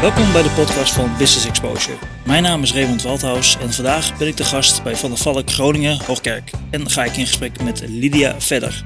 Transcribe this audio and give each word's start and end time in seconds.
Welkom 0.00 0.32
bij 0.32 0.42
de 0.42 0.50
podcast 0.50 0.92
van 0.92 1.10
Business 1.18 1.46
Exposure. 1.46 1.96
Mijn 2.24 2.42
naam 2.42 2.62
is 2.62 2.72
Raymond 2.72 3.02
Waldhaus 3.02 3.58
en 3.60 3.72
vandaag 3.72 4.18
ben 4.18 4.28
ik 4.28 4.36
de 4.36 4.44
gast 4.44 4.82
bij 4.82 4.96
Van 4.96 5.10
der 5.10 5.18
Valk 5.18 5.50
Groningen 5.50 5.98
Hoogkerk. 6.06 6.50
En 6.70 6.90
ga 6.90 7.04
ik 7.04 7.16
in 7.16 7.26
gesprek 7.26 7.62
met 7.62 7.82
Lydia 7.88 8.40
verder. 8.40 8.84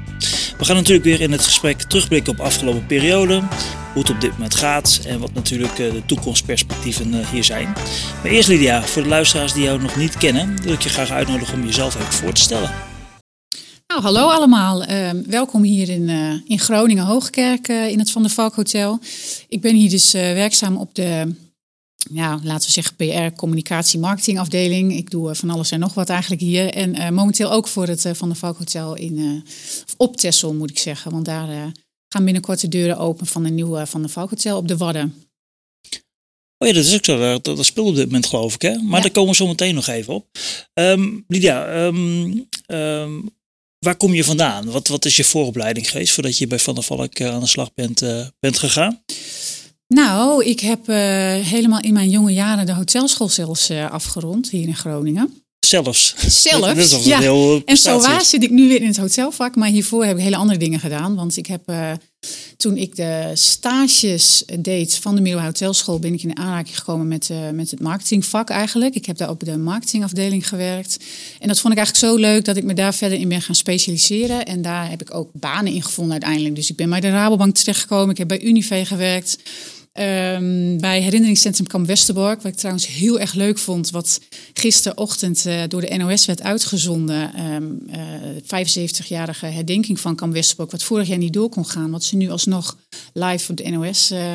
We 0.58 0.64
gaan 0.64 0.76
natuurlijk 0.76 1.04
weer 1.04 1.20
in 1.20 1.32
het 1.32 1.44
gesprek 1.44 1.82
terugblikken 1.82 2.32
op 2.32 2.40
afgelopen 2.40 2.86
periode, 2.86 3.34
hoe 3.92 4.02
het 4.02 4.10
op 4.10 4.20
dit 4.20 4.30
moment 4.32 4.54
gaat 4.54 5.00
en 5.06 5.18
wat 5.18 5.32
natuurlijk 5.32 5.78
eh, 5.78 5.90
de 5.90 6.02
toekomstperspectieven 6.06 7.14
eh, 7.14 7.28
hier 7.28 7.44
zijn. 7.44 7.72
Maar 8.22 8.32
eerst 8.32 8.48
Lydia, 8.48 8.82
voor 8.82 9.02
de 9.02 9.08
luisteraars 9.08 9.52
die 9.52 9.62
jou 9.62 9.80
nog 9.80 9.96
niet 9.96 10.16
kennen, 10.16 10.62
wil 10.62 10.72
ik 10.72 10.82
je 10.82 10.88
graag 10.88 11.10
uitnodigen 11.10 11.54
om 11.54 11.64
jezelf 11.64 11.94
even 11.94 12.12
voor 12.12 12.32
te 12.32 12.40
stellen. 12.40 12.91
Nou, 13.92 14.04
hallo 14.04 14.28
allemaal. 14.28 14.84
Ehm, 14.84 15.22
welkom 15.26 15.62
hier 15.62 15.88
in, 15.88 16.08
uh, 16.08 16.34
in 16.44 16.58
Groningen 16.58 17.04
Hoogkerk 17.04 17.68
uh, 17.68 17.88
in 17.88 17.98
het 17.98 18.10
Van 18.10 18.22
der 18.22 18.30
Valk 18.30 18.54
Hotel. 18.54 18.98
Ik 19.48 19.60
ben 19.60 19.74
hier 19.74 19.90
dus 19.90 20.14
uh, 20.14 20.20
werkzaam 20.20 20.76
op 20.76 20.94
de, 20.94 21.34
ja, 22.10 22.40
laten 22.42 22.66
we 22.66 22.72
zeggen, 22.72 22.96
PR, 22.96 23.36
communicatie, 23.36 23.98
marketing 23.98 24.38
afdeling. 24.38 24.96
Ik 24.96 25.10
doe 25.10 25.34
van 25.34 25.50
alles 25.50 25.70
en 25.70 25.80
nog 25.80 25.94
wat 25.94 26.08
eigenlijk 26.08 26.40
hier. 26.40 26.70
En 26.70 27.14
momenteel 27.14 27.52
ook 27.52 27.68
voor 27.68 27.86
het 27.86 28.10
Van 28.12 28.28
der 28.28 28.36
Valk 28.36 28.58
Hotel 28.58 28.94
in, 28.94 29.44
op 29.96 30.16
Texel 30.16 30.54
moet 30.54 30.70
ik 30.70 30.78
zeggen. 30.78 31.10
Want 31.10 31.24
daar 31.24 31.72
gaan 32.08 32.24
binnenkort 32.24 32.60
de 32.60 32.68
deuren 32.68 32.98
open 32.98 33.26
van 33.26 33.44
een 33.44 33.54
nieuwe 33.54 33.86
Van 33.86 34.00
der 34.00 34.10
Valk 34.10 34.30
Hotel 34.30 34.56
op 34.56 34.68
de 34.68 34.76
Wadden. 34.76 35.14
Oh 36.58 36.68
ja, 36.68 36.74
dat 36.74 36.84
is 36.84 36.94
ook 36.94 37.04
zo. 37.04 37.18
Dat, 37.18 37.44
dat 37.44 37.64
speelt 37.64 37.88
op 37.88 37.94
dit 37.94 38.06
moment 38.06 38.26
geloof 38.26 38.54
ik. 38.54 38.62
Hè? 38.62 38.78
Maar 38.78 38.96
ja. 38.96 39.02
daar 39.02 39.10
komen 39.10 39.30
we 39.30 39.36
zo 39.36 39.46
meteen 39.46 39.74
nog 39.74 39.86
even 39.86 40.14
op. 40.14 40.26
Um, 40.74 41.24
Lydia, 41.28 41.84
um, 41.86 42.48
um, 42.66 43.30
Waar 43.82 43.96
kom 43.96 44.14
je 44.14 44.24
vandaan? 44.24 44.70
Wat, 44.70 44.88
wat 44.88 45.04
is 45.04 45.16
je 45.16 45.24
vooropleiding 45.24 45.90
geweest 45.90 46.12
voordat 46.12 46.38
je 46.38 46.46
bij 46.46 46.58
Van 46.58 46.74
der 46.74 46.84
Valk 46.84 47.20
aan 47.20 47.40
de 47.40 47.46
slag 47.46 47.74
bent, 47.74 48.02
uh, 48.02 48.26
bent 48.40 48.58
gegaan? 48.58 49.02
Nou, 49.88 50.44
ik 50.44 50.60
heb 50.60 50.88
uh, 50.88 50.96
helemaal 51.34 51.80
in 51.80 51.92
mijn 51.92 52.10
jonge 52.10 52.32
jaren 52.32 52.66
de 52.66 52.74
hotelschool 52.74 53.28
zelfs 53.28 53.70
uh, 53.70 53.90
afgerond 53.90 54.50
hier 54.50 54.66
in 54.66 54.76
Groningen. 54.76 55.44
Zelfs. 55.66 56.14
Zelfs. 56.16 56.90
dat 56.90 57.04
ja. 57.04 57.18
Heel 57.18 57.62
en 57.64 57.76
zo 57.76 58.00
waar 58.00 58.24
zit 58.24 58.42
ik 58.42 58.50
nu 58.50 58.68
weer 58.68 58.80
in 58.80 58.86
het 58.86 58.96
hotelvak, 58.96 59.56
maar 59.56 59.68
hiervoor 59.68 60.04
heb 60.04 60.16
ik 60.16 60.22
hele 60.22 60.36
andere 60.36 60.58
dingen 60.58 60.80
gedaan. 60.80 61.14
Want 61.14 61.36
ik 61.36 61.46
heb 61.46 61.62
toen 62.62 62.76
ik 62.76 62.96
de 62.96 63.30
stages 63.34 64.44
deed 64.60 64.94
van 64.94 65.14
de 65.14 65.20
middelbare 65.20 65.52
hotelschool, 65.52 65.98
ben 65.98 66.12
ik 66.12 66.22
in 66.22 66.36
aanraking 66.36 66.78
gekomen 66.78 67.08
met, 67.08 67.28
uh, 67.28 67.50
met 67.50 67.70
het 67.70 67.80
marketingvak 67.80 68.50
eigenlijk. 68.50 68.94
Ik 68.94 69.06
heb 69.06 69.16
daar 69.16 69.30
op 69.30 69.44
de 69.44 69.56
marketingafdeling 69.56 70.48
gewerkt. 70.48 70.96
En 71.40 71.48
dat 71.48 71.60
vond 71.60 71.72
ik 71.72 71.78
eigenlijk 71.78 72.12
zo 72.12 72.20
leuk 72.20 72.44
dat 72.44 72.56
ik 72.56 72.64
me 72.64 72.74
daar 72.74 72.94
verder 72.94 73.18
in 73.18 73.28
ben 73.28 73.42
gaan 73.42 73.54
specialiseren. 73.54 74.46
En 74.46 74.62
daar 74.62 74.90
heb 74.90 75.00
ik 75.00 75.14
ook 75.14 75.30
banen 75.32 75.72
in 75.72 75.82
gevonden 75.82 76.12
uiteindelijk. 76.12 76.54
Dus 76.54 76.70
ik 76.70 76.76
ben 76.76 76.90
bij 76.90 77.00
de 77.00 77.10
Rabobank 77.10 77.54
terechtgekomen. 77.54 78.10
Ik 78.10 78.18
heb 78.18 78.28
bij 78.28 78.42
Unive 78.42 78.84
gewerkt. 78.84 79.38
Um, 80.00 80.80
bij 80.80 81.00
herinneringscentrum 81.02 81.66
Kamp 81.66 81.86
Westerbork, 81.86 82.42
wat 82.42 82.52
ik 82.52 82.58
trouwens 82.58 82.86
heel 82.86 83.20
erg 83.20 83.34
leuk 83.34 83.58
vond, 83.58 83.90
wat 83.90 84.20
gisterochtend 84.52 85.44
uh, 85.46 85.62
door 85.68 85.80
de 85.80 85.96
NOS 85.96 86.24
werd 86.24 86.42
uitgezonden. 86.42 87.40
Um, 87.52 87.82
uh, 87.86 88.64
75-jarige 88.64 89.46
herdenking 89.46 90.00
van 90.00 90.16
Kamp 90.16 90.32
Westerbork, 90.32 90.70
wat 90.70 90.82
vorig 90.82 91.08
jaar 91.08 91.18
niet 91.18 91.32
door 91.32 91.48
kon 91.48 91.66
gaan, 91.66 91.90
wat 91.90 92.04
ze 92.04 92.16
nu 92.16 92.30
alsnog 92.30 92.76
live 93.12 93.50
op 93.50 93.56
de 93.56 93.70
NOS 93.70 94.10
uh, 94.12 94.34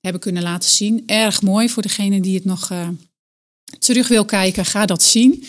hebben 0.00 0.20
kunnen 0.20 0.42
laten 0.42 0.70
zien. 0.70 1.02
Erg 1.06 1.42
mooi 1.42 1.68
voor 1.68 1.82
degene 1.82 2.20
die 2.20 2.34
het 2.34 2.44
nog 2.44 2.72
terug 3.78 4.08
wil 4.08 4.24
kijken, 4.24 4.64
ga 4.64 4.86
dat 4.86 5.02
zien. 5.02 5.44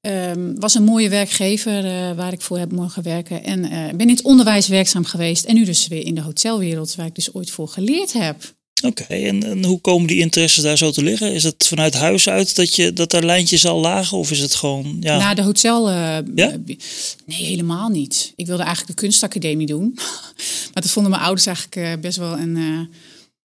Um, 0.00 0.60
was 0.60 0.74
een 0.74 0.84
mooie 0.84 1.08
werkgever 1.08 1.82
waar 2.14 2.32
ik 2.32 2.40
voor 2.40 2.58
heb 2.58 2.72
mogen 2.72 3.02
werken. 3.02 3.44
En 3.44 3.60
ben 3.96 4.08
in 4.08 4.08
het 4.08 4.22
onderwijs 4.22 4.68
werkzaam 4.68 5.04
geweest. 5.04 5.44
En 5.44 5.54
nu 5.54 5.64
dus 5.64 5.88
weer 5.88 6.06
in 6.06 6.14
de 6.14 6.20
hotelwereld, 6.20 6.94
waar 6.94 7.06
ik 7.06 7.14
dus 7.14 7.34
ooit 7.34 7.50
voor 7.50 7.68
geleerd 7.68 8.12
heb. 8.12 8.54
Oké, 8.84 9.02
okay, 9.02 9.26
en, 9.26 9.44
en, 9.44 9.64
hoe 9.64 9.80
komen 9.80 10.06
die 10.06 10.18
interesses 10.18 10.62
daar 10.62 10.78
zo 10.78 10.90
te 10.90 11.02
liggen? 11.02 11.32
Is 11.32 11.42
het 11.42 11.66
vanuit 11.66 11.94
huis 11.94 12.28
uit 12.28 12.56
dat, 12.56 12.74
je, 12.74 12.92
dat 12.92 13.12
er 13.12 13.24
lijntjes 13.24 13.66
al 13.66 13.80
lagen? 13.80 14.18
Of 14.18 14.30
is 14.30 14.38
het 14.38 14.54
gewoon... 14.54 14.96
Ja... 15.00 15.18
Na 15.18 15.34
de 15.34 15.42
hotel... 15.42 15.90
Uh, 15.90 16.18
ja? 16.34 16.56
Nee, 16.64 16.78
helemaal 17.26 17.88
niet. 17.88 18.32
Ik 18.36 18.46
wilde 18.46 18.62
eigenlijk 18.62 18.96
de 18.96 19.02
kunstacademie 19.02 19.66
doen. 19.66 19.92
maar 20.72 20.82
dat 20.82 20.90
vonden 20.90 21.10
mijn 21.10 21.24
ouders 21.24 21.46
eigenlijk 21.46 22.00
best 22.00 22.18
wel 22.18 22.38
een 22.38 22.88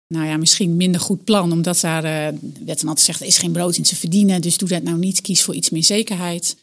nou 0.08 0.26
ja, 0.26 0.36
misschien 0.36 0.76
minder 0.76 1.00
goed 1.00 1.24
plan. 1.24 1.52
Omdat 1.52 1.80
daar 1.80 2.04
uh, 2.04 2.38
werd 2.64 2.80
dan 2.80 2.88
altijd 2.88 2.98
gezegd, 2.98 3.20
er 3.20 3.26
is 3.26 3.38
geen 3.38 3.52
brood 3.52 3.76
in 3.76 3.82
te 3.82 3.96
verdienen. 3.96 4.40
Dus 4.40 4.56
doe 4.56 4.68
dat 4.68 4.82
nou 4.82 4.98
niet, 4.98 5.20
kies 5.20 5.42
voor 5.42 5.54
iets 5.54 5.70
meer 5.70 5.84
zekerheid. 5.84 6.56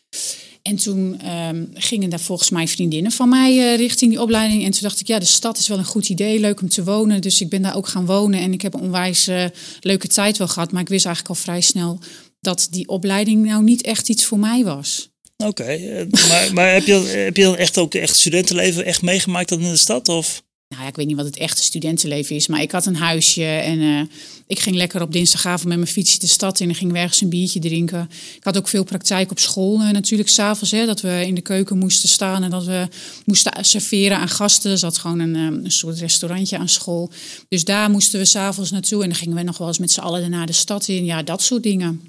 En 0.62 0.76
toen 0.76 1.30
um, 1.30 1.70
gingen 1.74 2.10
daar 2.10 2.20
volgens 2.20 2.50
mij 2.50 2.68
vriendinnen 2.68 3.12
van 3.12 3.30
mij 3.30 3.56
uh, 3.56 3.78
richting 3.78 4.12
die 4.12 4.22
opleiding. 4.22 4.64
En 4.64 4.72
toen 4.72 4.82
dacht 4.82 5.00
ik, 5.00 5.08
ja, 5.08 5.20
de 5.20 5.26
stad 5.26 5.58
is 5.58 5.68
wel 5.68 5.78
een 5.78 5.86
goed 5.86 6.10
idee, 6.10 6.40
leuk 6.40 6.62
om 6.62 6.70
te 6.70 6.84
wonen. 6.84 7.22
Dus 7.22 7.42
ik 7.42 7.50
ben 7.50 7.62
daar 7.62 7.76
ook 7.76 7.88
gaan 7.88 8.06
wonen. 8.06 8.40
En 8.40 8.54
ik 8.54 8.62
heb 8.62 8.74
een 8.74 8.82
onwijs 8.82 9.28
uh, 9.28 9.46
leuke 9.80 10.08
tijd 10.08 10.38
wel 10.38 10.48
gehad. 10.48 10.72
Maar 10.72 10.82
ik 10.82 10.88
wist 10.88 11.06
eigenlijk 11.06 11.36
al 11.36 11.44
vrij 11.44 11.62
snel 11.62 12.00
dat 12.40 12.68
die 12.70 12.88
opleiding 12.88 13.46
nou 13.46 13.64
niet 13.64 13.82
echt 13.82 14.10
iets 14.10 14.26
voor 14.26 14.40
mij 14.40 14.64
was. 14.64 15.12
Oké, 15.38 16.08
maar, 16.30 16.54
maar 16.54 16.74
heb, 16.74 16.86
je, 16.86 16.94
heb 16.94 17.38
je 17.38 17.44
dan 17.44 17.56
echt 17.56 17.78
ook 17.78 17.94
echt 17.94 18.16
studentenleven 18.16 18.86
echt 18.86 19.02
meegemaakt 19.02 19.50
dan 19.50 19.62
in 19.62 19.70
de 19.70 19.78
stad? 19.78 20.10
Of? 20.10 20.43
Nou 20.74 20.86
ja, 20.86 20.92
ik 20.92 20.96
weet 20.96 21.08
niet 21.08 21.16
wat 21.16 21.26
het 21.26 21.38
echte 21.38 21.64
studentenleven 21.64 22.36
is, 22.36 22.48
maar 22.48 22.62
ik 22.62 22.72
had 22.72 22.86
een 22.86 22.96
huisje 22.96 23.46
en 23.46 23.80
uh, 23.80 24.02
ik 24.48 24.60
ging 24.60 24.76
lekker 24.76 25.02
op 25.02 25.12
dinsdagavond 25.12 25.68
met 25.68 25.78
mijn 25.78 25.90
fietsje 25.90 26.20
de 26.20 26.28
stad 26.28 26.60
in 26.60 26.70
en 26.70 26.76
ging 26.76 26.96
ergens 26.96 27.22
een 27.22 27.30
biertje 27.30 27.60
drinken. 27.60 28.10
Ik 28.36 28.44
had 28.44 28.58
ook 28.58 28.68
veel 28.68 28.84
praktijk 28.84 29.32
op 29.32 29.40
school 29.40 29.82
uh, 29.82 29.90
natuurlijk 29.90 30.30
s'avonds, 30.30 30.72
dat 30.72 31.02
we 31.02 31.24
in 31.26 31.36
de 31.36 31.42
keuken 31.42 31.78
moesten 31.78 32.10
staan 32.10 32.44
en 32.44 32.50
dat 32.50 32.66
we 32.66 32.88
moesten 33.26 33.66
serveren 33.66 34.18
aan 34.18 34.30
gasten. 34.30 34.72
Er 34.72 34.78
zat 34.78 34.98
gewoon 34.98 35.20
een, 35.20 35.36
um, 35.36 35.66
een 35.66 35.72
soort 35.72 36.00
restaurantje 36.00 36.58
aan 36.58 36.70
school. 36.70 37.12
Dus 37.48 37.64
daar 37.64 37.90
moesten 37.90 38.20
we 38.20 38.26
s'avonds 38.26 38.72
naartoe 38.72 39.04
en 39.04 39.10
dan 39.10 39.18
gingen 39.18 39.36
we 39.36 39.44
nog 39.44 39.58
wel 39.58 39.68
eens 39.68 39.78
met 39.78 39.92
z'n 39.92 40.00
allen 40.00 40.22
daarna 40.22 40.46
de 40.46 40.54
stad 40.54 40.88
in. 40.88 41.06
Ja, 41.06 41.24
dat 41.24 41.42
soort 41.42 41.64
dingen. 41.64 42.02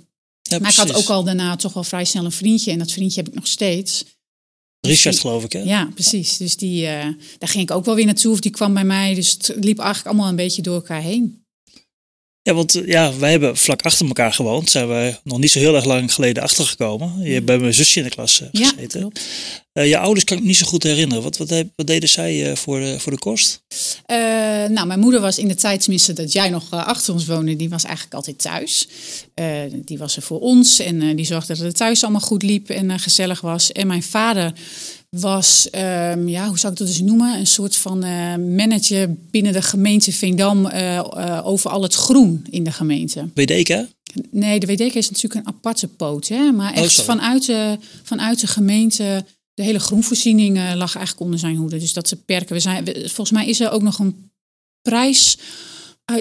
Ja, 0.43 0.59
maar 0.59 0.71
ik 0.71 0.77
had 0.77 0.95
ook 0.95 1.09
al 1.09 1.25
daarna 1.25 1.57
toch 1.57 1.73
wel 1.73 1.85
vrij 1.85 2.05
snel 2.05 2.25
een 2.25 2.33
vriendje 2.33 2.71
en 2.71 2.79
dat 2.79 2.93
vriendje 2.93 3.21
heb 3.21 3.29
ik 3.29 3.35
nog 3.35 3.47
steeds. 3.47 4.05
Richard, 4.87 5.19
geloof 5.19 5.45
ik, 5.45 5.53
hè? 5.53 5.62
Ja, 5.62 5.89
precies. 5.95 6.37
Dus 6.37 6.56
die, 6.56 6.83
uh, 6.83 6.89
daar 7.39 7.49
ging 7.49 7.62
ik 7.62 7.71
ook 7.71 7.84
wel 7.84 7.95
weer 7.95 8.05
naartoe, 8.05 8.33
of 8.33 8.41
die 8.41 8.50
kwam 8.50 8.75
bij 8.75 8.84
mij. 8.84 9.15
Dus 9.15 9.31
het 9.33 9.47
liep 9.61 9.78
eigenlijk 9.78 10.06
allemaal 10.06 10.28
een 10.28 10.37
beetje 10.37 10.62
door 10.62 10.75
elkaar 10.75 11.00
heen. 11.00 11.44
Ja, 12.47 12.55
want 12.55 12.81
ja, 12.87 13.19
wij 13.19 13.31
hebben 13.31 13.56
vlak 13.56 13.82
achter 13.82 14.06
elkaar 14.06 14.32
gewoond. 14.32 14.71
Zijn 14.71 14.88
we 14.88 15.16
nog 15.22 15.38
niet 15.38 15.50
zo 15.50 15.59
heel 15.59 15.75
erg 15.75 15.84
lang 15.84 16.15
geleden 16.15 16.43
achtergekomen. 16.43 17.22
Je 17.22 17.32
hebt 17.32 17.44
bij 17.44 17.59
mijn 17.59 17.75
zusje 17.75 17.99
in 17.99 18.05
de 18.05 18.10
klas 18.10 18.41
uh, 18.41 18.49
gezeten. 18.53 19.12
Ja, 19.72 19.82
uh, 19.82 19.88
je 19.88 19.99
ouders 19.99 20.25
kan 20.25 20.37
ik 20.37 20.43
niet 20.43 20.56
zo 20.56 20.66
goed 20.66 20.83
herinneren. 20.83 21.22
Wat, 21.22 21.37
wat, 21.37 21.65
wat 21.77 21.87
deden 21.87 22.09
zij 22.09 22.50
uh, 22.50 22.56
voor, 22.56 22.81
de, 22.81 23.00
voor 23.00 23.12
de 23.12 23.19
kost? 23.19 23.62
nou, 24.69 24.87
mijn 24.87 25.00
moeder 25.00 25.21
was 25.21 25.38
in 25.38 25.49
de 25.49 25.54
tijd, 25.54 25.81
tenminste 25.81 26.12
dat 26.12 26.33
jij 26.33 26.50
nog 26.50 26.71
achter 26.71 27.12
ons 27.12 27.27
woonde, 27.27 27.56
die 27.56 27.69
was 27.69 27.84
eigenlijk 27.84 28.15
altijd 28.15 28.38
thuis. 28.38 28.88
die 29.84 29.99
was 29.99 30.16
er 30.16 30.22
voor 30.22 30.41
ons 30.41 30.78
en 30.78 31.16
die 31.16 31.27
zorgde 31.27 31.54
dat 31.56 31.66
het 31.66 31.77
thuis 31.77 32.03
allemaal 32.03 32.21
goed 32.21 32.43
liep 32.43 32.71
en 32.71 32.99
gezellig 32.99 33.41
was. 33.41 33.72
En 33.72 33.87
mijn 33.87 34.03
vader 34.03 34.53
was, 35.21 35.69
um, 35.73 36.29
ja, 36.29 36.49
hoe 36.49 36.59
zou 36.59 36.73
ik 36.73 36.79
dat 36.79 36.87
dus 36.87 37.01
noemen? 37.01 37.39
Een 37.39 37.47
soort 37.47 37.77
van 37.77 38.05
uh, 38.05 38.37
manager 38.37 39.15
binnen 39.31 39.53
de 39.53 39.63
gemeente 39.63 40.13
Veendam 40.13 40.67
uh, 40.67 40.95
uh, 40.95 41.41
over 41.45 41.71
al 41.71 41.83
het 41.83 41.95
groen 41.95 42.47
in 42.51 42.65
de 42.65 42.73
gemeente. 42.73 43.29
WDK? 43.35 43.87
Nee, 44.31 44.61
de 44.61 44.67
WDK 44.67 44.95
is 44.95 45.11
natuurlijk 45.11 45.47
een 45.47 45.55
aparte 45.55 45.89
poot, 45.89 46.29
hè? 46.29 46.53
maar 46.53 46.73
echt 46.73 46.99
oh, 46.99 47.05
vanuit, 47.05 47.47
de, 47.47 47.79
vanuit 48.03 48.41
de 48.41 48.47
gemeente. 48.47 49.25
De 49.55 49.63
hele 49.63 49.79
groenvoorziening 49.79 50.57
lag 50.57 50.97
eigenlijk 50.97 51.21
onder 51.21 51.39
zijn 51.39 51.57
hoede. 51.57 51.79
Dus 51.79 51.93
dat 51.93 52.09
ze 52.09 52.17
perken. 52.17 52.55
We 52.55 52.61
zijn, 52.61 52.85
we, 52.85 52.93
volgens 52.93 53.31
mij 53.31 53.47
is 53.47 53.61
er 53.61 53.71
ook 53.71 53.83
nog 53.83 53.99
een 53.99 54.31
prijs 54.83 55.39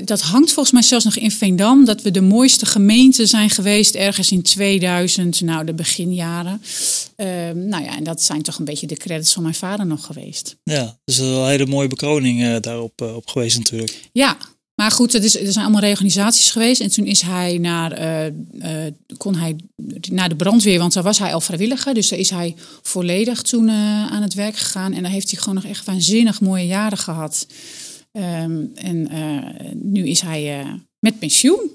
dat 0.03 0.21
hangt 0.21 0.51
volgens 0.51 0.71
mij 0.73 0.81
zelfs 0.81 1.05
nog 1.05 1.15
in 1.15 1.31
Veendam, 1.31 1.85
dat 1.85 2.01
we 2.01 2.11
de 2.11 2.21
mooiste 2.21 2.65
gemeente 2.65 3.25
zijn 3.25 3.49
geweest 3.49 3.95
ergens 3.95 4.31
in 4.31 4.41
2000, 4.41 5.41
nou 5.41 5.65
de 5.65 5.73
beginjaren. 5.73 6.61
Uh, 7.17 7.27
nou 7.49 7.83
ja, 7.83 7.97
en 7.97 8.03
dat 8.03 8.21
zijn 8.21 8.41
toch 8.41 8.57
een 8.57 8.65
beetje 8.65 8.87
de 8.87 8.97
credits 8.97 9.33
van 9.33 9.43
mijn 9.43 9.55
vader 9.55 9.85
nog 9.85 10.05
geweest. 10.05 10.55
Ja, 10.63 10.97
dus 11.05 11.15
dat 11.15 11.25
is 11.25 11.31
een 11.31 11.47
hele 11.47 11.65
mooie 11.65 11.87
bekroning 11.87 12.41
uh, 12.41 12.55
daarop 12.59 13.01
uh, 13.01 13.15
op 13.15 13.27
geweest 13.27 13.57
natuurlijk. 13.57 14.09
Ja, 14.11 14.37
maar 14.75 14.91
goed, 14.91 15.13
het 15.13 15.23
is, 15.23 15.39
er 15.39 15.51
zijn 15.51 15.65
allemaal 15.65 15.83
reorganisaties 15.83 16.51
geweest. 16.51 16.81
En 16.81 16.91
toen 16.91 17.05
is 17.05 17.21
hij 17.21 17.57
naar, 17.57 18.01
uh, 18.63 18.85
kon 19.17 19.35
hij 19.35 19.55
naar 20.11 20.29
de 20.29 20.35
brandweer, 20.35 20.79
want 20.79 20.93
daar 20.93 21.03
was 21.03 21.19
hij 21.19 21.33
al 21.33 21.41
vrijwilliger. 21.41 21.93
Dus 21.93 22.09
daar 22.09 22.19
is 22.19 22.29
hij 22.29 22.55
volledig 22.81 23.41
toen 23.41 23.69
aan 23.69 24.21
het 24.21 24.33
werk 24.33 24.57
gegaan. 24.57 24.93
En 24.93 25.01
daar 25.01 25.11
heeft 25.11 25.31
hij 25.31 25.39
gewoon 25.39 25.55
nog 25.55 25.71
echt 25.71 25.85
waanzinnig 25.85 26.41
mooie 26.41 26.65
jaren 26.65 26.97
gehad. 26.97 27.47
Um, 28.17 28.71
en 28.75 29.11
uh, 29.11 29.71
nu 29.73 30.07
is 30.07 30.21
hij 30.21 30.59
uh, 30.59 30.73
met 30.99 31.19
pensioen. 31.19 31.71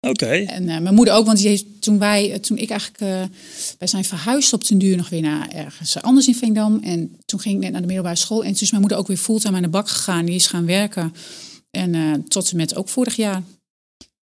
Oké. 0.00 0.24
Okay. 0.24 0.44
En 0.44 0.62
uh, 0.62 0.78
mijn 0.78 0.94
moeder 0.94 1.14
ook, 1.14 1.26
want 1.26 1.38
die 1.38 1.48
heeft, 1.48 1.64
toen, 1.82 1.98
wij, 1.98 2.38
toen 2.38 2.58
ik 2.58 2.70
eigenlijk... 2.70 3.28
wij 3.78 3.88
zijn 3.88 4.04
verhuisd 4.04 4.52
op 4.52 4.66
den 4.66 4.78
duur 4.78 4.96
nog 4.96 5.08
weer 5.08 5.20
naar 5.20 5.48
ergens 5.48 6.02
anders 6.02 6.28
in 6.28 6.34
Veendam. 6.34 6.80
En 6.82 7.16
toen 7.24 7.40
ging 7.40 7.54
ik 7.54 7.60
net 7.60 7.70
naar 7.70 7.80
de 7.80 7.86
middelbare 7.86 8.16
school. 8.16 8.44
En 8.44 8.52
toen 8.52 8.62
is 8.62 8.70
mijn 8.70 8.80
moeder 8.80 8.98
ook 8.98 9.06
weer 9.06 9.16
fulltime 9.16 9.56
aan 9.56 9.62
de 9.62 9.68
bak 9.68 9.88
gegaan. 9.88 10.24
Die 10.24 10.34
is 10.34 10.46
gaan 10.46 10.66
werken. 10.66 11.14
En 11.70 12.24
tot 12.28 12.50
en 12.50 12.56
met 12.56 12.74
ook 12.74 12.88
vorig 12.88 13.16
jaar. 13.16 13.42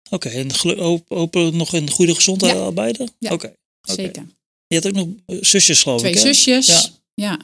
Oké, 0.09 0.27
okay, 0.27 0.39
en 0.39 1.03
hopen 1.07 1.57
nog 1.57 1.73
in 1.73 1.89
goede 1.89 2.15
gezondheid 2.15 2.55
ja. 2.55 2.71
beide? 2.71 3.07
Ja, 3.19 3.31
okay. 3.31 3.53
zeker. 3.81 4.25
Je 4.67 4.75
had 4.75 4.87
ook 4.87 4.93
nog 4.93 5.07
zusjes 5.39 5.81
geloof 5.81 5.99
Twee 5.99 6.11
ik, 6.11 6.17
zusjes, 6.17 6.67
ja. 6.67 6.89
ja. 7.13 7.39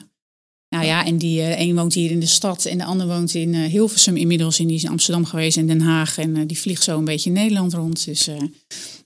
Nou 0.69 0.85
ja, 0.85 1.05
en 1.05 1.17
die 1.17 1.39
uh, 1.39 1.59
een 1.59 1.75
woont 1.75 1.93
hier 1.93 2.11
in 2.11 2.19
de 2.19 2.25
stad 2.25 2.65
en 2.65 2.77
de 2.77 2.83
ander 2.83 3.07
woont 3.07 3.33
in 3.33 3.53
uh, 3.53 3.69
Hilversum 3.69 4.17
inmiddels. 4.17 4.59
En 4.59 4.67
die 4.67 4.75
is 4.75 4.83
in 4.83 4.89
Amsterdam 4.89 5.25
geweest 5.25 5.57
en 5.57 5.67
Den 5.67 5.81
Haag. 5.81 6.17
En 6.17 6.35
uh, 6.35 6.43
die 6.47 6.59
vliegt 6.59 6.83
zo 6.83 6.97
een 6.97 7.05
beetje 7.05 7.29
in 7.29 7.35
Nederland 7.35 7.73
rond. 7.73 8.05
Dus 8.05 8.29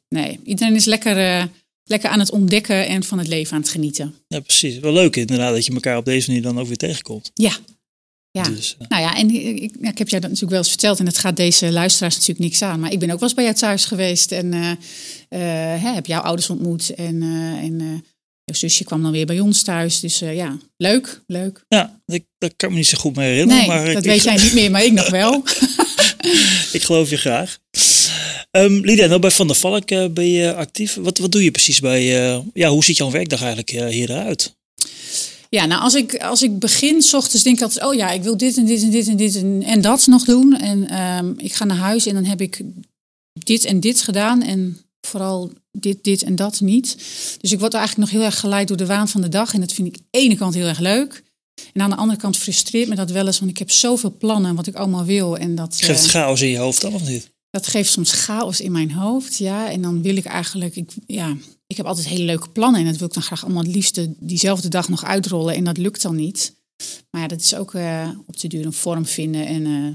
nee, 0.09 0.39
iedereen 0.43 0.75
is 0.75 0.85
lekker, 0.85 1.49
lekker 1.83 2.09
aan 2.09 2.19
het 2.19 2.31
ontdekken 2.31 2.87
en 2.87 3.03
van 3.03 3.17
het 3.17 3.27
leven 3.27 3.53
aan 3.53 3.61
het 3.61 3.69
genieten. 3.69 4.15
Ja, 4.27 4.39
precies. 4.39 4.79
Wel 4.79 4.93
leuk 4.93 5.15
inderdaad 5.15 5.53
dat 5.53 5.65
je 5.65 5.73
elkaar 5.73 5.97
op 5.97 6.05
deze 6.05 6.27
manier 6.27 6.43
dan 6.43 6.59
ook 6.59 6.67
weer 6.67 6.77
tegenkomt. 6.77 7.31
Ja. 7.33 7.57
Ja, 8.33 8.43
dus, 8.43 8.75
nou 8.87 9.01
ja, 9.01 9.15
en 9.15 9.29
ik, 9.29 9.71
ik, 9.81 9.97
heb 9.97 10.09
jou 10.09 10.21
dat 10.21 10.21
natuurlijk 10.21 10.49
wel 10.49 10.59
eens 10.59 10.69
verteld 10.69 10.99
en 10.99 11.05
het 11.05 11.17
gaat 11.17 11.35
deze 11.35 11.71
luisteraars 11.71 12.13
natuurlijk 12.13 12.39
niks 12.39 12.61
aan. 12.61 12.79
Maar 12.79 12.91
ik 12.91 12.99
ben 12.99 13.11
ook 13.11 13.19
wel 13.19 13.27
eens 13.27 13.33
bij 13.33 13.43
jou 13.43 13.55
thuis 13.55 13.85
geweest 13.85 14.31
en 14.31 14.53
hè, 15.29 15.93
heb 15.93 16.05
jouw 16.05 16.21
ouders 16.21 16.49
ontmoet 16.49 16.93
en, 16.93 17.21
en 17.61 18.03
Jouw 18.51 18.59
zusje 18.69 18.83
kwam 18.83 19.01
dan 19.01 19.11
weer 19.11 19.25
bij 19.25 19.39
ons 19.39 19.63
thuis. 19.63 19.99
Dus 19.99 20.21
uh, 20.21 20.35
ja, 20.35 20.57
leuk, 20.77 21.21
leuk. 21.27 21.65
Ja, 21.67 22.01
ik, 22.05 22.25
dat 22.37 22.53
kan 22.55 22.69
me 22.69 22.75
niet 22.75 22.87
zo 22.87 22.97
goed 22.97 23.15
meer 23.15 23.25
herinneren. 23.25 23.67
Nee, 23.67 23.67
maar 23.67 23.85
dat 23.85 24.05
ik, 24.05 24.09
weet 24.09 24.23
jij 24.23 24.35
niet 24.35 24.53
meer, 24.53 24.71
maar 24.71 24.83
ik 24.83 24.91
nog 24.91 25.09
wel. 25.09 25.43
ik 26.77 26.81
geloof 26.81 27.09
je 27.09 27.17
graag. 27.17 27.57
Um, 28.51 28.85
Lydia, 28.85 29.07
nou 29.07 29.19
bij 29.19 29.31
Van 29.31 29.47
der 29.47 29.55
Valk 29.55 29.91
uh, 29.91 30.05
ben 30.07 30.27
je 30.27 30.55
actief. 30.55 30.95
Wat, 30.95 31.17
wat 31.17 31.31
doe 31.31 31.43
je 31.43 31.51
precies 31.51 31.79
bij, 31.79 32.33
uh, 32.33 32.39
ja, 32.53 32.69
hoe 32.69 32.83
ziet 32.83 32.97
jouw 32.97 33.11
werkdag 33.11 33.39
eigenlijk 33.39 33.71
uh, 33.71 33.87
hier 33.87 34.09
eruit? 34.09 34.55
Ja, 35.49 35.65
nou 35.65 35.81
als 35.81 35.93
ik, 35.93 36.15
als 36.15 36.41
ik 36.41 36.59
begin, 36.59 37.01
s 37.01 37.13
ochtends 37.13 37.43
denk 37.43 37.57
ik 37.57 37.63
altijd, 37.63 37.85
oh 37.85 37.93
ja, 37.93 38.11
ik 38.11 38.23
wil 38.23 38.37
dit 38.37 38.57
en 38.57 38.65
dit 38.65 38.81
en 38.81 38.89
dit 38.89 39.07
en 39.07 39.17
dit 39.17 39.35
en, 39.35 39.63
en 39.63 39.81
dat 39.81 40.07
nog 40.07 40.23
doen. 40.23 40.57
En 40.57 40.99
um, 40.99 41.33
ik 41.37 41.53
ga 41.53 41.65
naar 41.65 41.77
huis 41.77 42.05
en 42.05 42.13
dan 42.13 42.25
heb 42.25 42.41
ik 42.41 42.61
dit 43.33 43.65
en 43.65 43.79
dit 43.79 44.01
gedaan. 44.01 44.43
En 44.43 44.77
vooral 45.01 45.51
dit, 45.71 46.03
dit 46.03 46.23
en 46.23 46.35
dat 46.35 46.61
niet. 46.61 46.95
Dus 47.41 47.51
ik 47.51 47.59
word 47.59 47.73
eigenlijk 47.73 48.11
nog 48.11 48.19
heel 48.19 48.29
erg 48.29 48.39
geleid 48.39 48.67
door 48.67 48.77
de 48.77 48.85
waan 48.85 49.07
van 49.07 49.21
de 49.21 49.29
dag. 49.29 49.53
En 49.53 49.59
dat 49.59 49.73
vind 49.73 49.87
ik 49.87 49.95
aan 49.95 50.07
de 50.11 50.19
ene 50.19 50.35
kant 50.35 50.53
heel 50.53 50.67
erg 50.67 50.79
leuk. 50.79 51.23
En 51.73 51.81
aan 51.81 51.89
de 51.89 51.95
andere 51.95 52.19
kant 52.19 52.37
frustreert 52.37 52.89
me 52.89 52.95
dat 52.95 53.11
wel 53.11 53.25
eens, 53.25 53.39
want 53.39 53.51
ik 53.51 53.57
heb 53.57 53.71
zoveel 53.71 54.15
plannen 54.17 54.55
wat 54.55 54.67
ik 54.67 54.75
allemaal 54.75 55.05
wil. 55.05 55.37
En 55.37 55.55
dat 55.55 55.75
geeft 55.81 56.05
uh, 56.05 56.09
chaos 56.09 56.41
in 56.41 56.49
je 56.49 56.57
hoofd 56.57 56.81
dan 56.81 56.93
of 56.93 57.07
niet? 57.07 57.29
Dat 57.49 57.67
geeft 57.67 57.91
soms 57.91 58.11
chaos 58.11 58.61
in 58.61 58.71
mijn 58.71 58.91
hoofd, 58.91 59.37
ja. 59.37 59.71
En 59.71 59.81
dan 59.81 60.01
wil 60.01 60.15
ik 60.15 60.25
eigenlijk, 60.25 60.75
ik, 60.75 60.91
ja, 61.05 61.37
ik 61.67 61.77
heb 61.77 61.85
altijd 61.85 62.07
hele 62.07 62.23
leuke 62.23 62.49
plannen 62.49 62.79
en 62.79 62.85
dat 62.85 62.97
wil 62.97 63.07
ik 63.07 63.13
dan 63.13 63.23
graag 63.23 63.43
allemaal 63.43 63.63
het 63.63 63.73
liefste 63.73 64.13
diezelfde 64.19 64.67
dag 64.67 64.89
nog 64.89 65.05
uitrollen. 65.05 65.55
En 65.55 65.63
dat 65.63 65.77
lukt 65.77 66.01
dan 66.01 66.15
niet. 66.15 66.55
Maar 67.09 67.21
ja, 67.21 67.27
dat 67.27 67.39
is 67.41 67.55
ook 67.55 67.73
uh, 67.73 68.09
op 68.27 68.39
de 68.39 68.47
duur 68.47 68.65
een 68.65 68.73
vorm 68.73 69.05
vinden 69.05 69.45
en 69.45 69.65
uh, 69.65 69.93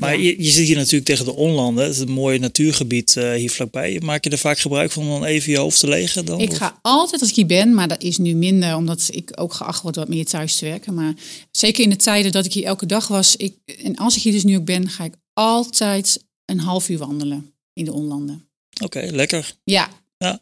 maar 0.00 0.18
je, 0.18 0.42
je 0.42 0.50
zit 0.50 0.66
hier 0.66 0.76
natuurlijk 0.76 1.04
tegen 1.04 1.24
de 1.24 1.34
onlanden. 1.34 1.84
Het 1.84 1.94
is 1.94 2.00
een 2.00 2.10
mooi 2.10 2.38
natuurgebied 2.38 3.14
uh, 3.16 3.32
hier 3.32 3.50
vlakbij. 3.50 4.00
Maak 4.04 4.24
je 4.24 4.30
er 4.30 4.38
vaak 4.38 4.58
gebruik 4.58 4.90
van 4.90 5.02
om 5.02 5.08
dan 5.08 5.24
even 5.24 5.52
je 5.52 5.58
hoofd 5.58 5.80
te 5.80 5.88
legen? 5.88 6.24
Dan, 6.24 6.40
ik 6.40 6.54
ga 6.54 6.78
altijd 6.82 7.20
als 7.20 7.30
ik 7.30 7.36
hier 7.36 7.46
ben, 7.46 7.74
maar 7.74 7.88
dat 7.88 8.02
is 8.02 8.18
nu 8.18 8.34
minder 8.34 8.76
omdat 8.76 9.08
ik 9.12 9.30
ook 9.34 9.52
geacht 9.52 9.82
word 9.82 9.96
wat 9.96 10.08
meer 10.08 10.24
thuis 10.24 10.56
te 10.56 10.64
werken. 10.64 10.94
Maar 10.94 11.14
zeker 11.50 11.84
in 11.84 11.90
de 11.90 11.96
tijden 11.96 12.32
dat 12.32 12.44
ik 12.44 12.52
hier 12.52 12.64
elke 12.64 12.86
dag 12.86 13.08
was, 13.08 13.36
ik, 13.36 13.54
en 13.64 13.96
als 13.96 14.16
ik 14.16 14.22
hier 14.22 14.32
dus 14.32 14.44
nu 14.44 14.56
ook 14.56 14.64
ben, 14.64 14.88
ga 14.88 15.04
ik 15.04 15.14
altijd 15.32 16.24
een 16.44 16.60
half 16.60 16.88
uur 16.88 16.98
wandelen 16.98 17.52
in 17.72 17.84
de 17.84 17.92
onlanden. 17.92 18.48
Oké, 18.82 19.08
lekker. 19.12 19.54
Ja. 19.64 19.90
ja. 20.18 20.40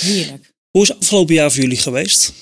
Heerlijk. 0.00 0.54
Hoe 0.70 0.82
is 0.82 0.88
het 0.88 0.98
afgelopen 0.98 1.34
jaar 1.34 1.52
voor 1.52 1.62
jullie 1.62 1.76
geweest? 1.76 2.32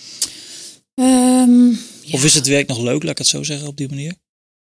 Um, 0.95 1.79
Of 2.11 2.25
is 2.25 2.35
het 2.35 2.47
werk 2.47 2.69
nog 2.69 2.83
leuk, 2.83 3.03
laat 3.03 3.13
ik 3.13 3.19
het 3.19 3.27
zo 3.27 3.43
zeggen, 3.43 3.69
op 3.69 3.77
die 3.77 3.89
manier? 3.89 4.15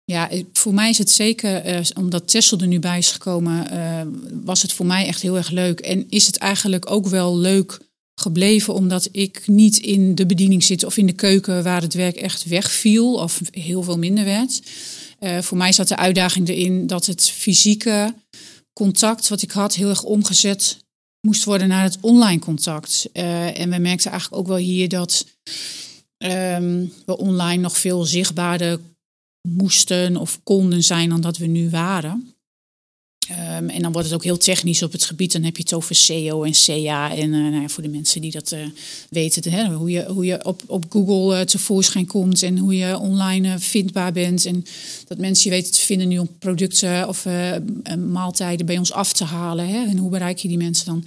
Ja, 0.04 0.30
voor 0.52 0.74
mij 0.74 0.90
is 0.90 0.98
het 0.98 1.10
zeker, 1.10 1.66
uh, 1.66 1.80
omdat 1.94 2.28
Tessel 2.28 2.58
er 2.58 2.66
nu 2.66 2.78
bij 2.78 2.98
is 2.98 3.10
gekomen, 3.10 3.66
uh, 3.72 4.00
was 4.44 4.62
het 4.62 4.72
voor 4.72 4.86
mij 4.86 5.06
echt 5.06 5.22
heel 5.22 5.36
erg 5.36 5.50
leuk. 5.50 5.80
En 5.80 6.06
is 6.08 6.26
het 6.26 6.36
eigenlijk 6.36 6.90
ook 6.90 7.06
wel 7.06 7.38
leuk 7.38 7.78
gebleven, 8.14 8.74
omdat 8.74 9.08
ik 9.12 9.42
niet 9.46 9.78
in 9.78 10.14
de 10.14 10.26
bediening 10.26 10.64
zit 10.64 10.84
of 10.84 10.96
in 10.96 11.06
de 11.06 11.12
keuken 11.12 11.62
waar 11.62 11.82
het 11.82 11.94
werk 11.94 12.16
echt 12.16 12.44
wegviel 12.44 13.14
of 13.14 13.40
heel 13.50 13.82
veel 13.82 13.98
minder 13.98 14.24
werd. 14.24 14.62
Uh, 15.20 15.38
voor 15.38 15.56
mij 15.56 15.72
zat 15.72 15.88
de 15.88 15.96
uitdaging 15.96 16.48
erin 16.48 16.86
dat 16.86 17.06
het 17.06 17.30
fysieke 17.30 18.14
contact 18.72 19.28
wat 19.28 19.42
ik 19.42 19.50
had 19.50 19.74
heel 19.74 19.88
erg 19.88 20.02
omgezet 20.02 20.76
moest 21.20 21.44
worden 21.44 21.68
naar 21.68 21.82
het 21.82 21.98
online 22.00 22.40
contact. 22.40 23.08
en 23.12 23.70
we 23.70 23.78
merkten 23.78 24.10
eigenlijk 24.10 24.42
ook 24.42 24.48
wel 24.48 24.56
hier 24.56 24.88
dat 24.88 25.26
um, 26.18 26.92
we 27.06 27.16
online 27.16 27.62
nog 27.62 27.78
veel 27.78 28.04
zichtbaarder 28.04 28.80
moesten 29.48 30.16
of 30.16 30.40
konden 30.42 30.82
zijn 30.82 31.08
dan 31.08 31.20
dat 31.20 31.36
we 31.36 31.46
nu 31.46 31.70
waren. 31.70 32.34
Um, 33.30 33.68
en 33.68 33.82
dan 33.82 33.92
wordt 33.92 34.06
het 34.06 34.16
ook 34.16 34.24
heel 34.24 34.36
technisch 34.36 34.82
op 34.82 34.92
het 34.92 35.04
gebied. 35.04 35.32
Dan 35.32 35.42
heb 35.42 35.56
je 35.56 35.62
het 35.62 35.72
over 35.72 35.94
SEO 35.94 36.42
en 36.42 36.52
CA. 36.52 37.16
En 37.16 37.32
uh, 37.32 37.50
nou 37.50 37.60
ja, 37.60 37.68
voor 37.68 37.82
de 37.82 37.88
mensen 37.88 38.20
die 38.20 38.30
dat 38.30 38.52
uh, 38.52 38.66
weten, 39.10 39.52
hè, 39.52 39.74
hoe 39.74 39.90
je, 39.90 40.04
hoe 40.04 40.24
je 40.24 40.44
op, 40.44 40.62
op 40.66 40.84
Google 40.88 41.38
uh, 41.38 41.44
tevoorschijn 41.44 42.06
komt 42.06 42.42
en 42.42 42.58
hoe 42.58 42.76
je 42.76 42.98
online 42.98 43.58
vindbaar 43.58 44.12
bent. 44.12 44.46
En 44.46 44.64
dat 45.06 45.18
mensen 45.18 45.50
je 45.50 45.56
weten 45.56 45.72
te 45.72 45.80
vinden 45.80 46.08
nu 46.08 46.18
om 46.18 46.28
producten 46.38 47.08
of 47.08 47.26
maaltijden 47.98 48.66
bij 48.66 48.78
ons 48.78 48.92
af 48.92 49.12
te 49.12 49.24
halen. 49.24 49.68
Hè, 49.68 49.86
en 49.86 49.96
hoe 49.96 50.10
bereik 50.10 50.38
je 50.38 50.48
die 50.48 50.56
mensen 50.56 50.86
dan? 50.86 51.04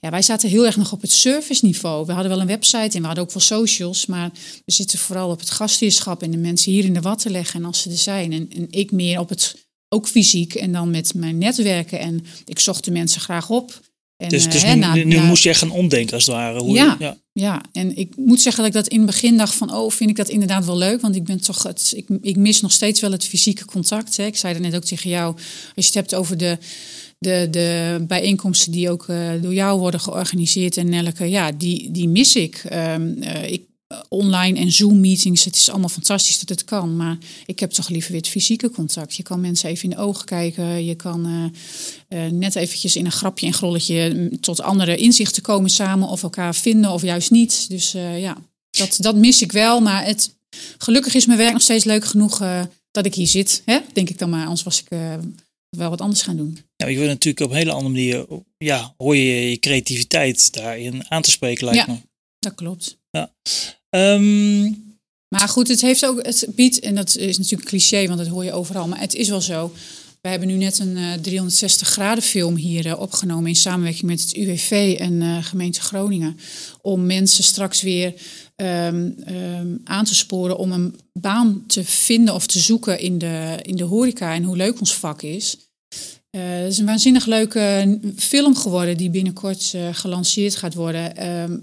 Ja, 0.00 0.10
wij 0.10 0.22
zaten 0.22 0.48
heel 0.48 0.66
erg 0.66 0.76
nog 0.76 0.92
op 0.92 1.00
het 1.00 1.10
serviceniveau. 1.10 2.06
We 2.06 2.12
hadden 2.12 2.30
wel 2.30 2.40
een 2.40 2.46
website 2.46 2.96
en 2.96 3.00
we 3.00 3.06
hadden 3.06 3.24
ook 3.24 3.32
wel 3.32 3.42
socials, 3.42 4.06
maar 4.06 4.30
we 4.64 4.72
zitten 4.72 4.98
vooral 4.98 5.30
op 5.30 5.40
het 5.40 5.50
gastheerschap 5.50 6.22
en 6.22 6.30
de 6.30 6.36
mensen 6.36 6.72
hier 6.72 6.84
in 6.84 6.94
de 6.94 7.00
watten 7.00 7.30
leggen 7.30 7.60
en 7.60 7.66
als 7.66 7.82
ze 7.82 7.90
er 7.90 7.96
zijn. 7.96 8.32
En, 8.32 8.50
en 8.56 8.66
ik 8.70 8.90
meer 8.90 9.18
op 9.18 9.28
het, 9.28 9.68
ook 9.88 10.08
fysiek 10.08 10.54
en 10.54 10.72
dan 10.72 10.90
met 10.90 11.14
mijn 11.14 11.38
netwerken. 11.38 11.98
En 11.98 12.24
ik 12.44 12.58
zocht 12.58 12.84
de 12.84 12.90
mensen 12.90 13.20
graag 13.20 13.50
op. 13.50 13.80
En, 14.16 14.28
dus 14.28 14.48
dus 14.48 14.64
nu, 14.64 14.74
na, 14.74 14.94
nu, 14.94 15.04
nu 15.04 15.16
na, 15.16 15.24
moest 15.24 15.46
echt 15.46 15.58
gaan 15.58 15.70
omdenken 15.70 16.14
als 16.14 16.26
het 16.26 16.34
ware. 16.34 16.60
Hoe 16.60 16.74
ja, 16.74 16.96
je, 16.98 17.04
ja. 17.04 17.16
ja, 17.32 17.62
en 17.72 17.96
ik 17.96 18.16
moet 18.16 18.40
zeggen 18.40 18.62
dat 18.62 18.74
ik 18.74 18.82
dat 18.82 18.88
in 18.88 18.96
het 18.96 19.06
begin 19.06 19.36
dacht 19.36 19.54
van... 19.54 19.74
oh, 19.74 19.90
vind 19.90 20.10
ik 20.10 20.16
dat 20.16 20.28
inderdaad 20.28 20.64
wel 20.64 20.76
leuk? 20.76 21.00
Want 21.00 21.16
ik 21.16 21.24
ben 21.24 21.40
toch 21.40 21.62
het, 21.62 21.92
ik, 21.96 22.06
ik 22.20 22.36
mis 22.36 22.60
nog 22.60 22.72
steeds 22.72 23.00
wel 23.00 23.12
het 23.12 23.24
fysieke 23.24 23.64
contact. 23.64 24.16
Hè. 24.16 24.26
Ik 24.26 24.36
zei 24.36 24.54
er 24.54 24.60
net 24.60 24.74
ook 24.74 24.84
tegen 24.84 25.10
jou, 25.10 25.34
als 25.34 25.44
je 25.74 25.84
het 25.84 25.94
hebt 25.94 26.14
over 26.14 26.36
de 26.36 26.58
de, 27.20 27.48
de 27.50 28.04
bijeenkomsten 28.08 28.72
die 28.72 28.90
ook 28.90 29.06
uh, 29.08 29.30
door 29.42 29.54
jou 29.54 29.78
worden 29.78 30.00
georganiseerd 30.00 30.76
en 30.76 30.88
Nelke, 30.88 31.24
ja, 31.24 31.52
die, 31.52 31.90
die 31.90 32.08
mis 32.08 32.36
ik. 32.36 32.64
Um, 32.72 33.16
uh, 33.22 33.52
ik 33.52 33.68
online 34.08 34.58
en 34.58 34.72
Zoom-meetings, 34.72 35.44
het 35.44 35.56
is 35.56 35.70
allemaal 35.70 35.88
fantastisch 35.88 36.38
dat 36.38 36.48
het 36.48 36.64
kan. 36.64 36.96
Maar 36.96 37.18
ik 37.46 37.60
heb 37.60 37.70
toch 37.70 37.88
liever 37.88 38.10
weer 38.12 38.20
het 38.20 38.30
fysieke 38.30 38.70
contact. 38.70 39.16
Je 39.16 39.22
kan 39.22 39.40
mensen 39.40 39.68
even 39.68 39.84
in 39.84 39.90
de 39.90 40.02
ogen 40.02 40.24
kijken. 40.24 40.84
Je 40.84 40.94
kan 40.94 41.26
uh, 42.08 42.30
net 42.30 42.56
eventjes 42.56 42.96
in 42.96 43.04
een 43.04 43.12
grapje 43.12 43.46
en 43.46 43.52
grolletje 43.52 44.30
tot 44.40 44.60
andere 44.60 44.96
inzichten 44.96 45.42
komen 45.42 45.70
samen. 45.70 46.08
Of 46.08 46.22
elkaar 46.22 46.54
vinden 46.54 46.90
of 46.90 47.02
juist 47.02 47.30
niet. 47.30 47.68
Dus 47.68 47.92
ja, 48.16 48.36
dat, 48.70 48.96
dat 49.00 49.16
mis 49.16 49.42
ik 49.42 49.52
wel. 49.52 49.80
Maar 49.80 50.04
het, 50.04 50.34
gelukkig 50.78 51.14
is 51.14 51.26
mijn 51.26 51.38
werk 51.38 51.52
nog 51.52 51.62
steeds 51.62 51.84
leuk 51.84 52.04
genoeg 52.04 52.42
dat 52.90 53.06
ik 53.06 53.14
hier 53.14 53.28
zit. 53.28 53.62
Hè? 53.64 53.78
Denk 53.92 54.08
ik 54.08 54.18
dan 54.18 54.30
maar, 54.30 54.44
anders 54.44 54.62
was 54.62 54.80
ik 54.80 54.88
wel 55.70 55.90
wat 55.90 56.00
anders 56.00 56.22
gaan 56.22 56.36
doen. 56.36 56.58
Ja, 56.76 56.86
je 56.86 56.98
wil 56.98 57.06
natuurlijk 57.06 57.44
op 57.44 57.50
een 57.50 57.56
hele 57.56 57.72
andere 57.72 57.94
manier, 57.94 58.26
ja, 58.58 58.94
hoor 58.96 59.16
je 59.16 59.50
je 59.50 59.58
creativiteit 59.58 60.52
daarin 60.52 61.10
aan 61.10 61.22
te 61.22 61.30
spreken, 61.30 61.64
lijkt 61.64 61.86
ja, 61.86 61.92
me. 61.92 61.98
dat 62.38 62.54
klopt. 62.54 62.98
Ja. 63.10 63.32
Um, 63.90 64.88
maar 65.28 65.48
goed, 65.48 65.68
het 65.68 65.80
heeft 65.80 66.06
ook, 66.06 66.26
het 66.26 66.46
biedt, 66.54 66.80
en 66.80 66.94
dat 66.94 67.16
is 67.16 67.38
natuurlijk 67.38 67.62
een 67.62 67.78
cliché, 67.78 68.06
want 68.06 68.18
dat 68.18 68.28
hoor 68.28 68.44
je 68.44 68.52
overal, 68.52 68.88
maar 68.88 69.00
het 69.00 69.14
is 69.14 69.28
wel 69.28 69.40
zo. 69.40 69.72
We 70.20 70.28
hebben 70.28 70.48
nu 70.48 70.54
net 70.54 70.78
een 70.78 70.96
uh, 70.96 71.12
360 71.12 71.88
graden 71.88 72.22
film 72.22 72.56
hier 72.56 72.86
uh, 72.86 73.00
opgenomen 73.00 73.48
in 73.48 73.56
samenwerking 73.56 74.10
met 74.10 74.20
het 74.20 74.34
UWV 74.34 74.96
en 74.98 75.12
uh, 75.12 75.44
gemeente 75.44 75.80
Groningen. 75.80 76.38
Om 76.80 77.06
mensen 77.06 77.44
straks 77.44 77.82
weer 77.82 78.14
um, 78.60 79.14
um, 79.28 79.80
aan 79.84 80.04
te 80.04 80.14
sporen 80.14 80.58
om 80.58 80.72
een 80.72 81.00
baan 81.12 81.64
te 81.66 81.84
vinden 81.84 82.34
of 82.34 82.46
te 82.46 82.58
zoeken 82.58 83.00
in 83.00 83.18
de, 83.18 83.58
in 83.62 83.76
de 83.76 83.84
horeca 83.84 84.34
en 84.34 84.42
hoe 84.42 84.56
leuk 84.56 84.80
ons 84.80 84.94
vak 84.94 85.22
is. 85.22 85.56
Uh, 86.36 86.42
het 86.42 86.72
is 86.72 86.78
een 86.78 86.86
waanzinnig 86.86 87.26
leuke 87.26 87.98
film 88.16 88.56
geworden 88.56 88.96
die 88.96 89.10
binnenkort 89.10 89.72
uh, 89.76 89.88
gelanceerd 89.92 90.56
gaat 90.56 90.74
worden. 90.74 91.12
Uh, 91.18 91.56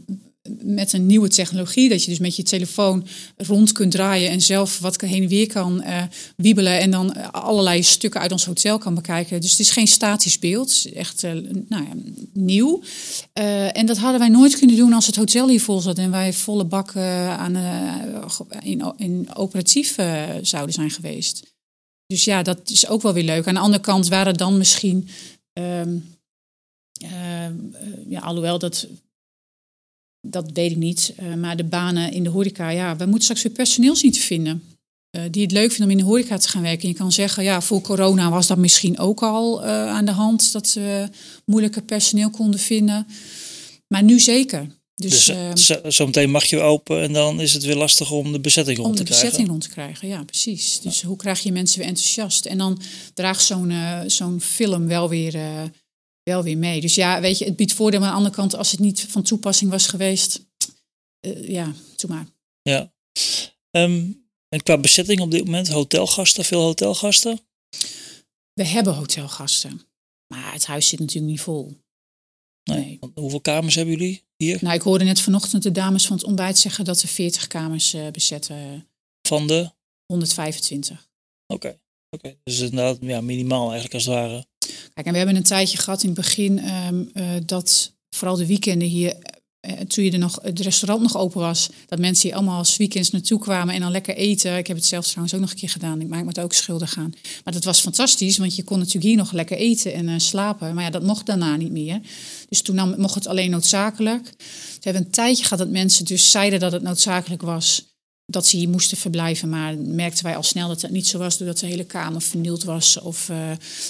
met 0.62 0.94
een 0.94 1.06
nieuwe 1.06 1.30
technologie, 1.30 1.90
dat 1.90 2.04
je 2.04 2.10
dus 2.10 2.20
met 2.20 2.36
je 2.36 2.44
telefoon 2.44 3.08
rond 3.38 3.72
kunt 3.72 3.92
draaien 3.92 4.30
en 4.30 4.42
zelf 4.42 4.80
wat 4.80 5.02
heen 5.02 5.24
en 5.24 5.30
weer 5.30 5.48
kan 5.48 5.84
uh, 5.84 6.04
wiebelen 6.36 6.80
en 6.80 6.92
dan 6.92 7.32
allerlei 7.32 7.84
stukken 7.84 8.22
uit 8.22 8.32
ons 8.32 8.46
hotel 8.46 8.78
kan 8.78 8.96
bekijken. 8.96 9.42
Dus 9.42 9.52
het 9.52 9.60
is 9.60 9.72
geen 9.72 9.88
statisch 9.88 10.40
beeld, 10.40 10.86
echt 10.94 11.24
uh, 11.24 11.32
nou 11.68 11.84
ja, 11.84 11.90
nieuw. 12.34 12.82
En 13.74 13.86
dat 13.86 13.98
hadden 13.98 14.20
wij 14.20 14.30
nooit 14.30 14.58
kunnen 14.58 14.76
doen 14.76 14.94
als 14.94 15.06
het 15.06 15.16
hotel 15.16 15.50
hier 15.50 15.62
vol 15.62 15.80
zat 15.80 15.98
en 15.98 16.12
wij 16.12 16.34
volle 16.34 16.66
bak 16.66 16.96
aan, 16.96 17.56
in, 18.64 18.94
in 18.98 19.28
operatief 19.34 19.96
zouden 20.42 20.74
zijn 20.74 20.90
geweest. 20.90 21.56
Dus 22.08 22.24
ja, 22.24 22.44
dat 22.44 22.70
is 22.70 22.88
ook 22.88 23.02
wel 23.02 23.14
weer 23.14 23.24
leuk. 23.24 23.48
Aan 23.48 23.54
de 23.54 23.60
andere 23.60 23.84
kant 23.84 24.08
waren 24.08 24.34
dan 24.34 24.58
misschien, 24.58 25.08
um, 25.54 26.16
ja, 28.08 28.20
alhoewel 28.20 28.60
dat 28.60 28.88
dat 30.30 30.52
weet 30.54 30.72
ik 30.72 30.78
niet. 30.78 31.14
Uh, 31.20 31.34
maar 31.34 31.58
de 31.58 31.64
banen 31.64 32.12
in 32.12 32.24
de 32.24 32.30
horeca, 32.30 32.70
ja, 32.70 32.96
we 32.96 33.04
moeten 33.06 33.24
straks 33.24 33.42
weer 33.44 33.52
personeel 33.52 33.96
zien 33.96 34.12
te 34.12 34.20
vinden. 34.20 34.64
Uh, 35.12 35.22
die 35.32 35.42
het 35.42 35.52
leuk 35.52 35.70
vinden 35.72 35.86
om 35.86 35.92
in 35.92 35.98
de 36.06 36.10
horeca 36.12 36.38
te 36.38 36.50
gaan 36.50 36.62
werken. 36.62 36.88
Je 36.88 36.94
kan 36.96 37.12
zeggen, 37.12 37.44
ja, 37.44 37.62
voor 37.62 37.82
corona 37.82 38.30
was 38.30 38.48
dat 38.48 38.58
misschien 38.58 39.00
ook 39.00 39.22
al 39.24 39.64
uh, 39.64 39.70
aan 39.88 40.06
de 40.06 40.12
hand 40.12 40.52
dat 40.52 40.74
we 40.74 41.10
moeilijker 41.46 41.82
personeel 41.82 42.30
konden 42.30 42.60
vinden. 42.60 43.08
Maar 43.88 44.04
nu 44.04 44.20
zeker. 44.20 44.68
Dus, 44.96 45.12
Dus 45.12 45.28
eh, 45.30 45.56
zo- 45.56 45.90
zometeen 45.90 46.32
mag 46.32 46.46
je 46.46 46.60
open 46.60 47.02
en 47.02 47.14
dan 47.14 47.42
is 47.42 47.54
het 47.54 47.64
weer 47.64 47.76
lastig 47.76 48.12
om 48.12 48.32
de 48.32 48.40
bezetting 48.40 48.78
rond 48.78 48.90
om 48.90 48.96
de 48.96 48.98
te 48.98 49.04
krijgen. 49.04 49.26
bezetting 49.26 49.50
rond 49.50 49.62
te 49.64 49.70
krijgen, 49.70 50.08
ja, 50.08 50.24
precies. 50.24 50.80
Dus 50.80 51.02
hoe 51.02 51.16
krijg 51.18 51.40
je 51.40 51.52
mensen 51.52 51.80
weer 51.80 51.88
enthousiast? 51.88 52.46
En 52.46 52.58
dan 52.58 52.82
draagt 53.14 53.44
zo'n 53.46 53.72
eh, 53.72 54.00
zo'n 54.08 54.42
film 54.42 54.88
wel 54.88 55.10
weer, 55.10 55.36
eh, 55.36 55.62
wel 56.28 56.44
weer 56.44 56.58
mee. 56.58 56.82
Dus 56.82 56.96
ja, 56.96 57.22
weet 57.22 57.38
je, 57.38 57.46
het 57.46 57.56
biedt 57.56 57.74
voordeel. 57.74 58.00
Maar 58.00 58.10
aan 58.10 58.14
de 58.16 58.20
andere 58.20 58.36
kant, 58.42 58.56
als 58.56 58.72
het 58.72 58.80
niet 58.80 59.02
van 59.02 59.24
toepassing 59.24 59.72
was 59.72 59.88
geweest, 59.88 60.46
eh, 61.20 61.50
ja, 61.50 61.74
doe 61.96 62.10
maar. 62.10 62.28
Ja. 62.62 62.94
Ehm, 63.72 64.12
en 64.50 64.64
qua 64.64 64.78
bezetting 64.78 65.20
op 65.20 65.32
dit 65.32 65.46
moment, 65.46 65.68
hotelgasten, 65.68 66.46
veel 66.46 66.62
hotelgasten? 66.62 67.40
We 68.54 68.66
hebben 68.66 68.94
hotelgasten, 68.94 69.82
maar 70.34 70.54
het 70.54 70.66
huis 70.66 70.88
zit 70.88 71.00
natuurlijk 71.00 71.32
niet 71.32 71.42
vol. 71.42 71.76
Nee. 72.64 73.00
Hoeveel 73.14 73.42
kamers 73.42 73.76
hebben 73.76 73.98
jullie 73.98 74.24
hier? 74.38 74.58
Nou, 74.62 74.76
ik 74.76 74.82
hoorde 74.82 75.04
net 75.04 75.22
vanochtend 75.22 75.64
de 75.64 75.72
dames 75.72 76.06
van 76.06 76.16
het 76.16 76.26
ontbijt 76.26 76.58
zeggen 76.58 76.86
dat 76.86 77.00
ze 77.00 77.08
40 77.08 77.48
kamers 77.48 77.94
eh, 77.94 78.08
bezetten, 78.12 78.90
Van 79.28 79.48
de? 79.48 79.72
125. 80.06 81.10
Oké. 81.54 81.80
Oké. 82.10 82.38
Dus 82.44 82.60
inderdaad 82.60 82.98
ja, 83.02 83.22
minimaal 83.22 83.64
eigenlijk 83.64 83.94
als 83.94 84.06
het 84.06 84.14
ware. 84.14 84.48
Kijk, 84.98 85.10
en 85.10 85.16
we 85.16 85.22
hebben 85.24 85.38
een 85.38 85.44
tijdje 85.50 85.78
gehad 85.78 86.04
in 86.04 86.10
het 86.10 86.18
begin 86.18 86.60
ehm, 86.60 87.04
eh, 87.14 87.26
dat 87.46 87.94
vooral 88.10 88.38
de 88.38 88.46
weekenden 88.46 88.88
hier, 88.88 89.16
eh, 89.60 89.74
toen 89.74 90.04
je 90.04 90.12
er 90.12 90.20
nog, 90.20 90.40
het 90.42 90.60
restaurant 90.60 91.02
nog 91.02 91.18
open 91.18 91.40
was, 91.40 91.70
dat 91.86 92.00
mensen 92.00 92.28
hier 92.28 92.38
allemaal 92.38 92.58
als 92.58 92.78
weekends 92.78 93.12
naartoe 93.12 93.40
kwamen 93.40 93.74
en 93.74 93.82
dan 93.82 93.92
lekker 93.92 94.16
eten. 94.16 94.58
Ik 94.58 94.68
heb 94.68 94.76
het 94.76 94.86
zelf 94.86 95.06
trouwens 95.06 95.34
ook 95.34 95.42
nog 95.42 95.52
een 95.52 95.58
keer 95.58 95.70
gedaan. 95.70 96.02
Ik 96.02 96.08
maak 96.08 96.22
me 96.22 96.28
het 96.28 96.40
ook 96.40 96.54
schuldig 96.54 96.98
aan. 96.98 97.14
Maar 97.44 97.54
dat 97.54 97.64
was 97.64 97.80
fantastisch, 97.80 98.38
want 98.38 98.56
je 98.56 98.64
kon 98.64 98.78
natuurlijk 98.78 99.06
hier 99.06 99.16
nog 99.16 99.32
lekker 99.32 99.58
eten 99.58 99.94
en 99.94 100.10
eh, 100.10 100.18
slapen. 100.18 100.74
Maar 100.74 100.84
ja, 100.84 100.90
dat 100.90 101.04
mocht 101.04 101.26
daarna 101.26 101.56
niet 101.56 101.72
meer. 101.72 102.00
Dus 102.50 102.62
toen 102.62 102.76
nam, 102.76 103.00
mocht 103.00 103.16
het 103.16 103.28
alleen 103.28 103.52
noodzakelijk. 103.52 104.34
We 104.38 104.80
hebben 104.82 105.04
een 105.06 105.12
tijdje 105.12 105.44
gehad 105.44 105.60
dat 105.60 105.70
mensen 105.70 106.06
dus 106.06 106.32
zeiden 106.32 106.60
dat 106.60 106.72
het 106.72 106.82
noodzakelijk 106.82 107.42
was 107.42 107.97
dat 108.32 108.48
ze 108.48 108.58
hier 108.58 108.70
moesten 108.70 108.98
verblijven. 108.98 109.50
Maar 109.50 109.78
merkten 109.78 110.24
wij 110.24 110.36
al 110.36 110.44
snel 110.44 110.68
dat 110.68 110.82
het 110.82 110.92
niet 110.92 111.08
zo 111.08 111.18
was, 111.18 111.38
doordat 111.38 111.60
de 111.60 111.66
hele 111.68 111.84
kamer 111.86 112.22
vernield 112.22 112.64
was 112.64 113.00
of 113.00 113.30
eh, 113.30 113.38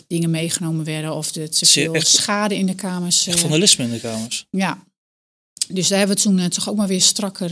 dingen 0.07 0.29
meegenomen 0.29 0.85
werden 0.85 1.15
of 1.15 1.35
er 1.35 1.49
te 1.49 1.65
veel 1.65 1.93
echt- 1.93 2.07
schade 2.07 2.55
in 2.55 2.65
de 2.65 2.75
kamers. 2.75 3.27
Echt 3.27 3.35
eh, 3.35 3.41
vandalisme 3.41 3.83
in 3.83 3.91
de 3.91 3.99
kamers. 3.99 4.45
ja. 4.49 4.85
Dus 5.73 5.87
daar 5.87 5.97
hebben 5.97 6.15
we 6.17 6.21
toen 6.23 6.39
eh, 6.39 6.45
toch 6.45 6.69
ook 6.69 6.75
maar 6.75 6.87
weer 6.87 7.01
strakker 7.01 7.49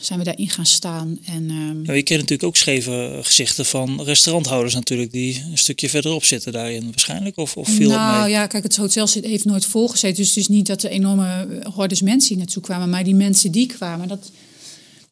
zijn 0.00 0.18
we 0.18 0.24
daarin 0.24 0.50
gaan 0.50 0.66
staan. 0.66 1.18
En 1.26 1.50
ehm, 1.50 1.82
Nou, 1.82 1.96
je 1.96 2.02
kent 2.02 2.20
natuurlijk 2.20 2.42
ook 2.48 2.56
scheve 2.56 3.18
gezichten 3.22 3.66
van 3.66 4.02
restauranthouders 4.02 4.74
natuurlijk, 4.74 5.12
die 5.12 5.44
een 5.50 5.58
stukje 5.58 5.88
verderop 5.88 6.24
zitten 6.24 6.52
daarin 6.52 6.84
waarschijnlijk. 6.84 7.36
Of, 7.36 7.56
of 7.56 7.68
viel 7.68 7.88
nou 7.88 8.12
dat 8.12 8.22
mee? 8.22 8.30
ja, 8.30 8.46
kijk, 8.46 8.62
het 8.62 8.76
hotel 8.76 9.06
zit, 9.06 9.24
heeft 9.24 9.44
nooit 9.44 9.66
volgezeten. 9.66 10.16
Dus 10.16 10.28
het 10.28 10.36
is 10.36 10.48
niet 10.48 10.66
dat 10.66 10.82
er 10.82 10.90
enorme 10.90 11.60
hordes 11.74 12.00
mensen 12.02 12.28
hier 12.28 12.38
naartoe 12.38 12.62
kwamen. 12.62 12.90
Maar 12.90 13.04
die 13.04 13.14
mensen 13.14 13.50
die 13.52 13.66
kwamen, 13.66 14.08
dat, 14.08 14.30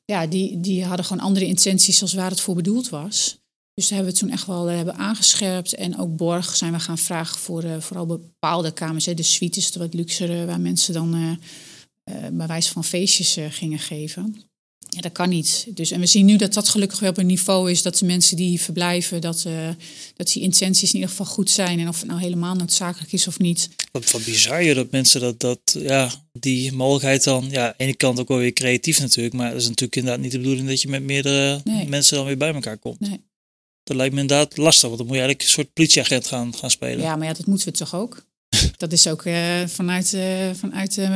ja, 0.05 0.27
die, 0.27 0.61
die 0.61 0.85
hadden 0.85 1.07
gewoon 1.07 1.25
andere 1.25 1.47
intenties 1.47 2.03
als 2.03 2.15
waar 2.15 2.31
het 2.31 2.41
voor 2.41 2.55
bedoeld 2.55 2.89
was. 2.89 3.41
Dus 3.75 3.89
daar 3.89 3.99
hebben 3.99 4.15
we 4.15 4.21
toen 4.21 4.31
echt 4.31 4.47
wel 4.47 4.69
eh, 4.69 4.77
hebben 4.77 4.97
aangescherpt. 4.97 5.75
En 5.75 5.99
ook 5.99 6.17
borg 6.17 6.57
zijn 6.57 6.73
we 6.73 6.81
gaan 6.81 6.99
vragen 6.99 7.39
voor 7.39 7.63
eh, 7.63 7.81
vooral 7.81 8.07
bepaalde 8.07 8.73
kamers. 8.73 9.07
Hè. 9.07 9.15
De 9.15 9.23
suite 9.23 9.59
is 9.59 9.71
de 9.71 9.79
wat 9.79 9.95
luxere, 9.95 10.47
waar 10.47 10.61
mensen 10.61 10.95
dan 10.95 11.15
eh 11.15 11.31
eh, 12.03 12.29
bij 12.33 12.47
wijze 12.47 12.73
van 12.73 12.85
feestjes 12.85 13.39
gingen 13.49 13.79
geven. 13.79 14.52
Ja, 14.89 15.01
dat 15.01 15.13
kan 15.13 15.29
niet. 15.29 15.67
Dus, 15.69 15.91
en 15.91 16.01
we 16.01 16.07
zien 16.07 16.25
nu 16.27 16.37
dat 16.37 16.55
dat 16.55 16.69
gelukkig 16.69 16.99
wel 16.99 17.11
op 17.11 17.19
een 17.19 17.27
niveau 17.27 17.71
is 17.71 17.83
dat 17.83 17.99
de 17.99 18.07
mensen 18.07 18.37
die 18.37 18.61
verblijven, 18.61 19.21
dat, 19.21 19.45
eh, 19.45 19.69
dat 20.17 20.33
die 20.33 20.43
intenties 20.43 20.89
in 20.89 20.95
ieder 20.95 21.11
geval 21.11 21.27
goed 21.27 21.51
zijn. 21.51 21.79
En 21.81 21.89
of 21.89 21.99
het 21.99 22.09
nou 22.09 22.21
helemaal 22.21 22.55
noodzakelijk 22.55 23.13
is 23.13 23.27
of 23.27 23.39
niet. 23.39 23.69
Wat, 23.93 24.11
wat 24.11 24.25
bizar 24.25 24.63
je 24.63 24.75
dat 24.75 24.91
mensen 24.91 25.21
dat, 25.21 25.41
dat, 25.41 25.77
ja, 25.79 26.11
die 26.33 26.73
mogelijkheid 26.73 27.25
dan, 27.25 27.49
ja, 27.51 27.67
aan 27.67 27.75
de 27.77 27.85
ene 27.85 27.95
kant 27.97 28.21
ook 28.21 28.29
wel 28.29 28.39
weer 28.39 28.53
creatief 28.53 29.01
natuurlijk, 29.01 29.35
maar 29.35 29.51
het 29.53 29.61
is 29.61 29.69
natuurlijk 29.69 29.97
inderdaad 29.97 30.21
niet 30.23 30.33
de 30.33 30.39
bedoeling 30.39 30.69
dat 30.69 30.83
je 30.83 30.89
met 30.89 31.03
meerdere 31.03 31.61
Nee. 31.65 31.89
mensen 31.89 32.17
dan 32.17 32.27
weer 32.27 32.37
bij 32.37 32.55
elkaar 32.55 32.79
komt. 32.79 33.01
Nee. 33.01 33.21
Dat 33.83 33.97
lijkt 33.97 34.15
me 34.15 34.21
inderdaad 34.21 34.57
lastig, 34.57 34.89
want 34.89 34.97
dan 34.99 35.07
moet 35.07 35.17
je 35.17 35.23
eigenlijk 35.23 35.43
een 35.43 35.55
soort 35.55 35.73
politieagent 35.73 36.27
gaan, 36.27 36.55
gaan 36.55 36.71
spelen. 36.71 37.01
Ja, 37.05 37.17
maar 37.17 37.27
ja, 37.27 37.33
dat 37.33 37.47
moeten 37.47 37.69
we 37.69 37.73
toch 37.79 37.95
ook. 37.95 38.27
Dat 38.83 38.93
is 38.93 39.07
ook 39.07 39.25
eh, 39.25 39.67
vanuit, 39.67 40.15
eh 40.15 40.51
vanuit 40.55 40.99
eh, 40.99 41.15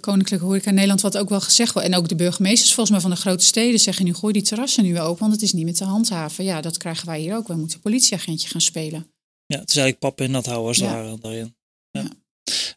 Koninklijke 0.00 0.44
Horeca 0.44 0.70
Nederland 0.70 1.00
wat 1.00 1.18
ook 1.18 1.28
wel 1.28 1.40
gezegd 1.40 1.72
wordt. 1.72 1.88
En 1.88 1.94
ook 1.94 2.08
de 2.08 2.14
burgemeesters 2.14 2.74
volgens 2.74 2.90
mij 2.90 3.00
van 3.00 3.10
de 3.10 3.16
grote 3.16 3.44
steden 3.44 3.80
zeggen 3.80 4.04
nu 4.04 4.14
gooi 4.14 4.32
die 4.32 4.42
terrassen 4.42 4.84
nu 4.84 4.92
weer 4.92 5.02
open, 5.02 5.20
want 5.20 5.32
het 5.32 5.42
is 5.42 5.52
niet 5.52 5.64
meer 5.64 5.74
te 5.74 5.84
handhaven. 5.84 6.44
Ja, 6.44 6.60
dat 6.60 6.76
krijgen 6.76 7.06
wij 7.06 7.20
hier 7.20 7.36
ook. 7.36 7.48
We 7.48 7.54
moeten 7.54 7.80
politieagentje 7.80 8.48
gaan 8.48 8.60
spelen. 8.60 9.06
Ja, 9.46 9.58
het 9.58 9.68
is 9.68 9.76
eigenlijk 9.76 9.98
pap 9.98 10.20
en 10.20 10.30
nat 10.30 10.46
houden 10.46 10.68
als 10.68 10.78
Ja. 10.78 10.84
ware 10.84 11.18
daarin. 11.20 11.56
Ja. 11.90 12.10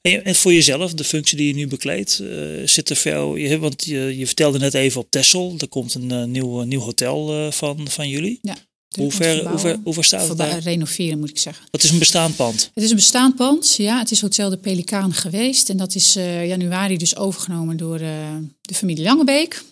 Ja. 0.01 0.22
En, 0.22 0.36
voor 0.36 0.53
jezelf, 0.53 0.93
de 0.93 1.03
functie 1.03 1.38
die 1.38 1.48
je 1.48 1.53
nu 1.53 1.67
bekleedt, 1.67 2.24
zit 2.65 2.89
er 2.89 2.96
veel, 2.96 3.36
je, 3.36 3.60
want 3.60 3.86
je, 3.86 4.17
je 4.17 4.25
vertelde 4.25 4.60
net 4.60 4.74
even 4.74 5.01
op 5.01 5.12
Texel, 5.12 5.55
er 5.58 5.67
komt 5.67 5.93
een 5.93 6.31
nieuw, 6.31 6.62
nieuw 6.62 6.79
hotel 6.79 7.51
van, 7.51 7.88
van 7.88 8.10
jullie. 8.10 8.39
Hoe 8.98 9.12
ver, 9.12 9.50
hoe, 9.50 9.60
ver, 9.60 9.79
hoe 9.84 9.93
ver 9.93 10.03
staat 10.03 10.27
het 10.27 10.38
daar? 10.38 10.60
renoveren 10.60 11.19
moet 11.19 11.29
ik 11.29 11.38
zeggen. 11.38 11.65
Dat 11.72 11.84
is 11.84 11.89
een 11.89 12.00
bestaand 12.00 12.36
pand. 12.36 12.72
Het 12.74 12.84
is 12.84 12.89
een 12.89 12.96
bestaand 12.96 13.36
pand, 13.36 13.75
ja. 13.75 14.00
Het 14.00 14.12
is 14.12 14.22
Hotel 14.22 14.50
de 14.50 14.58
Pelikaan 14.58 15.13
geweest. 15.13 15.69
En 15.69 15.77
dat 15.77 15.96
is 15.96 16.15
eh, 16.15 16.48
januari 16.48 16.98
dus 16.98 17.15
overgenomen 17.15 17.77
door 17.77 18.00
eh, 18.00 18.36
de 18.62 18.74
familie 18.74 19.03
Langebeek. 19.03 19.63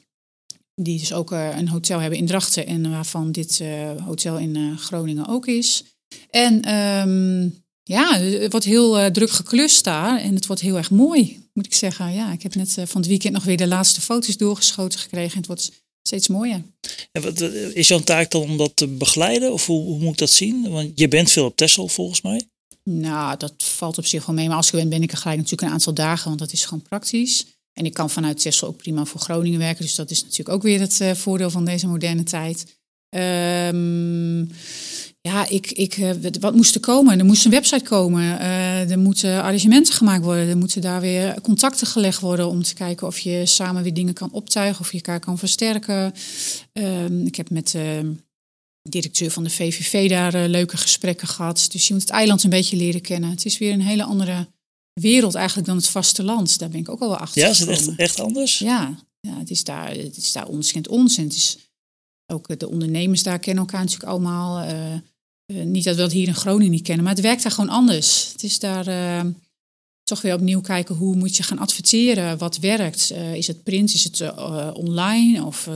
Die 0.76 1.00
dus 1.00 1.14
ook 1.14 1.32
eh, 1.32 1.58
een 1.58 1.68
hotel 1.68 2.00
hebben 2.00 2.20
in 2.20 2.26
Drachten 2.26 2.68
en 2.68 2.92
waarvan 2.92 3.32
dit 3.32 3.64
hotel 4.06 4.38
in 4.38 4.78
Groningen 4.78 5.28
ook 5.28 5.48
is. 5.48 5.84
En 6.30 6.62
ehm, 6.62 7.50
ja, 7.84 8.20
het 8.20 8.52
wordt 8.52 8.66
heel 8.66 9.12
druk 9.12 9.30
geklust 9.30 9.84
daar 9.84 10.20
en 10.20 10.36
het 10.36 10.46
wordt 10.46 10.62
heel 10.62 10.78
erg 10.78 10.92
mooi, 10.92 11.48
moet 11.54 11.66
ik 11.66 11.74
zeggen. 11.74 12.14
Ja, 12.14 12.32
ik 12.32 12.44
heb 12.44 12.56
net 12.56 12.74
van 12.74 13.02
het 13.02 13.08
weekend 13.08 13.34
nog 13.34 13.44
weer 13.44 13.58
de 13.58 13.68
laatste 13.68 14.02
foto's 14.02 14.38
doorgeschoten 14.38 15.00
gekregen. 15.00 15.32
En 15.32 15.38
het 15.38 15.48
wordt 15.48 15.72
steeds 16.08 16.28
mooier. 16.28 16.64
En 17.12 17.22
wat, 17.22 17.40
wat- 17.40 17.52
is 17.52 17.88
jouw 17.88 18.00
taak 18.00 18.32
dan 18.32 18.42
om 18.42 18.58
dat 18.58 18.76
te 18.76 18.88
begeleiden? 18.88 19.54
Of 19.54 19.66
hoe, 19.66 19.84
hoe 19.84 20.00
moet 20.00 20.12
ik 20.12 20.18
dat 20.18 20.30
zien? 20.30 20.70
Want 20.70 20.92
je 20.96 21.08
bent 21.08 21.32
veel 21.32 21.46
op 21.46 21.56
Texel 21.56 21.88
volgens 21.88 22.22
mij. 22.22 22.42
Nou, 22.84 23.38
dat 23.38 23.54
valt 23.58 23.98
op 23.98 24.06
zich 24.06 24.26
wel 24.26 24.36
mee. 24.36 24.48
Maar 24.48 24.58
als 24.58 24.68
ik 24.68 24.74
ben, 24.74 24.90
ben 24.90 25.02
ik 25.04 25.12
er 25.12 25.18
gelijk 25.18 25.38
natuurlijk 25.38 25.68
een 25.68 25.74
aantal 25.74 25.94
dagen, 25.94 26.28
want 26.28 26.40
dat 26.40 26.52
is 26.52 26.66
gewoon 26.66 26.82
praktisch. 26.84 27.46
En 27.74 27.86
ik 27.86 27.94
kan 27.94 28.10
vanuit 28.10 28.42
Texel 28.42 28.68
ook 28.68 28.78
prima 28.78 29.06
voor 29.06 29.20
Groningen 29.22 29.60
werken. 29.60 29.84
Dus 29.84 29.96
dat 29.96 30.12
is 30.12 30.22
natuurlijk 30.22 30.50
ook 30.50 30.62
weer 30.62 30.80
het 30.80 31.02
eh, 31.02 31.14
voordeel 31.14 31.50
van 31.50 31.66
deze 31.66 31.88
moderne 31.88 32.24
tijd. 32.24 32.66
Ehm, 33.10 34.46
ja, 35.28 35.48
ik, 35.50 35.72
ik, 35.72 35.98
eh, 35.98 36.12
wat- 36.40 36.56
moest 36.56 36.76
er 36.76 36.82
komen? 36.82 37.20
Er 37.20 37.26
moest 37.26 37.46
een 37.46 37.52
website 37.52 37.84
komen. 37.84 38.40
Eh, 38.40 38.92
er 38.92 39.00
moeten 39.00 39.42
arrangementen 39.44 39.94
gemaakt 39.94 40.24
worden. 40.24 40.48
Er 40.48 40.58
moeten 40.58 40.82
daar 40.82 41.02
weer 41.02 41.42
contacten 41.42 41.88
gelegd 41.88 42.20
worden 42.20 42.48
om 42.48 42.64
te 42.64 42.74
kijken 42.74 43.08
of 43.08 43.20
je 43.20 43.46
samen 43.46 43.84
weer 43.84 43.94
dingen 43.94 44.14
kan 44.14 44.32
optuigen, 44.32 44.80
of 44.82 44.92
je 44.92 44.98
elkaar 44.98 45.20
kan 45.20 45.38
versterken. 45.38 46.14
Ehm, 46.74 47.26
ik 47.26 47.36
heb 47.36 47.50
met 47.50 47.72
de 47.72 48.16
directeur 48.90 49.32
van 49.32 49.44
de 49.44 49.50
VVV 49.50 50.10
daar 50.10 50.34
eh, 50.34 50.50
leuke 50.50 50.78
gesprekken 50.78 51.28
gehad. 51.28 51.68
Dus 51.72 51.88
je 51.88 51.94
moet 51.94 52.02
het 52.02 52.12
eiland 52.12 52.44
een 52.44 52.50
beetje 52.50 52.78
leren 52.78 53.02
kennen. 53.02 53.30
Het 53.30 53.46
is 53.46 53.58
weer 53.58 53.74
een 53.74 53.82
hele 53.82 54.04
andere 54.04 54.48
wereld 54.94 55.36
eigenlijk 55.36 55.68
dan 55.68 55.78
het 55.78 55.88
vasteland. 55.88 56.60
Daar 56.60 56.70
ben 56.70 56.80
ik 56.80 56.90
ook 56.90 57.02
al 57.02 57.08
wel 57.10 57.18
achter 57.18 57.42
Ja, 57.42 57.50
is 57.50 57.60
het 57.60 57.70
echt, 57.70 57.96
echt 57.96 58.20
anders? 58.20 58.60
Ja, 58.60 58.96
ja 59.20 59.38
het 59.40 59.50
is 59.50 59.64
daar, 59.64 59.90
het 59.90 60.18
is 60.18 60.32
daar 60.32 60.48
ons 60.48 60.72
kent 60.72 60.88
ons. 60.88 61.18
En 61.18 61.24
het 61.24 61.34
is 61.34 61.58
ook 62.34 62.60
de 62.60 62.70
ondernemers 62.70 63.24
daar 63.24 63.40
kennen 63.40 63.64
elkaar 63.64 63.82
natuurlijk 63.84 64.10
allemaal. 64.10 64.66
Eh, 65.48 65.64
niet 65.64 65.84
dat 65.84 65.96
we 65.96 66.02
dat 66.02 66.12
hier 66.12 66.28
in 66.28 66.36
Groningen 66.36 66.72
niet 66.72 66.84
kennen, 66.84 67.04
maar 67.04 67.14
het 67.14 67.24
werkt 67.24 67.44
daar 67.44 67.52
gewoon 67.52 67.70
anders. 67.70 68.30
Het 68.32 68.44
is 68.44 68.60
daar 68.60 68.88
eh, 68.88 69.26
toch 70.04 70.22
weer 70.22 70.34
opnieuw 70.34 70.62
kijken 70.62 70.96
hoe 70.96 71.16
moet 71.16 71.38
je 71.38 71.44
gaan 71.44 71.60
adverteren, 71.60 72.38
wat 72.38 72.58
werkt. 72.58 73.12
Eh, 73.12 73.34
is 73.34 73.48
het 73.48 73.64
print, 73.64 73.94
is 73.94 74.04
het 74.04 74.34
online 74.74 75.46
of 75.46 75.70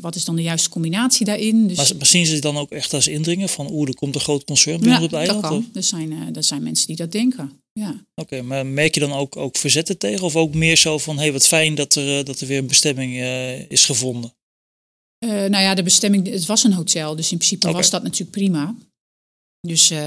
wat 0.00 0.14
is 0.14 0.24
dan 0.24 0.36
de 0.36 0.42
juiste 0.42 0.68
combinatie 0.68 1.26
daarin? 1.26 1.68
Dus, 1.68 1.76
Maar, 1.76 1.96
maar 1.96 2.06
zien 2.06 2.26
ze 2.26 2.32
het 2.32 2.42
dan 2.42 2.56
ook 2.56 2.70
echt 2.70 2.94
als 2.94 3.08
indringen 3.08 3.48
van 3.48 3.70
oeh, 3.70 3.88
er 3.88 3.94
komt 3.94 4.14
een 4.14 4.20
groot 4.20 4.44
concern 4.44 4.80
binnen 4.80 4.98
ja, 4.98 5.04
op 5.04 5.10
het 5.10 5.20
eiland? 5.20 5.42
dat 5.42 5.50
kan. 5.50 5.70
Er 5.74 5.82
zijn, 5.82 6.34
er 6.34 6.44
zijn 6.44 6.62
mensen 6.62 6.86
die 6.86 6.96
dat 6.96 7.12
denken. 7.12 7.52
Ja. 7.72 8.04
Oké, 8.14 8.42
maar 8.42 8.66
merk 8.66 8.94
je 8.94 9.00
dan 9.00 9.12
ook, 9.12 9.36
ook 9.36 9.56
verzetten 9.56 9.98
tegen? 9.98 10.24
Of 10.24 10.36
ook 10.36 10.54
meer 10.54 10.76
zo 10.76 10.98
van, 10.98 11.16
hé, 11.16 11.22
hey, 11.22 11.32
wat 11.32 11.46
fijn 11.46 11.74
dat 11.74 11.94
er, 11.94 12.24
dat 12.24 12.40
er 12.40 12.46
weer 12.46 12.58
een 12.58 12.66
bestemming 12.66 13.20
is 13.68 13.84
gevonden? 13.84 14.32
Nou 15.26 15.58
ja, 15.58 15.74
de 15.74 15.82
bestemming, 15.82 16.28
het 16.30 16.46
was 16.46 16.64
een 16.64 16.72
hotel, 16.72 17.16
dus 17.16 17.30
in 17.30 17.36
principe 17.36 17.72
was 17.72 17.90
dat 17.90 18.02
natuurlijk 18.02 18.30
prima. 18.30 18.74
Dus 19.60 19.90
eh, 19.90 19.98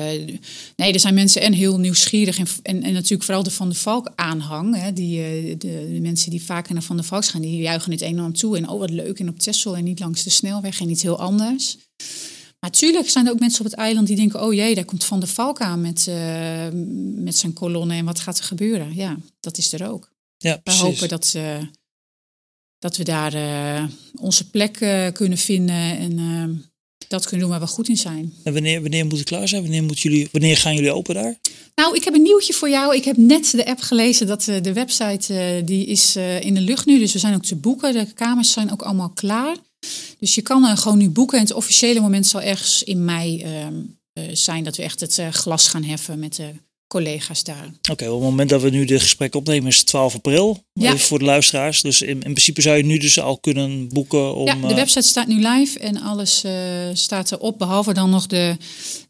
nee, 0.76 0.94
er 0.94 1.00
zijn 1.00 1.14
mensen 1.14 1.42
en 1.42 1.54
heel 1.54 1.80
nieuwsgierig 1.80 2.38
en, 2.38 2.48
en, 2.62 2.84
en 2.84 2.94
natuurlijk 2.94 3.24
vooral 3.24 3.44
de 3.44 3.52
Van 3.52 3.70
de 3.70 3.76
Valk 3.76 4.12
aanhang. 4.16 4.76
Hè, 4.76 4.94
die, 4.94 5.24
eh, 5.24 5.56
de, 5.58 5.90
de 5.94 6.00
mensen 6.02 6.32
die 6.32 6.44
vaker 6.44 6.74
naar 6.74 6.84
Van 6.84 6.98
de 6.98 7.04
Valk 7.04 7.26
gaan, 7.26 7.42
die 7.42 7.62
juichen 7.62 7.92
het 7.92 8.02
enorm 8.02 8.34
toe. 8.34 8.58
En 8.58 8.68
oh, 8.68 8.80
wat 8.80 8.90
leuk, 8.90 9.20
en 9.20 9.30
op 9.30 9.40
Texel 9.40 9.78
en 9.78 9.84
niet 9.84 10.00
langs 10.00 10.24
de 10.24 10.30
snelweg 10.30 10.80
en 10.80 10.90
iets 10.90 11.02
heel 11.02 11.20
anders. 11.20 11.78
Maar 12.60 12.70
natuurlijk 12.70 13.10
zijn 13.10 13.26
er 13.26 13.32
ook 13.32 13.40
mensen 13.40 13.66
op 13.66 13.72
het 13.72 13.80
eiland 13.80 14.08
die 14.08 14.16
denken, 14.16 14.44
oh 14.44 14.54
jee, 14.54 14.76
daar 14.76 14.86
komt 14.86 15.04
Van 15.04 15.20
de 15.20 15.28
Valk 15.28 15.60
aan 15.60 15.82
met, 15.82 16.08
eh, 16.08 16.68
met 17.16 17.38
zijn 17.38 17.54
kolonne 17.54 17.96
en 17.96 18.06
wat 18.06 18.20
gaat 18.20 18.38
er 18.38 18.44
gebeuren? 18.44 18.96
Ja, 18.96 19.18
dat 19.40 19.58
is 19.58 19.74
er 19.74 19.92
ook. 19.92 20.12
Ja, 20.38 20.56
We 20.56 20.62
precies. 20.62 20.82
hopen 20.82 21.10
dat, 21.10 21.38
dat 22.80 22.98
we 22.98 23.04
daar 23.04 23.34
onze 24.16 24.50
plek 24.50 24.74
kunnen 25.14 25.38
vinden 25.38 25.98
en 25.98 26.71
dat 27.12 27.26
kunnen 27.26 27.48
doen 27.48 27.58
waar 27.58 27.68
we 27.68 27.74
goed 27.74 27.90
in 27.90 27.98
zijn. 27.98 28.34
En 28.44 28.54
wanneer, 28.54 28.82
wanneer 28.82 29.06
moet 29.06 29.18
het 29.18 29.28
klaar 29.28 29.48
zijn? 29.48 29.62
Wanneer, 29.62 29.84
moet 29.84 30.00
jullie, 30.00 30.28
wanneer 30.32 30.58
gaan 30.58 30.76
jullie 30.76 30.92
open 30.92 31.16
daar? 31.16 31.38
Nou, 31.76 31.96
ik 31.96 32.04
heb 32.04 32.14
een 32.14 32.22
nieuwtje 32.22 32.54
voor 32.54 32.70
jou. 32.70 32.96
Ik 32.96 33.04
heb 33.04 33.18
net 33.18 33.52
de 33.52 33.66
app 33.66 33.80
gelezen 33.80 34.28
dat 34.28 34.48
uh, 34.48 34.62
de 34.62 34.74
website 34.74 35.34
uh, 35.34 35.66
die 35.66 35.86
is 35.86 36.18
uh, 36.18 36.42
in 36.42 36.54
de 36.54 36.62
lucht 36.62 36.86
nu. 36.86 37.00
Dus 37.00 37.14
we 37.14 37.20
zijn 37.20 37.36
ook 37.36 37.46
te 37.46 37.56
boeken. 37.56 37.94
De 37.94 38.14
kamers 38.14 38.52
zijn 38.52 38.72
ook 38.72 38.82
allemaal 38.82 39.10
klaar. 39.10 39.56
Dus 40.20 40.36
je 40.36 40.42
kan 40.42 40.78
gewoon 40.78 40.98
nu 40.98 41.10
boeken. 41.10 41.38
En 41.38 41.44
het 41.44 41.54
officiële 41.54 42.00
moment 42.00 42.28
zal 42.28 42.42
ergens 42.42 42.84
in 42.84 43.06
mei 43.06 43.42
ehm, 43.42 43.82
zijn 44.34 44.64
dat 44.64 44.78
we 44.78 44.84
echt 44.84 45.00
het 45.00 45.22
glas 45.32 45.68
gaan 45.68 45.84
heffen 45.84 46.20
met 46.20 46.36
de 46.36 46.52
collega's 46.92 47.44
daar. 47.44 47.72
Oké, 47.92 48.08
op 48.08 48.14
het 48.14 48.30
moment 48.30 48.50
dat 48.50 48.62
we 48.62 48.70
nu 48.70 48.86
dit 48.86 49.02
gesprek 49.02 49.36
opnemen 49.36 49.68
is 49.68 49.78
het 49.78 49.88
12 49.88 50.16
april. 50.16 50.64
Ja. 50.74 50.88
Even 50.88 51.00
voor 51.00 51.20
de 51.20 51.26
luisteraars. 51.26 51.82
Dus 51.82 52.02
in, 52.02 52.10
in, 52.10 52.20
principe 52.20 52.62
zou 52.62 52.78
je 52.78 52.84
nu 52.84 52.98
dus 52.98 53.20
al 53.20 53.38
kunnen 53.38 53.88
boeken 53.90 54.36
om... 54.36 54.46
Ja, 54.46 54.68
de 54.68 54.74
website 54.74 55.08
staat 55.08 55.28
nu 55.28 55.48
live 55.48 55.80
en 55.80 56.02
alles 56.02 56.44
uh, 56.46 56.52
staat 56.94 57.32
erop. 57.32 57.58
Behalve 57.58 57.94
dan 57.94 58.10
nog 58.10 58.28
de, 58.28 58.58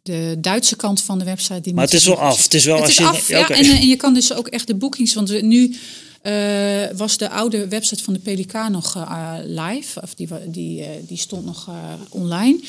de 0.01 0.38
Duitse 0.39 0.75
kant 0.75 1.01
van 1.01 1.19
de 1.19 1.25
website. 1.25 1.61
Die 1.61 1.73
maar 1.73 1.83
het 1.83 1.93
is 1.93 2.05
wel 2.05 2.19
af. 2.19 2.43
Het 2.43 2.53
is 2.53 2.65
wel 2.65 2.75
het 2.75 2.83
als 2.83 2.91
is 2.91 2.97
je... 2.97 3.05
af, 3.05 3.27
ja. 3.27 3.50
En, 3.50 3.65
en, 3.65 3.88
je 3.88 3.95
kan 3.95 4.13
dus 4.13 4.33
ook 4.33 4.47
echt 4.47 4.67
de 4.67 4.75
boekings... 4.75 5.13
Want 5.13 5.29
we, 5.29 5.41
nu 5.41 5.75
uh, 6.23 6.97
was 6.97 7.17
de 7.17 7.29
oude 7.29 7.67
website 7.67 8.03
van 8.03 8.13
de 8.13 8.19
PDK 8.19 8.69
nog 8.69 8.95
uh, 8.95 9.33
live. 9.43 10.01
Of 10.01 10.13
die, 10.13 10.27
die, 10.47 10.85
die 11.07 11.17
stond 11.17 11.45
nog 11.45 11.69
online. 12.09 12.59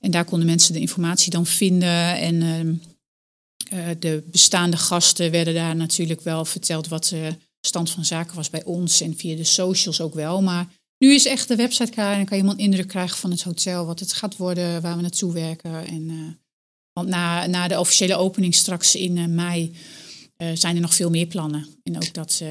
En 0.00 0.10
daar 0.10 0.24
konden 0.24 0.46
mensen 0.46 0.72
de 0.72 0.80
informatie 0.80 1.30
dan 1.30 1.46
vinden 1.46 2.16
en 2.16 2.42
ehm, 2.42 2.91
uh, 3.72 3.88
de 3.98 4.22
bestaande 4.30 4.76
gasten 4.76 5.30
werden 5.30 5.54
daar 5.54 5.76
natuurlijk 5.76 6.20
wel 6.20 6.44
verteld 6.44 6.88
wat 6.88 7.04
de 7.04 7.36
stand 7.60 7.90
van 7.90 8.04
zaken 8.04 8.36
was 8.36 8.50
bij 8.50 8.64
ons 8.64 9.00
en 9.00 9.16
via 9.16 9.36
de 9.36 9.44
socials 9.44 10.00
ook 10.00 10.14
wel. 10.14 10.42
Maar 10.42 10.66
nu 10.98 11.14
is 11.14 11.26
echt 11.26 11.48
de 11.48 11.56
website 11.56 11.90
klaar 11.90 12.18
en 12.18 12.24
kan 12.24 12.36
je 12.36 12.42
helemaal 12.42 12.64
indruk 12.64 12.88
krijgen 12.88 13.18
van 13.18 13.30
het 13.30 13.42
hotel, 13.42 13.86
wat 13.86 14.00
het 14.00 14.12
gaat 14.12 14.36
worden, 14.36 14.82
waar 14.82 14.96
we 14.96 15.02
naartoe 15.02 15.32
werken. 15.32 15.86
En, 15.86 16.08
uh, 16.10 16.28
want 16.92 17.08
na, 17.08 17.46
na 17.46 17.68
de 17.68 17.78
officiële 17.78 18.16
opening 18.16 18.54
straks 18.54 18.94
in 18.94 19.16
uh, 19.16 19.26
mei 19.26 19.74
zijn 20.54 20.74
er 20.74 20.80
nog 20.80 20.94
veel 20.94 21.10
meer 21.10 21.26
plannen. 21.26 21.66
En 21.82 21.96
ook 21.96 22.12
dat, 22.12 22.42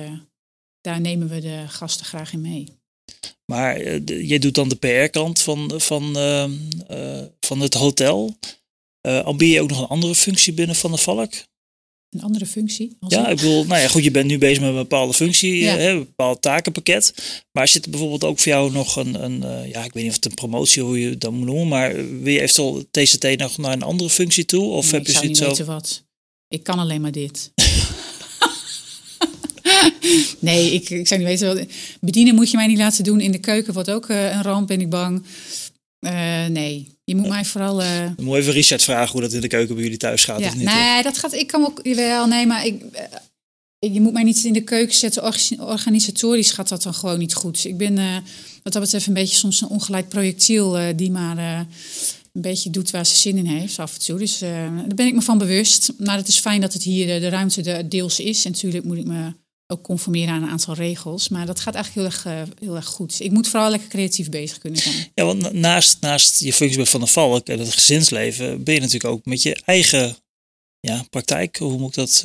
daar 0.82 1.02
nemen 1.02 1.28
we 1.28 1.40
de 1.40 1.64
gasten 1.68 2.06
graag 2.06 2.34
in 2.34 2.42
mee. 2.42 2.68
Maar 3.46 4.00
jij 4.04 4.40
doet 4.40 4.56
dan 4.56 4.70
de 4.70 4.76
PR-kant 4.76 5.42
van, 5.42 5.82
van, 5.82 6.14
van 7.40 7.60
het 7.60 7.74
hotel. 7.74 8.38
Uh, 9.08 9.24
al 9.24 9.36
ben 9.36 9.48
je 9.48 9.62
ook 9.62 9.70
nog 9.70 9.80
een 9.80 9.88
andere 9.88 10.16
functie 10.16 10.54
binnen 10.54 10.76
Van 10.76 10.92
de 10.92 10.98
Valk? 10.98 11.34
Een 12.10 12.22
andere 12.22 12.46
functie? 12.46 12.98
ja, 13.08 13.28
ik 13.28 13.36
bedoel, 13.36 13.66
nou 13.66 13.82
ja, 13.82 13.88
goed, 13.88 14.04
je 14.04 14.12
bent 14.12 14.26
nu 14.26 14.38
bezig 14.38 14.60
met 14.60 14.70
een 14.70 14.76
bepaalde 14.76 15.14
functie, 15.14 15.56
ja. 15.56 15.76
hè, 15.76 15.90
een 15.90 16.00
bepaald 16.00 16.42
takenpakket. 16.42 17.14
Maar 17.52 17.68
zit 17.68 17.86
er 17.86 17.92
bijvoorbeeld 17.92 18.24
ook 18.24 18.40
voor 18.40 18.52
jou 18.52 18.72
nog 18.72 18.96
een, 18.96 19.24
een 19.24 19.44
uh, 19.44 19.72
ja, 19.72 19.84
ik 19.84 19.94
weet 19.94 20.04
niet 20.04 20.12
of 20.12 20.16
het 20.16 20.26
een 20.26 20.34
promotie, 20.34 20.82
hoe 20.82 21.00
je 21.00 21.10
het 21.10 21.22
dan 21.22 21.34
moet 21.34 21.46
noemen, 21.46 21.68
maar 21.68 21.96
wil 21.96 22.34
je 22.34 22.42
eventueel 22.42 22.86
TCT 22.92 23.38
nog 23.38 23.58
naar 23.58 23.72
een 23.72 23.82
andere 23.82 24.10
functie 24.10 24.46
toe? 24.46 24.64
Of 24.64 24.84
nee, 24.84 24.92
heb 24.92 25.02
je 25.02 25.08
ik 25.08 25.18
zou 25.18 25.28
niet 25.28 25.38
zo... 25.38 25.48
weten 25.48 25.66
wat. 25.66 26.04
Ik 26.48 26.64
kan 26.64 26.80
alleen 26.80 27.02
maar 27.02 27.12
dit. 27.12 27.52
nee, 30.40 30.74
ik, 30.74 30.90
ik 30.90 31.08
zou 31.08 31.20
niet 31.20 31.30
weten 31.30 31.56
wat. 31.56 31.66
Bedienen 32.02 32.36
moet 32.36 32.52
je 32.52 32.58
mij 32.58 32.68
niet 32.68 32.78
laten 32.78 33.04
doen 33.04 33.20
in 33.20 33.32
de 33.32 33.40
keuken, 33.40 33.74
wordt 33.74 33.92
ook 33.92 34.10
uh, 34.10 34.32
een 34.32 34.44
ramp, 34.44 34.68
ben 34.68 34.82
ik 34.82 34.90
bang. 34.90 35.24
Nee, 36.50 36.88
je 37.12 37.18
moet 37.18 37.30
mij 37.30 37.46
vooral. 37.46 37.82
Uh... 37.82 38.06
Dan 38.16 38.26
moet 38.26 38.38
even 38.38 38.54
Richard 38.54 38.84
vragen 38.84 39.12
hoe 39.12 39.22
dat 39.22 39.34
in 39.34 39.42
de 39.42 39.48
keuken 39.48 39.76
bij 39.76 39.84
jullie 39.84 40.00
thuis 40.00 40.24
gaat. 40.24 40.40
Ja, 40.40 40.48
of 40.48 40.56
niet, 40.56 40.66
nee, 40.66 40.94
hoor. 40.94 41.04
dat 41.04 41.18
gaat. 41.18 41.34
Ik 41.34 41.48
kan 41.48 41.66
ook 41.66 41.80
wel. 41.84 42.28
Nee, 42.28 42.46
maar 42.46 42.66
ik, 42.66 42.82
uh, 43.80 43.94
je 43.94 44.02
moet 44.02 44.14
mij 44.14 44.24
niet 44.24 44.44
in 44.44 44.54
de 44.54 44.64
keuken 44.64 44.96
zetten. 44.96 45.24
Organisatorisch 45.60 46.52
gaat 46.52 46.70
dat 46.70 46.84
dan 46.84 46.94
gewoon 46.94 47.20
niet 47.20 47.34
goed. 47.34 47.66
Ik 47.66 47.78
ben 47.78 47.98
uh, 47.98 48.16
wat 48.64 48.74
dat 48.74 48.82
betreft 48.82 49.08
een 49.08 49.14
beetje 49.14 49.38
soms 49.38 49.62
een 49.62 49.68
ongeleid 49.68 50.10
projectiel 50.10 50.96
die 50.96 51.12
maar 51.12 51.68
een 52.34 52.42
beetje 52.42 52.70
doet 52.70 52.92
waar 52.92 53.06
ze 53.06 53.16
zin 53.16 53.38
in 53.38 53.46
heeft 53.46 53.80
af 53.80 53.94
en 53.94 54.00
toe. 54.00 54.20
Dus 54.20 54.40
daar 54.40 54.88
ben 54.96 55.08
ik 55.08 55.14
me 55.14 55.22
van 55.22 55.38
bewust. 55.38 55.94
Maar 55.98 56.18
het 56.18 56.28
is 56.28 56.40
fijn 56.40 56.62
dat 56.62 56.74
het 56.74 56.84
hier 56.84 57.20
de 57.20 57.30
ruimte 57.30 57.62
de 57.62 57.88
deels 57.88 58.20
is. 58.20 58.46
En 58.46 58.52
natuurlijk 58.52 58.86
moet 58.86 58.98
ik 58.98 59.06
me 59.06 59.34
ook 59.72 59.84
conformeren 59.84 60.34
aan 60.34 60.44
een 60.44 60.50
aantal 60.50 60.74
regels. 60.74 61.30
Maar 61.30 61.46
dat 61.46 61.60
gaat 61.60 61.76
eigenlijk 61.76 62.08
heel 62.08 62.34
erg, 62.34 62.50
uh, 62.50 62.56
heel 62.60 62.76
erg 62.76 62.86
goed. 62.86 63.20
Ik 63.20 63.32
moet 63.32 63.48
vooral 63.48 63.70
lekker 63.70 63.90
creatief 63.90 64.30
bezig 64.30 64.58
kunnen 64.58 64.82
zijn. 64.82 65.12
Ja, 65.14 65.26
want 65.26 65.54
naast, 65.54 65.98
naast 66.02 66.40
je 66.40 66.54
functie 66.54 66.78
bij 66.78 66.86
Van 66.86 67.00
der 67.00 67.10
Valk 67.10 67.48
en 67.48 67.60
het 67.60 67.74
gezinsleven... 67.74 68.64
ben 68.64 68.74
je 68.74 68.80
natuurlijk 68.80 69.14
ook 69.14 69.26
met 69.26 69.42
je 69.42 69.62
eigen 69.66 70.18
ja, 70.80 71.06
praktijk. 71.10 71.58
Hoe 71.58 71.78
moet 71.78 71.90
ik 71.90 71.96
dat, 71.96 72.22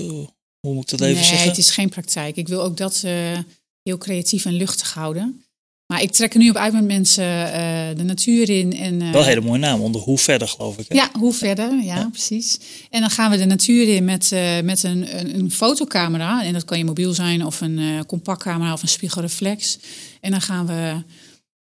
hoe 0.61 0.75
moet 0.75 0.93
ik 0.93 0.99
dat 0.99 1.09
even 1.09 1.21
nee, 1.21 1.25
zeggen? 1.25 1.49
het 1.49 1.59
is 1.59 1.71
geen 1.71 1.89
praktijk. 1.89 2.37
Ik 2.37 2.49
wil 2.49 2.63
ook 2.63 2.77
dat 2.77 3.03
uh, 3.05 3.39
heel 3.83 3.99
creatief 3.99 4.45
en 4.45 4.53
luchtig 4.53 4.95
houden. 4.95 5.45
Maar 5.87 6.03
ik 6.03 6.13
trek 6.13 6.33
er 6.33 6.39
nu 6.39 6.51
op 6.51 6.57
uit 6.57 6.73
met 6.73 6.85
mensen 6.85 7.25
uh, 7.25 7.97
de 7.97 8.03
natuur 8.03 8.51
in. 8.51 8.73
En, 8.73 9.01
uh, 9.01 9.13
Wel 9.13 9.21
een 9.21 9.29
hele 9.29 9.41
mooie 9.41 9.59
naam, 9.59 9.81
onder 9.81 10.01
Hoe 10.01 10.19
Verder 10.19 10.49
geloof 10.49 10.79
ik. 10.79 10.89
Hè? 10.89 10.95
Ja, 10.95 11.11
Hoe 11.19 11.33
Verder, 11.33 11.73
ja, 11.73 11.97
ja, 11.97 12.09
precies. 12.11 12.59
En 12.91 13.01
dan 13.01 13.11
gaan 13.11 13.31
we 13.31 13.37
de 13.37 13.45
natuur 13.45 13.89
in 13.89 14.05
met, 14.05 14.31
uh, 14.33 14.61
met 14.61 14.83
een, 14.83 15.19
een, 15.19 15.39
een, 15.39 15.51
fotocamera. 15.51 16.45
En 16.45 16.53
dat 16.53 16.65
kan 16.65 16.79
je 16.79 16.85
mobiel 16.85 17.13
zijn 17.15 17.45
of 17.47 17.61
een 17.61 18.05
compactcamera 18.07 18.73
of 18.73 18.83
een 18.83 18.89
spiegelreflex. 18.89 19.79
En 20.21 20.31
dan 20.31 20.41
gaan 20.41 20.67
we 20.67 21.03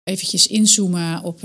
eventjes 0.04 0.46
inzoomen 0.46 1.22
op 1.22 1.40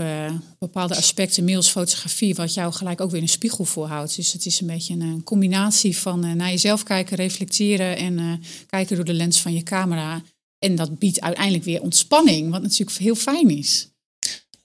bepaalde 0.60 0.96
aspecten, 0.96 1.44
mails, 1.44 1.70
fotografie, 1.70 2.36
wat 2.36 2.54
jou 2.54 2.74
gelijk 2.74 3.02
ook 3.02 3.12
weer 3.12 3.22
een 3.22 3.30
spiegel 3.30 3.66
voorhoudt. 3.66 4.16
Dus 4.16 4.34
het 4.34 4.46
is 4.46 4.62
een 4.62 4.68
beetje 4.68 4.94
een, 4.94 5.02
een 5.02 5.24
combinatie 5.24 5.98
van 5.98 6.38
naar 6.38 6.50
jezelf 6.50 6.84
kijken, 6.84 7.16
reflecteren 7.16 7.98
en 7.98 8.42
kijken 8.68 8.96
door 8.96 9.06
de 9.06 9.14
lens 9.14 9.42
van 9.42 9.54
je 9.54 9.64
camera. 9.64 10.22
En 10.66 10.76
dat 10.76 11.00
biedt 11.00 11.22
uiteindelijk 11.22 11.64
weer 11.64 11.82
ontspanning, 11.82 12.52
wat 12.52 12.62
natuurlijk 12.62 12.98
heel 12.98 13.16
fijn 13.16 13.50
is. 13.50 13.88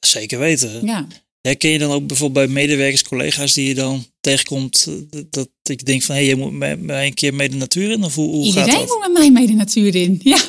Zeker 0.00 0.38
weten. 0.38 0.86
Ja. 0.86 1.06
Herken 1.40 1.70
je 1.70 1.78
dan 1.78 1.90
ook 1.90 2.06
bijvoorbeeld 2.06 2.46
bij 2.46 2.54
medewerkers, 2.54 3.02
collega's 3.02 3.52
die 3.52 3.68
je 3.68 3.74
dan 3.74 4.04
tegenkomt, 4.20 4.88
dat 5.30 5.48
je 5.62 5.76
denkt 5.76 6.04
van 6.04 6.14
hé, 6.14 6.20
hey, 6.20 6.30
je 6.30 6.36
moet 6.36 6.52
met 6.52 6.82
mij 6.82 7.06
een 7.06 7.14
keer 7.14 7.34
mee 7.34 7.48
de 7.48 7.56
natuur 7.56 7.90
in? 7.90 8.04
Of 8.04 8.14
hoe, 8.14 8.28
hoe 8.28 8.44
iedereen 8.44 8.68
gaat 8.68 8.78
dat? 8.78 8.88
moet 8.88 9.00
met 9.00 9.12
mij 9.12 9.30
mee 9.30 9.46
de 9.46 9.52
natuur 9.52 9.94
in. 9.94 10.20
Ja. 10.32 10.40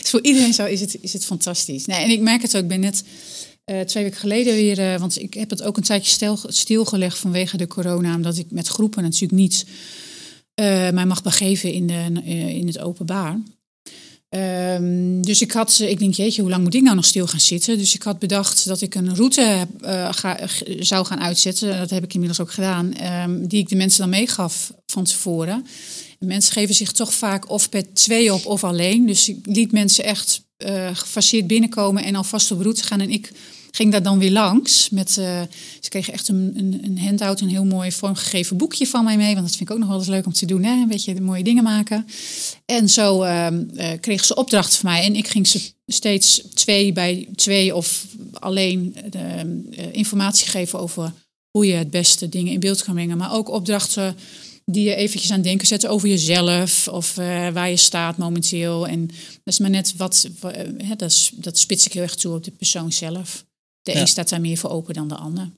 Dus 0.00 0.10
voor 0.10 0.22
iedereen 0.22 0.54
zo 0.54 0.64
is 0.64 0.80
het, 0.80 0.96
is 1.00 1.12
het 1.12 1.24
fantastisch. 1.24 1.86
Nee, 1.86 2.02
en 2.02 2.10
ik 2.10 2.20
merk 2.20 2.42
het 2.42 2.56
ook, 2.56 2.62
ik 2.62 2.68
ben 2.68 2.80
net 2.80 3.04
uh, 3.70 3.80
twee 3.80 4.04
weken 4.04 4.18
geleden 4.18 4.54
weer, 4.54 4.78
uh, 4.78 4.98
want 5.00 5.20
ik 5.20 5.34
heb 5.34 5.50
het 5.50 5.62
ook 5.62 5.76
een 5.76 5.82
tijdje 5.82 6.10
stil, 6.10 6.38
stilgelegd 6.46 7.18
vanwege 7.18 7.56
de 7.56 7.66
corona, 7.66 8.14
omdat 8.14 8.38
ik 8.38 8.50
met 8.50 8.68
groepen 8.68 9.02
natuurlijk 9.02 9.40
niet 9.40 9.66
uh, 10.60 10.90
mij 10.90 11.06
mag 11.06 11.22
begeven 11.22 11.72
in, 11.72 11.86
de, 11.86 12.22
in 12.54 12.66
het 12.66 12.78
openbaar. 12.78 13.40
Um, 14.36 15.22
dus 15.22 15.40
ik 15.40 15.52
had, 15.52 15.78
ik 15.78 15.98
denk, 15.98 16.14
jeetje, 16.14 16.40
hoe 16.40 16.50
lang 16.50 16.62
moet 16.62 16.74
ik 16.74 16.82
nou 16.82 16.96
nog 16.96 17.04
stil 17.04 17.26
gaan 17.26 17.40
zitten? 17.40 17.78
Dus 17.78 17.94
ik 17.94 18.02
had 18.02 18.18
bedacht 18.18 18.66
dat 18.66 18.80
ik 18.80 18.94
een 18.94 19.14
route 19.14 19.66
ga, 20.10 20.38
zou 20.78 21.06
gaan 21.06 21.20
uitzetten. 21.20 21.78
Dat 21.78 21.90
heb 21.90 22.04
ik 22.04 22.12
inmiddels 22.12 22.40
ook 22.40 22.52
gedaan. 22.52 22.94
Um, 23.24 23.48
die 23.48 23.58
ik 23.58 23.68
de 23.68 23.76
mensen 23.76 24.00
dan 24.00 24.08
meegaf 24.08 24.72
van 24.86 25.04
tevoren. 25.04 25.66
En 26.18 26.26
mensen 26.26 26.52
geven 26.52 26.74
zich 26.74 26.92
toch 26.92 27.14
vaak 27.14 27.50
of 27.50 27.68
per 27.68 27.94
twee 27.94 28.34
op 28.34 28.46
of 28.46 28.64
alleen. 28.64 29.06
Dus 29.06 29.28
ik 29.28 29.38
liet 29.42 29.72
mensen 29.72 30.04
echt 30.04 30.45
uh, 30.64 30.88
gefaseerd 30.92 31.46
binnenkomen 31.46 32.04
en 32.04 32.14
alvast 32.14 32.50
op 32.50 32.60
route 32.60 32.84
gaan. 32.84 33.00
En 33.00 33.10
ik 33.10 33.32
ging 33.76 33.92
daar 33.92 34.02
dan 34.02 34.18
weer 34.18 34.30
langs. 34.30 34.90
Met, 34.90 35.16
uh, 35.18 35.42
ze 35.80 35.88
kregen 35.88 36.12
echt 36.12 36.28
een, 36.28 36.52
een, 36.56 36.80
een 36.84 36.98
handout, 36.98 37.40
een 37.40 37.48
heel 37.48 37.64
mooi 37.64 37.92
vormgegeven 37.92 38.56
boekje 38.56 38.86
van 38.86 39.04
mij 39.04 39.16
mee. 39.16 39.34
Want 39.34 39.46
dat 39.46 39.56
vind 39.56 39.68
ik 39.68 39.74
ook 39.74 39.80
nog 39.80 39.88
wel 39.88 39.98
eens 39.98 40.06
leuk 40.06 40.26
om 40.26 40.32
te 40.32 40.46
doen. 40.46 40.64
Hè? 40.64 40.72
Een 40.72 40.88
beetje 40.88 41.14
de 41.14 41.20
mooie 41.20 41.44
dingen 41.44 41.62
maken. 41.62 42.06
En 42.64 42.88
zo 42.88 43.24
uh, 43.24 43.46
uh, 43.50 43.88
kregen 44.00 44.26
ze 44.26 44.34
opdrachten 44.34 44.80
van 44.80 44.90
mij. 44.90 45.04
En 45.04 45.14
ik 45.14 45.28
ging 45.28 45.46
ze 45.46 45.60
steeds 45.86 46.42
twee 46.54 46.92
bij 46.92 47.28
twee 47.34 47.74
of 47.74 48.06
alleen 48.32 48.96
de, 49.10 49.90
informatie 49.92 50.48
geven 50.48 50.78
over 50.78 51.12
hoe 51.50 51.66
je 51.66 51.74
het 51.74 51.90
beste 51.90 52.28
dingen 52.28 52.52
in 52.52 52.60
beeld 52.60 52.82
kan 52.82 52.94
brengen. 52.94 53.16
Maar 53.16 53.32
ook 53.32 53.48
opdrachten 53.48 54.16
die 54.70 54.84
je 54.84 54.94
eventjes 54.94 55.30
aan 55.30 55.36
het 55.36 55.46
denken 55.46 55.66
zetten 55.66 55.90
over 55.90 56.08
jezelf 56.08 56.88
of 56.88 57.16
uh, 57.16 57.48
waar 57.48 57.70
je 57.70 57.76
staat 57.76 58.16
momenteel. 58.16 58.86
En 58.86 59.06
dat 59.06 59.54
is 59.54 59.58
maar 59.58 59.70
net 59.70 59.96
wat, 59.96 60.28
dat, 60.96 61.10
is, 61.10 61.30
dat 61.34 61.58
spits 61.58 61.86
ik 61.86 61.92
heel 61.92 62.02
erg 62.02 62.14
toe 62.14 62.34
op 62.34 62.44
de 62.44 62.50
persoon 62.50 62.92
zelf. 62.92 63.44
De 63.82 63.92
ja. 63.92 64.00
een 64.00 64.06
staat 64.06 64.28
daar 64.28 64.40
meer 64.40 64.56
voor 64.56 64.70
open 64.70 64.94
dan 64.94 65.08
de 65.08 65.14
ander. 65.16 65.50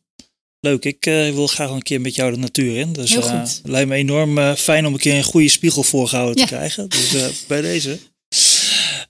Leuk, 0.60 0.84
ik 0.84 1.06
uh, 1.06 1.34
wil 1.34 1.46
graag 1.46 1.70
een 1.70 1.82
keer 1.82 2.00
met 2.00 2.14
jou 2.14 2.32
de 2.32 2.38
natuur 2.38 2.76
in. 2.76 2.92
Dus 2.92 3.10
Heel 3.10 3.22
uh, 3.22 3.40
goed. 3.40 3.60
lijkt 3.64 3.88
me 3.88 3.94
enorm 3.94 4.54
fijn 4.54 4.86
om 4.86 4.92
een 4.92 4.98
keer 4.98 5.14
een 5.16 5.22
goede 5.22 5.48
spiegel 5.48 5.82
voorgehouden 5.82 6.36
Ja. 6.38 6.46
te 6.46 6.54
krijgen. 6.54 6.88
Dus 6.88 7.46
bij 7.46 7.60
deze. 7.60 7.98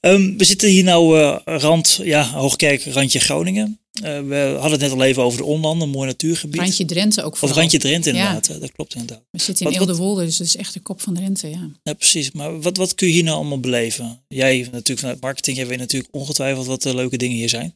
Um, 0.01 0.39
we 0.39 0.45
zitten 0.45 0.69
hier 0.69 0.85
nou 0.85 1.19
uh, 1.19 1.37
rand, 1.45 2.01
ja, 2.03 2.31
Hoogkerk, 2.31 2.85
randje 2.85 3.19
Groningen. 3.19 3.79
Uh, 4.03 4.03
we 4.03 4.57
hadden 4.61 4.71
het 4.71 4.81
net 4.81 4.91
al 4.91 5.03
even 5.03 5.23
over 5.23 5.39
de 5.39 5.45
Onlanden, 5.45 5.87
een 5.87 5.95
mooi 5.95 6.07
natuurgebied. 6.07 6.61
Randje 6.61 6.85
Drenthe 6.85 7.23
ook 7.23 7.33
Of 7.33 7.39
vooral. 7.39 7.59
randje 7.59 7.79
Drenthe 7.79 8.09
inderdaad, 8.09 8.47
ja. 8.47 8.59
dat 8.59 8.73
klopt 8.73 8.95
inderdaad. 8.95 9.23
We 9.31 9.41
zitten 9.41 9.67
in 9.67 9.73
Eelde-Wolde, 9.73 10.25
dus 10.25 10.37
dat 10.37 10.47
is 10.47 10.57
echt 10.57 10.75
de 10.75 10.81
kop 10.81 11.01
van 11.01 11.15
Drenthe, 11.15 11.49
ja. 11.49 11.71
Ja, 11.83 11.93
precies. 11.93 12.33
Maar 12.33 12.61
wat, 12.61 12.77
wat 12.77 12.95
kun 12.95 13.07
je 13.07 13.13
hier 13.13 13.23
nou 13.23 13.37
allemaal 13.37 13.61
beleven? 13.61 14.21
Jij 14.29 14.69
natuurlijk 14.73 15.01
vanuit 15.01 15.21
marketing, 15.21 15.57
jij 15.57 15.67
weet 15.67 15.79
natuurlijk 15.79 16.15
ongetwijfeld 16.15 16.67
wat 16.67 16.83
de 16.83 16.95
leuke 16.95 17.17
dingen 17.17 17.37
hier 17.37 17.49
zijn. 17.49 17.75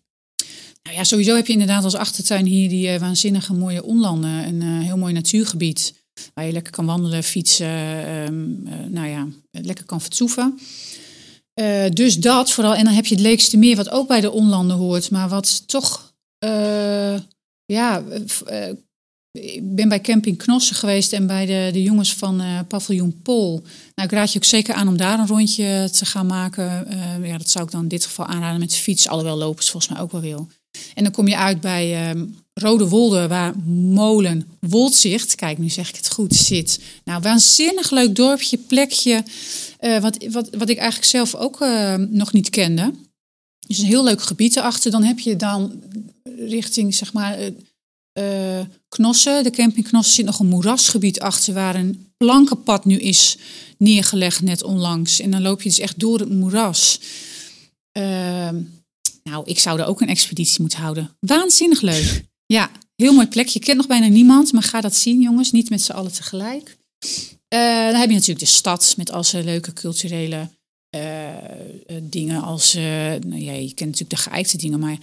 Nou 0.82 0.96
ja, 0.96 1.04
sowieso 1.04 1.34
heb 1.34 1.46
je 1.46 1.52
inderdaad 1.52 1.84
als 1.84 1.94
achtertuin 1.94 2.46
hier 2.46 2.68
die 2.68 2.88
uh, 2.88 2.98
waanzinnige 2.98 3.52
mooie 3.52 3.82
onlanden. 3.82 4.46
Een 4.46 4.60
uh, 4.60 4.84
heel 4.84 4.96
mooi 4.96 5.12
natuurgebied 5.12 5.94
waar 6.34 6.46
je 6.46 6.52
lekker 6.52 6.72
kan 6.72 6.86
wandelen, 6.86 7.22
fietsen, 7.22 7.68
um, 8.26 8.62
uh, 8.66 8.72
nou 8.88 9.08
ja, 9.08 9.28
lekker 9.50 9.84
kan 9.84 10.00
vertoeven. 10.00 10.58
Uh, 11.60 11.84
dus 11.90 12.18
dat 12.18 12.50
vooral. 12.50 12.74
En 12.74 12.84
dan 12.84 12.94
heb 12.94 13.06
je 13.06 13.14
het 13.14 13.24
Leekste 13.24 13.56
Meer, 13.56 13.76
wat 13.76 13.90
ook 13.90 14.08
bij 14.08 14.20
de 14.20 14.30
onlanden 14.30 14.76
hoort, 14.76 15.10
maar 15.10 15.28
wat 15.28 15.68
toch, 15.68 16.12
uh, 16.44 17.18
ja, 17.64 18.02
uh, 18.50 18.68
ik 19.32 19.74
ben 19.74 19.88
bij 19.88 20.00
Camping 20.00 20.38
Knossen 20.38 20.76
geweest 20.76 21.12
en 21.12 21.26
bij 21.26 21.46
de, 21.46 21.70
de 21.72 21.82
jongens 21.82 22.14
van 22.14 22.42
Paviljoen 22.68 23.20
Pol. 23.22 23.62
Nou, 23.94 24.08
ik 24.08 24.14
raad 24.14 24.32
je 24.32 24.38
ook 24.38 24.44
zeker 24.44 24.74
aan 24.74 24.88
om 24.88 24.96
daar 24.96 25.18
een 25.18 25.26
rondje 25.26 25.88
te 25.92 26.06
gaan 26.06 26.26
maken. 26.26 26.86
Ja, 27.22 27.38
dat 27.38 27.50
zou 27.50 27.64
ik 27.64 27.70
dan 27.70 27.82
in 27.82 27.88
dit 27.88 28.04
geval 28.04 28.26
aanraden 28.26 28.60
met 28.60 28.70
de 28.70 28.76
fiets. 28.76 29.08
Alhoewel 29.08 29.36
lopen 29.36 29.64
volgens 29.64 29.92
mij 29.92 30.02
ook 30.02 30.12
wel 30.12 30.20
wil. 30.20 30.48
En 30.94 31.02
dan 31.02 31.12
kom 31.12 31.28
je 31.28 31.36
uit 31.36 31.60
bij 31.60 32.14
uh, 32.14 32.22
Rode 32.54 32.88
Wolde, 32.88 33.28
waar 33.28 33.54
molen 33.66 34.48
Woldzicht, 34.60 35.34
kijk 35.34 35.58
nu 35.58 35.68
zeg 35.68 35.88
ik 35.88 35.96
het 35.96 36.10
goed, 36.10 36.34
zit. 36.34 36.80
Nou, 37.04 37.22
waanzinnig 37.22 37.90
leuk 37.90 38.16
dorpje, 38.16 38.58
plekje, 38.58 39.24
uh, 39.84 39.98
wat, 39.98 40.26
wat, 40.30 40.48
wat 40.50 40.68
ik 40.68 40.78
eigenlijk 40.78 41.10
zelf 41.10 41.34
ook 41.34 41.58
nog 42.10 42.32
niet 42.32 42.50
kende. 42.50 42.92
is 43.66 43.78
een 43.78 43.86
heel 43.86 44.04
leuk 44.04 44.22
gebied 44.22 44.56
erachter. 44.56 44.90
Dan 44.90 45.02
heb 45.02 45.18
je 45.18 45.36
dan 45.36 45.82
richting, 46.36 46.94
zeg 46.94 47.12
maar 47.12 47.38
uh, 48.18 48.60
Knossen, 48.88 49.44
de 49.44 49.50
camping 49.50 49.88
Knossen, 49.88 50.14
zit 50.14 50.24
nog 50.24 50.38
een 50.38 50.46
moerasgebied 50.46 51.20
achter 51.20 51.54
waar 51.54 51.74
een 51.74 52.12
plankenpad 52.16 52.84
nu 52.84 52.96
is 52.96 53.36
neergelegd 53.78 54.42
net 54.42 54.62
onlangs. 54.62 55.20
En 55.20 55.30
dan 55.30 55.42
loop 55.42 55.62
je 55.62 55.68
dus 55.68 55.78
echt 55.78 55.98
door 55.98 56.18
het 56.18 56.30
moeras. 56.30 57.00
Uh, 57.98 58.48
nou, 59.22 59.44
ik 59.44 59.58
zou 59.58 59.80
er 59.80 59.86
ook 59.86 60.00
een 60.00 60.08
expeditie 60.08 60.60
moeten 60.60 60.78
houden. 60.78 61.16
Waanzinnig 61.20 61.80
leuk. 61.80 62.24
Ja, 62.46 62.70
heel 62.96 63.12
mooi 63.12 63.26
plekje. 63.26 63.58
Je 63.58 63.64
kent 63.64 63.76
nog 63.76 63.86
bijna 63.86 64.06
niemand, 64.06 64.52
maar 64.52 64.62
ga 64.62 64.80
dat 64.80 64.94
zien, 64.94 65.20
jongens. 65.20 65.50
Niet 65.50 65.70
met 65.70 65.82
z'n 65.82 65.92
allen 65.92 66.12
tegelijk. 66.12 66.76
Uh, 67.54 67.58
dan 67.90 68.00
heb 68.00 68.08
je 68.08 68.14
natuurlijk 68.14 68.38
de 68.38 68.46
stad 68.46 68.94
met 68.96 69.10
al 69.10 69.24
zijn 69.24 69.44
leuke 69.44 69.72
culturele 69.72 70.48
uh, 70.96 71.34
dingen 72.02 72.42
als, 72.42 72.74
nou 72.74 73.38
ja, 73.38 73.52
je 73.52 73.74
kent 73.74 73.90
natuurlijk 73.90 74.10
de 74.10 74.30
geëikte 74.30 74.56
dingen, 74.56 74.78
maar 74.78 74.98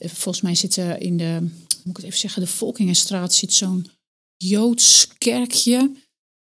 volgens 0.00 0.40
mij 0.40 0.54
zitten 0.54 1.00
in 1.00 1.16
de 1.16 1.48
moet 1.84 1.90
ik 1.90 1.96
het 1.96 2.04
even 2.04 2.18
zeggen, 2.18 2.42
de 2.42 2.48
Volkingenstraat 2.48 3.34
zit 3.34 3.54
zo'n 3.54 3.90
Joods 4.36 5.08
kerkje. 5.18 5.90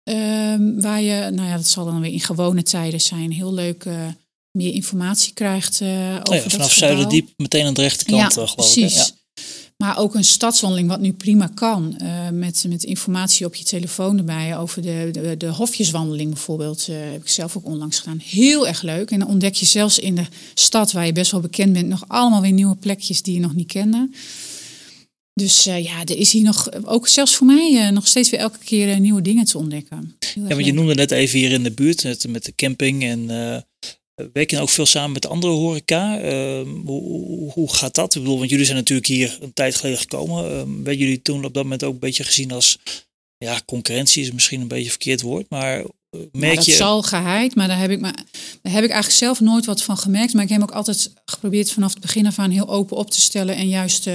Um, 0.09 0.81
waar 0.81 1.01
je, 1.01 1.29
nou 1.29 1.47
ja, 1.47 1.55
dat 1.55 1.67
zal 1.67 1.85
dan 1.85 2.01
weer 2.01 2.11
in 2.11 2.19
gewone 2.19 2.63
tijden 2.63 3.01
zijn, 3.01 3.31
heel 3.31 3.53
leuk 3.53 3.85
uh, 3.85 4.07
meer 4.51 4.73
informatie 4.73 5.33
krijgt 5.33 5.81
uh, 5.81 5.89
over 5.89 6.29
oh 6.29 6.35
ja, 6.35 6.49
Vanaf 6.49 6.73
Zuiderdiep 6.73 7.29
meteen 7.37 7.65
aan 7.65 7.73
de 7.73 7.81
rechterkant, 7.81 8.21
ja, 8.21 8.29
geloof 8.29 8.55
precies. 8.55 8.97
ik. 8.97 9.15
Ja. 9.15 9.20
Maar 9.81 9.97
ook 9.97 10.15
een 10.15 10.23
stadswandeling, 10.23 10.89
wat 10.89 10.99
nu 10.99 11.13
prima 11.13 11.51
kan. 11.53 11.97
Uh, 12.01 12.29
met, 12.29 12.65
met 12.67 12.83
informatie 12.83 13.45
op 13.45 13.55
je 13.55 13.63
telefoon 13.63 14.17
erbij. 14.17 14.57
Over 14.57 14.81
de, 14.81 15.09
de, 15.11 15.37
de 15.37 15.47
hofjeswandeling 15.47 16.29
bijvoorbeeld. 16.29 16.87
Uh, 16.89 16.95
heb 17.11 17.21
ik 17.21 17.29
zelf 17.29 17.57
ook 17.57 17.65
onlangs 17.65 17.99
gedaan. 17.99 18.21
Heel 18.23 18.67
erg 18.67 18.81
leuk. 18.81 19.11
En 19.11 19.19
dan 19.19 19.27
ontdek 19.27 19.53
je 19.53 19.65
zelfs 19.65 19.99
in 19.99 20.15
de 20.15 20.25
stad 20.53 20.91
waar 20.91 21.05
je 21.05 21.13
best 21.13 21.31
wel 21.31 21.41
bekend 21.41 21.73
bent. 21.73 21.87
nog 21.87 22.03
allemaal 22.07 22.41
weer 22.41 22.51
nieuwe 22.51 22.75
plekjes 22.75 23.21
die 23.21 23.33
je 23.33 23.39
nog 23.39 23.55
niet 23.55 23.67
kende. 23.67 24.09
Dus 25.33 25.67
uh, 25.67 25.83
ja, 25.83 25.99
er 26.05 26.17
is 26.17 26.31
hier 26.31 26.43
nog, 26.43 26.85
ook 26.85 27.07
zelfs 27.07 27.35
voor 27.35 27.47
mij, 27.47 27.71
uh, 27.71 27.89
nog 27.89 28.07
steeds 28.07 28.29
weer 28.29 28.39
elke 28.39 28.59
keer 28.63 28.87
uh, 28.87 28.97
nieuwe 28.97 29.21
dingen 29.21 29.45
te 29.45 29.57
ontdekken. 29.57 30.15
Ja, 30.35 30.47
want 30.47 30.65
je 30.65 30.73
noemde 30.73 30.95
net 30.95 31.11
even 31.11 31.39
hier 31.39 31.51
in 31.51 31.63
de 31.63 31.71
buurt 31.71 32.03
met, 32.03 32.27
met 32.27 32.45
de 32.45 32.53
camping 32.55 33.03
en 33.03 33.29
werken 34.33 34.61
ook 34.61 34.69
veel 34.69 34.85
samen 34.85 35.11
met 35.11 35.27
andere 35.27 35.53
horeca. 35.53 36.19
Ehm, 36.19 36.67
hoe, 36.67 37.51
hoe, 37.51 37.73
gaat 37.73 37.95
dat? 37.95 38.15
Ik 38.15 38.21
bedoel, 38.21 38.37
want 38.37 38.49
jullie 38.49 38.65
zijn 38.65 38.77
natuurlijk 38.77 39.07
hier 39.07 39.37
een 39.41 39.53
tijd 39.53 39.75
geleden 39.75 39.99
gekomen. 39.99 40.45
Ehm, 40.45 40.83
werden 40.83 40.97
jullie 40.97 41.21
toen 41.21 41.45
op 41.45 41.53
dat 41.53 41.63
moment 41.63 41.83
ook 41.83 41.93
een 41.93 41.99
beetje 41.99 42.23
gezien 42.23 42.51
als, 42.51 42.79
ja, 43.37 43.61
concurrentie 43.65 44.23
is 44.23 44.31
misschien 44.31 44.61
een 44.61 44.67
beetje 44.67 44.83
een 44.83 44.89
verkeerd 44.89 45.21
woord, 45.21 45.49
maar 45.49 45.83
merk 46.31 46.55
dat 46.55 46.65
je... 46.65 46.71
zal 46.71 47.03
geheid, 47.03 47.55
maar 47.55 47.67
daar 47.67 47.79
heb, 47.79 47.91
ik 47.91 47.99
maar 47.99 48.23
daar 48.61 48.73
heb 48.73 48.83
ik 48.83 48.89
eigenlijk 48.89 49.19
zelf 49.19 49.39
nooit 49.39 49.65
wat 49.65 49.83
van 49.83 49.97
gemerkt. 49.97 50.33
Maar 50.33 50.43
ik 50.43 50.49
heb 50.49 50.61
ook 50.61 50.71
altijd 50.71 51.13
geprobeerd 51.25 51.71
vanaf 51.71 51.91
het 51.91 52.01
begin 52.01 52.27
af 52.27 52.39
aan 52.39 52.51
heel 52.51 52.69
open 52.69 52.97
op 52.97 53.11
te 53.11 53.21
stellen 53.21 53.55
en 53.55 53.69
juist 53.69 54.09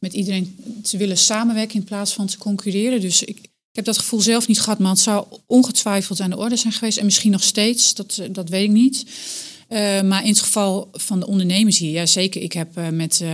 met 0.00 0.12
iedereen 0.12 0.58
te 0.82 0.96
willen 0.96 1.18
samenwerken 1.18 1.74
in 1.74 1.84
plaats 1.84 2.12
van 2.12 2.26
te 2.26 2.38
concurreren. 2.38 3.00
Dus 3.00 3.22
ik, 3.22 3.38
ik 3.70 3.76
heb 3.76 3.84
dat 3.84 3.98
gevoel 3.98 4.20
zelf 4.20 4.48
niet 4.48 4.60
gehad, 4.60 4.78
maar 4.78 4.90
het 4.90 5.00
zou 5.00 5.26
ongetwijfeld 5.46 6.20
aan 6.20 6.30
de 6.30 6.36
orde 6.36 6.56
zijn 6.56 6.72
geweest. 6.72 6.98
En 6.98 7.04
misschien 7.04 7.30
nog 7.30 7.42
steeds, 7.42 7.94
dat, 7.94 8.22
dat 8.30 8.48
weet 8.48 8.64
ik 8.64 8.70
niet. 8.70 9.04
Uh, 9.68 10.00
maar 10.00 10.22
in 10.22 10.30
het 10.30 10.40
geval 10.40 10.88
van 10.92 11.20
de 11.20 11.26
ondernemers 11.26 11.78
hier, 11.78 11.90
ja 11.90 12.06
zeker. 12.06 12.42
Ik 12.42 12.52
heb 12.52 12.78
uh, 12.78 12.88
met 12.88 13.24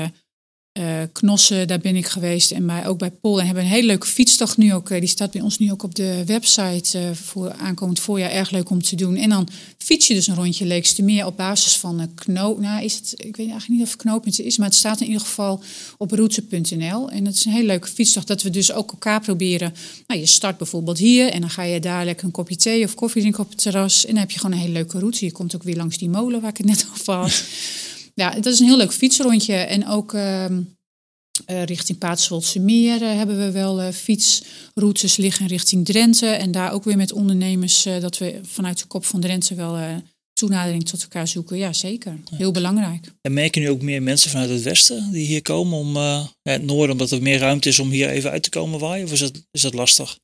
uh, 0.78 0.84
Knossen, 1.12 1.68
daar 1.68 1.78
ben 1.78 1.96
ik 1.96 2.06
geweest. 2.06 2.50
En 2.50 2.66
bij, 2.66 2.86
ook 2.86 2.98
bij 2.98 3.10
Pol. 3.10 3.40
En 3.40 3.46
hebben 3.46 3.64
een 3.64 3.70
hele 3.70 3.86
leuke 3.86 4.06
fietsdag 4.06 4.56
nu 4.56 4.74
ook. 4.74 4.90
Uh, 4.90 5.00
die 5.00 5.08
staat 5.08 5.30
bij 5.30 5.40
ons 5.40 5.58
nu 5.58 5.72
ook 5.72 5.82
op 5.82 5.94
de 5.94 6.22
website 6.26 6.98
uh, 6.98 7.10
voor 7.12 7.52
aankomend 7.52 8.00
voorjaar. 8.00 8.30
Erg 8.30 8.50
leuk 8.50 8.70
om 8.70 8.82
te 8.82 8.96
doen. 8.96 9.16
En 9.16 9.28
dan 9.28 9.48
fiets 9.78 10.06
je 10.06 10.14
dus 10.14 10.26
een 10.26 10.34
rondje 10.34 10.66
Leekste 10.66 11.02
Meer 11.02 11.26
op 11.26 11.36
basis 11.36 11.76
van 11.76 12.00
een 12.00 12.14
knoop. 12.14 12.60
Nou, 12.60 12.84
is 12.84 12.94
het, 12.94 13.12
ik 13.16 13.36
weet 13.36 13.48
eigenlijk 13.48 13.68
niet 13.68 13.82
of 13.82 13.90
het 13.90 14.00
knooppunt 14.00 14.40
is, 14.40 14.56
maar 14.56 14.66
het 14.66 14.76
staat 14.76 15.00
in 15.00 15.06
ieder 15.06 15.22
geval 15.22 15.62
op 15.98 16.10
route.nl. 16.10 17.10
En 17.10 17.24
het 17.24 17.34
is 17.34 17.44
een 17.44 17.52
hele 17.52 17.66
leuke 17.66 17.88
fietsdag 17.88 18.24
dat 18.24 18.42
we 18.42 18.50
dus 18.50 18.72
ook 18.72 18.90
elkaar 18.90 19.20
proberen. 19.20 19.74
Nou, 20.06 20.20
je 20.20 20.26
start 20.26 20.58
bijvoorbeeld 20.58 20.98
hier 20.98 21.30
en 21.30 21.40
dan 21.40 21.50
ga 21.50 21.62
je 21.62 21.80
lekker 21.80 22.24
een 22.24 22.30
kopje 22.30 22.56
thee 22.56 22.84
of 22.84 22.94
koffie 22.94 23.20
drinken 23.20 23.42
op 23.42 23.50
het 23.50 23.62
terras. 23.62 24.04
En 24.04 24.10
dan 24.10 24.20
heb 24.20 24.30
je 24.30 24.38
gewoon 24.38 24.54
een 24.54 24.62
hele 24.62 24.72
leuke 24.72 24.98
route. 24.98 25.24
Je 25.24 25.32
komt 25.32 25.54
ook 25.54 25.62
weer 25.62 25.76
langs 25.76 25.98
die 25.98 26.08
molen 26.08 26.40
waar 26.40 26.50
ik 26.50 26.56
het 26.56 26.66
net 26.66 26.86
over 26.92 27.14
had 27.14 27.44
ja, 28.20 28.30
dat 28.30 28.52
is 28.52 28.60
een 28.60 28.66
heel 28.66 28.76
leuk 28.76 28.92
fietsrondje. 28.92 29.54
En 29.54 29.86
ook 29.86 30.12
uh, 30.12 30.50
uh, 30.50 31.64
richting 31.64 31.98
Paatswoldse 31.98 32.60
Meer 32.60 33.02
uh, 33.02 33.12
hebben 33.12 33.38
we 33.38 33.50
wel 33.50 33.82
uh, 33.82 33.88
fietsroutes 33.88 35.16
liggen 35.16 35.46
richting 35.46 35.84
Drenthe. 35.84 36.26
En 36.26 36.50
daar 36.50 36.72
ook 36.72 36.84
weer 36.84 36.96
met 36.96 37.12
ondernemers 37.12 37.82
dat 38.00 38.18
we 38.18 38.40
vanuit 38.42 38.78
de 38.78 38.86
kop 38.86 39.04
van 39.04 39.20
Drenthe 39.20 39.54
wel 39.54 40.02
toenadering 40.32 40.88
tot 40.88 41.02
elkaar 41.02 41.28
zoeken. 41.28 41.56
Ja, 41.56 41.72
zeker. 41.72 42.18
Heel 42.30 42.52
belangrijk. 42.52 43.12
En 43.20 43.32
merken 43.32 43.62
nu 43.62 43.70
ook 43.70 43.82
meer 43.82 44.02
mensen 44.02 44.30
vanuit 44.30 44.50
het 44.50 44.62
westen 44.62 45.12
die 45.12 45.26
hier 45.26 45.42
komen 45.42 45.78
om 45.78 45.96
het 46.42 46.62
noorden, 46.62 46.90
omdat 46.90 47.10
er 47.10 47.22
meer 47.22 47.38
ruimte 47.38 47.68
is 47.68 47.78
om 47.78 47.90
hier 47.90 48.08
even 48.08 48.30
uit 48.30 48.42
te 48.42 48.50
komen 48.50 48.80
waaien? 48.80 49.04
Of 49.04 49.12
is 49.12 49.18
dat, 49.18 49.42
is 49.50 49.62
dat 49.62 49.74
lastig? 49.74 50.18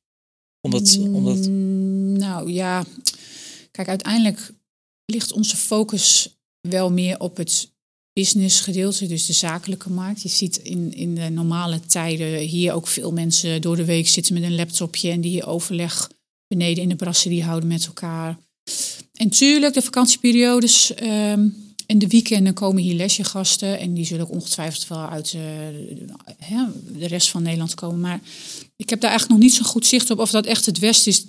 Omdat, 0.61 0.99
omdat... 0.99 1.49
Mm, 1.49 2.19
nou 2.19 2.53
ja, 2.53 2.85
kijk, 3.71 3.89
uiteindelijk 3.89 4.53
ligt 5.05 5.33
onze 5.33 5.57
focus 5.57 6.37
wel 6.69 6.91
meer 6.91 7.21
op 7.21 7.37
het 7.37 7.72
business 8.13 8.61
gedeelte, 8.61 9.07
dus 9.07 9.27
de 9.27 9.33
zakelijke 9.33 9.91
markt. 9.91 10.23
Je 10.23 10.29
ziet 10.29 10.57
in, 10.57 10.95
in 10.95 11.15
de 11.15 11.29
normale 11.29 11.81
tijden 11.81 12.39
hier 12.39 12.73
ook 12.73 12.87
veel 12.87 13.13
mensen 13.13 13.61
door 13.61 13.77
de 13.77 13.85
week 13.85 14.09
zitten 14.09 14.35
met 14.35 14.43
een 14.43 14.55
laptopje 14.55 15.11
en 15.11 15.21
die 15.21 15.31
hier 15.31 15.47
overleg 15.47 16.11
beneden 16.47 16.83
in 16.83 16.89
de 16.89 16.97
brasserie 16.97 17.45
houden 17.45 17.69
met 17.69 17.87
elkaar. 17.87 18.39
En 19.13 19.29
tuurlijk, 19.29 19.75
de 19.75 19.83
vakantieperiodes 19.83 20.93
um, 21.03 21.57
en 21.87 21.99
de 21.99 22.07
weekenden 22.07 22.55
komen 22.55 22.83
hier 22.83 22.95
lesjegasten 22.95 23.79
en 23.79 23.95
die 23.95 24.05
zullen 24.05 24.27
ook 24.27 24.33
ongetwijfeld 24.33 24.89
wel 24.89 25.09
uit 25.09 25.33
uh, 25.33 25.43
de 26.99 27.07
rest 27.07 27.29
van 27.29 27.43
Nederland 27.43 27.75
komen. 27.75 28.01
Maar 28.01 28.21
ik 28.77 28.91
heb 28.91 29.01
daar 29.01 29.11
eigenlijk 29.11 29.41
nog 29.41 29.51
niet 29.51 29.59
zo 29.59 29.71
goed 29.71 29.87
zicht 29.87 30.11
op 30.11 30.19
of 30.19 30.31
dat 30.31 30.47
echt 30.47 30.67
het 30.67 30.79
West 30.79 31.07
is, 31.07 31.25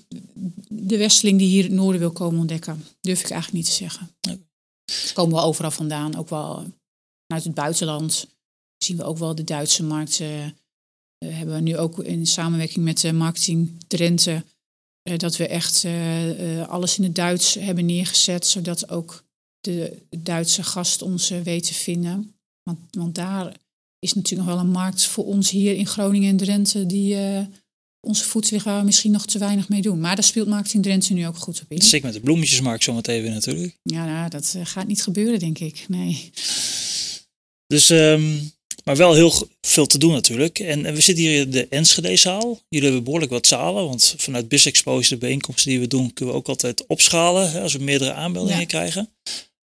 de 0.67 0.97
Westeling 0.97 1.39
die 1.39 1.47
hier 1.47 1.63
het 1.63 1.71
noorden 1.71 1.99
wil 1.99 2.11
komen 2.11 2.39
ontdekken. 2.39 2.83
Durf 3.01 3.19
ik 3.19 3.29
eigenlijk 3.29 3.63
niet 3.63 3.71
te 3.71 3.83
zeggen. 3.83 4.09
Komen 5.13 5.35
wel 5.35 5.43
overal 5.43 5.71
vandaan, 5.71 6.15
ook 6.15 6.29
wel 6.29 6.55
vanuit 7.27 7.43
het 7.43 7.53
buitenland. 7.53 8.27
Zien 8.77 8.97
we 8.97 9.03
ook 9.03 9.17
wel 9.17 9.35
de 9.35 9.43
Duitse 9.43 9.83
markt. 9.83 10.19
Uh, 10.19 10.45
hebben 11.25 11.55
we 11.55 11.61
nu 11.61 11.77
ook 11.77 11.99
in 11.99 12.27
samenwerking 12.27 12.85
met 12.85 12.99
de 12.99 13.13
marketing 13.13 13.83
Drenthe. 13.87 14.43
Uh, 15.09 15.17
dat 15.17 15.37
we 15.37 15.47
echt 15.47 15.83
uh, 15.83 16.67
alles 16.67 16.97
in 16.97 17.03
het 17.03 17.15
Duits 17.15 17.53
hebben 17.53 17.85
neergezet, 17.85 18.45
zodat 18.45 18.89
ook 18.89 19.23
de 19.59 20.01
Duitse 20.09 20.63
gast 20.63 21.01
ons 21.01 21.29
weet 21.29 21.65
te 21.65 21.73
vinden. 21.73 22.35
Want, 22.63 22.79
want 22.91 23.15
daar 23.15 23.55
is 23.99 24.13
natuurlijk 24.13 24.47
nog 24.47 24.55
wel 24.55 24.65
een 24.65 24.71
markt 24.71 25.05
voor 25.05 25.25
ons 25.25 25.49
hier 25.49 25.75
in 25.75 25.87
Groningen 25.87 26.29
en 26.29 26.37
Drenthe 26.37 26.85
die 26.85 27.15
onze 28.03 28.23
voedsel 28.23 28.59
waar 28.63 28.79
we 28.79 28.85
misschien 28.85 29.11
nog 29.11 29.25
te 29.25 29.39
weinig 29.39 29.69
mee 29.69 29.81
doen. 29.81 29.99
Maar 29.99 30.15
daar 30.15 30.23
speelt 30.23 30.47
Marketing 30.47 30.83
Drenthe 30.83 31.13
nu 31.13 31.27
ook 31.27 31.37
goed 31.37 31.61
op 31.61 31.71
in. 31.71 31.81
Zeker 31.81 32.05
met 32.05 32.15
de 32.15 32.21
bloemetjesmarkt 32.21 32.83
zometeen 32.83 33.21
weer 33.21 33.31
natuurlijk. 33.31 33.77
Ja, 33.83 34.05
nou, 34.05 34.29
dat 34.29 34.53
eh, 34.55 34.65
gaat 34.65 34.87
niet 34.87 35.03
gebeuren, 35.03 35.39
denk 35.39 35.59
ik. 35.59 35.85
Nee. 35.87 36.31
Dus, 37.67 37.89
um, 37.89 38.51
maar 38.83 38.95
wel 38.95 39.13
heel 39.13 39.47
veel 39.61 39.85
te 39.85 39.97
doen 39.97 40.11
natuurlijk. 40.11 40.59
En, 40.59 40.85
en 40.85 40.93
we 40.93 41.01
zitten 41.01 41.23
hier 41.23 41.39
in 41.39 41.51
de 41.51 41.67
Enschede-zaal. 41.67 42.61
Jullie 42.69 42.85
hebben 42.85 43.03
behoorlijk 43.03 43.31
wat 43.31 43.47
zalen, 43.47 43.85
want 43.85 44.15
vanuit 44.17 44.47
Biz 44.47 44.65
Exposure, 44.65 45.09
de 45.09 45.17
bijeenkomsten 45.17 45.71
die 45.71 45.79
we 45.79 45.87
doen, 45.87 46.13
kunnen 46.13 46.33
we 46.33 46.39
ook 46.39 46.47
altijd 46.47 46.87
opschalen 46.87 47.51
hè, 47.51 47.61
als 47.61 47.73
we 47.73 47.83
meerdere 47.83 48.13
aanmeldingen 48.13 48.59
ja. 48.59 48.65
krijgen. 48.65 49.09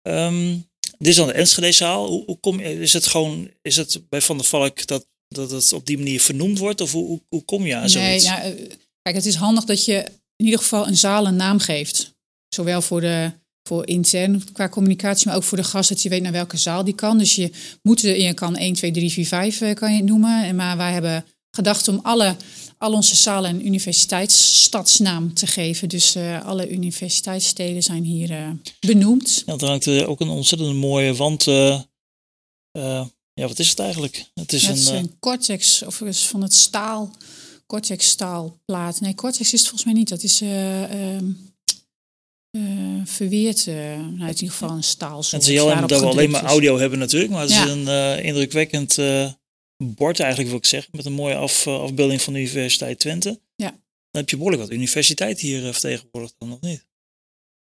Um, 0.01 0.67
dit 0.97 1.07
is 1.07 1.15
dan 1.15 1.27
de 1.27 1.33
Enschede-zaal. 1.33 2.07
Hoe, 2.07 2.25
hoe 2.25 2.39
kom 2.39 2.59
je, 2.59 2.79
is 2.79 2.93
het 2.93 3.07
gewoon, 3.07 3.51
is 3.61 3.75
het 3.75 4.01
bij 4.09 4.21
Van 4.21 4.37
der 4.37 4.45
Valk 4.45 4.87
dat 4.87 5.07
dat 5.35 5.51
het 5.51 5.73
op 5.73 5.85
die 5.85 5.97
manier 5.97 6.21
vernoemd 6.21 6.59
wordt? 6.59 6.81
Of 6.81 6.91
hoe, 6.91 7.21
hoe, 7.29 7.43
kom 7.45 7.65
je 7.65 7.75
aan 7.75 7.89
zoiets? 7.89 8.27
Nee, 8.27 8.39
nou, 8.39 8.55
kijk, 9.01 9.15
het 9.15 9.25
is 9.25 9.35
handig 9.35 9.63
dat 9.63 9.85
je 9.85 10.05
in 10.35 10.45
ieder 10.45 10.59
geval 10.59 10.87
een 10.87 10.97
zaal 10.97 11.27
een 11.27 11.35
naam 11.35 11.59
geeft. 11.59 12.13
Zowel 12.47 12.81
voor 12.81 13.01
de 13.01 13.31
voor 13.67 13.87
intern 13.87 14.43
qua 14.53 14.69
communicatie, 14.69 15.27
maar 15.27 15.35
ook 15.35 15.43
voor 15.43 15.57
de 15.57 15.63
gast 15.63 15.89
dat 15.89 16.01
je 16.01 16.09
weet 16.09 16.21
naar 16.21 16.31
welke 16.31 16.57
zaal 16.57 16.83
die 16.83 16.95
kan. 16.95 17.17
Dus 17.17 17.35
je 17.35 17.51
moet, 17.81 18.01
je 18.01 18.33
kan 18.33 18.55
1, 18.55 18.73
2, 18.73 18.91
3, 18.91 19.11
4, 19.11 19.25
5 19.27 19.73
kan 19.73 19.91
je 19.91 19.97
het 19.97 20.05
noemen. 20.05 20.55
Maar 20.55 20.77
wij 20.77 20.93
hebben 20.93 21.25
gedacht 21.51 21.87
om 21.87 21.99
alle, 22.03 22.35
al 22.77 22.93
onze 22.93 23.15
zalen 23.15 23.49
een 23.49 23.65
universiteitsstadsnaam 23.65 25.33
te 25.33 25.47
geven. 25.47 25.89
Dus 25.89 26.15
uh, 26.15 26.45
alle 26.45 26.69
universiteitssteden 26.69 27.83
zijn 27.83 28.03
hier 28.03 28.31
uh, 28.31 28.49
benoemd. 28.79 29.43
Ja, 29.45 29.53
er 29.53 29.65
hangt 29.65 29.85
uh, 29.85 30.09
ook 30.09 30.19
een 30.19 30.29
ontzettend 30.29 30.75
mooie 30.75 31.15
wand 31.15 31.43
ja, 33.33 33.47
wat 33.47 33.59
is 33.59 33.69
het 33.69 33.79
eigenlijk? 33.79 34.25
Het 34.33 34.53
is, 34.53 34.67
een, 34.67 34.95
een, 34.95 35.19
cortex 35.19 35.83
of 35.83 36.01
is 36.01 36.27
van 36.27 36.41
het 36.41 36.53
staal 36.53 37.11
Cortex 37.65 38.07
staalplaat. 38.07 38.99
Nee, 38.99 39.15
Cortex 39.15 39.53
is 39.53 39.59
het 39.59 39.69
volgens 39.69 39.83
mij 39.83 39.93
niet. 39.93 40.09
Dat 40.09 40.23
is 40.23 40.41
uh, 40.41 41.17
verweerd. 43.03 43.65
nou, 43.65 44.19
in 44.19 44.27
ieder 44.27 44.49
geval 44.49 44.69
een 44.69 44.83
staal. 44.83 45.17
Het 45.17 45.41
is 45.41 45.47
heel 45.47 45.87
dat 45.87 45.99
we 45.99 46.05
alleen 46.05 46.29
maar 46.29 46.43
audio 46.43 46.77
hebben 46.77 46.99
natuurlijk. 46.99 47.31
Maar 47.31 47.41
het 47.41 47.51
is 47.51 47.57
een 47.57 48.23
indrukwekkend 48.23 48.97
bord 49.77 50.19
eigenlijk 50.19 50.49
wil 50.49 50.59
ik 50.59 50.65
zeggen. 50.65 50.91
Met 50.95 51.05
een 51.05 51.13
mooie 51.13 51.35
af, 51.35 51.67
afbeelding 51.67 52.21
van 52.21 52.33
de 52.33 52.39
Universiteit 52.39 52.99
Twente. 52.99 53.39
Ja. 53.55 53.69
Dan 53.69 54.21
heb 54.21 54.29
je 54.29 54.35
behoorlijk 54.35 54.63
wat 54.63 54.71
universiteit 54.71 55.39
hier 55.39 55.73
vertegenwoordigd 55.73 56.35
dan 56.37 56.49
nog 56.49 56.61
niet. 56.61 56.85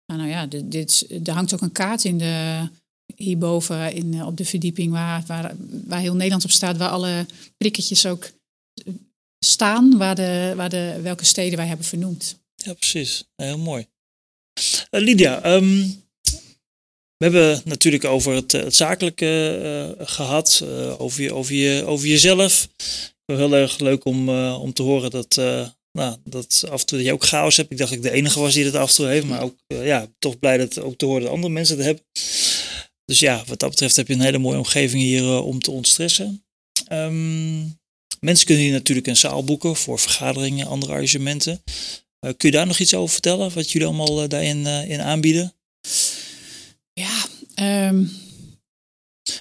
Nou, 0.07 0.21
nou 0.21 0.33
ja, 0.33 0.47
dit, 0.47 0.71
dit, 0.71 1.07
er 1.25 1.33
hangt 1.33 1.55
ook 1.55 1.61
een 1.61 1.73
kaart 1.73 2.05
in 2.05 2.19
de, 2.19 2.69
hierboven 3.17 3.93
in, 3.93 4.25
op 4.25 4.37
de 4.37 4.45
verdieping 4.45 4.93
waar, 4.93 5.25
waar, 5.27 5.55
waar 5.85 6.01
heel 6.01 6.15
Nederland 6.15 6.45
op 6.45 6.51
staat, 6.51 6.77
waar 6.77 6.89
alle 6.89 7.27
prikketjes 7.57 8.07
ook 8.07 8.31
staan, 9.39 9.97
waar 9.99 10.15
de, 10.15 10.53
waar 10.57 10.69
de, 10.69 10.99
welke 11.03 11.25
steden 11.25 11.57
wij 11.57 11.67
hebben 11.67 11.87
vernoemd. 11.87 12.39
Ja, 12.55 12.73
precies. 12.73 13.25
Heel 13.37 13.59
mooi. 13.59 13.87
Uh, 14.91 15.01
Lydia, 15.01 15.43
ehm, 15.43 15.87
we 17.17 17.25
hebben 17.31 17.61
natuurlijk 17.65 18.05
over 18.05 18.35
het, 18.35 18.65
zakelijke 18.75 19.97
gehad, 19.99 20.65
over, 20.99 21.23
je, 21.23 21.35
over, 21.35 21.55
je, 21.55 21.85
over 21.85 22.07
jezelf. 22.07 22.69
Heel 23.25 23.55
erg 23.55 23.79
leuk 23.79 24.05
om, 24.05 24.29
om 24.39 24.73
te 24.73 24.83
horen 24.83 25.11
dat, 25.11 25.35
nou, 25.99 26.17
dat 26.25 26.65
af 26.71 26.81
en 26.81 26.87
toe 26.87 26.99
dat 26.99 27.07
je 27.07 27.13
ook 27.13 27.25
chaos 27.25 27.57
hebt. 27.57 27.71
Ik 27.71 27.79
dacht 27.79 27.91
dat 27.91 27.99
ik 27.99 28.05
de 28.05 28.17
enige 28.17 28.41
was 28.41 28.55
die 28.55 28.65
dat 28.65 28.75
af 28.75 28.89
en 28.89 28.95
toe 28.95 29.07
heeft, 29.07 29.27
maar 29.27 29.43
ook 29.43 29.57
ja, 29.67 30.07
toch 30.19 30.39
blij 30.39 30.57
dat 30.57 30.79
ook 30.79 30.97
te 30.97 31.05
horen 31.05 31.23
dat 31.23 31.31
andere 31.31 31.53
mensen 31.53 31.77
het 31.77 31.87
hebben. 31.87 32.05
Dus 33.05 33.19
ja, 33.19 33.43
wat 33.47 33.59
dat 33.59 33.71
betreft 33.71 33.97
heb 33.97 34.09
je 34.09 34.15
een 34.15 34.21
hele 34.21 34.39
mooie 34.39 34.59
omgeving 34.59 35.03
hier 35.03 35.43
om 35.43 35.61
te 35.61 35.71
ontstressen. 35.71 36.45
Um, 36.93 37.79
mensen 38.21 38.47
kunnen 38.47 38.65
hier 38.65 38.73
natuurlijk 38.73 39.07
een 39.07 39.17
zaal 39.17 39.45
boeken 39.45 39.77
voor 39.77 39.99
vergaderingen, 39.99 40.67
andere 40.67 40.93
arrangementen. 40.93 41.63
Uh, 42.21 42.31
kun 42.37 42.49
je 42.49 42.57
daar 42.57 42.67
nog 42.67 42.79
iets 42.79 42.95
over 42.95 43.13
vertellen, 43.13 43.55
wat 43.55 43.71
jullie 43.71 43.89
allemaal 43.89 44.23
uh, 44.23 44.29
daarin 44.29 44.67
in 44.67 45.01
aanbieden? 45.01 45.55
Ja, 46.93 47.27
um... 47.91 48.13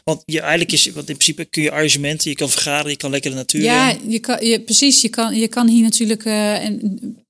want 0.03 0.23
je, 0.25 0.39
eigenlijk 0.39 0.71
is, 0.71 0.85
want 0.85 1.09
in 1.09 1.17
principe 1.17 1.45
kun 1.45 1.63
je 1.63 1.71
arrangementen, 1.71 2.29
je 2.29 2.35
kan 2.35 2.49
vergaderen, 2.49 2.91
je 2.91 2.97
kan 2.97 3.11
lekker 3.11 3.31
de 3.31 3.35
natuur 3.35 3.61
Ja, 3.61 3.97
je 4.07 4.19
kan, 4.19 4.45
je, 4.45 4.61
precies. 4.61 5.01
Je 5.01 5.09
kan, 5.09 5.35
je 5.35 5.47
kan 5.47 5.67
hier 5.67 5.83
natuurlijk, 5.83 6.25
en 6.25 7.22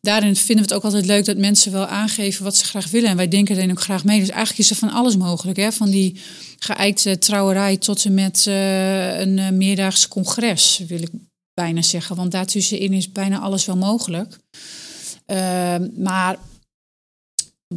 daarin 0.00 0.36
vinden 0.36 0.56
we 0.56 0.62
het 0.62 0.72
ook 0.72 0.84
altijd 0.84 1.06
leuk 1.06 1.24
dat 1.24 1.36
mensen 1.36 1.72
wel 1.72 1.86
aangeven 1.86 2.44
wat 2.44 2.56
ze 2.56 2.64
graag 2.64 2.90
willen. 2.90 3.10
En 3.10 3.16
wij 3.16 3.28
denken 3.28 3.56
erin 3.56 3.70
ook 3.70 3.80
graag 3.80 4.04
mee. 4.04 4.20
Dus 4.20 4.28
eigenlijk 4.28 4.58
is 4.58 4.70
er 4.70 4.76
van 4.76 4.90
alles 4.90 5.16
mogelijk. 5.16 5.58
Hè? 5.58 5.72
Van 5.72 5.90
die 5.90 6.20
geëikte 6.58 7.18
trouwerij 7.18 7.76
tot 7.76 8.04
en 8.04 8.14
met 8.14 8.44
uh, 8.48 9.20
een 9.20 9.38
uh, 9.38 9.50
meerdaags 9.50 10.08
congres, 10.08 10.82
wil 10.88 11.02
ik 11.02 11.10
bijna 11.54 11.82
zeggen. 11.82 12.16
Want 12.16 12.30
daartussenin 12.30 12.92
is 12.92 13.12
bijna 13.12 13.38
alles 13.38 13.64
wel 13.64 13.76
mogelijk. 13.76 14.38
Uh, 15.26 15.74
maar 15.96 16.38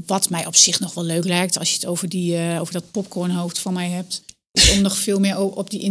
wat 0.06 0.30
mij 0.30 0.46
op 0.46 0.56
zich 0.56 0.80
nog 0.80 0.94
wel 0.94 1.04
leuk 1.04 1.26
lijkt, 1.26 1.60
als 1.60 1.70
je 1.70 1.76
het 1.76 1.86
over, 1.86 2.10
die, 2.10 2.36
uh, 2.36 2.62
over 2.62 2.74
dat 2.74 2.92
popcornhoofd 2.92 3.60
van 3.60 3.74
mij 3.74 3.90
hebt, 3.90 4.22
is 4.52 4.72
om 4.72 4.82
nog 4.82 4.98
veel 4.98 5.20
meer 5.20 5.40
op 5.40 5.70
die 5.70 5.82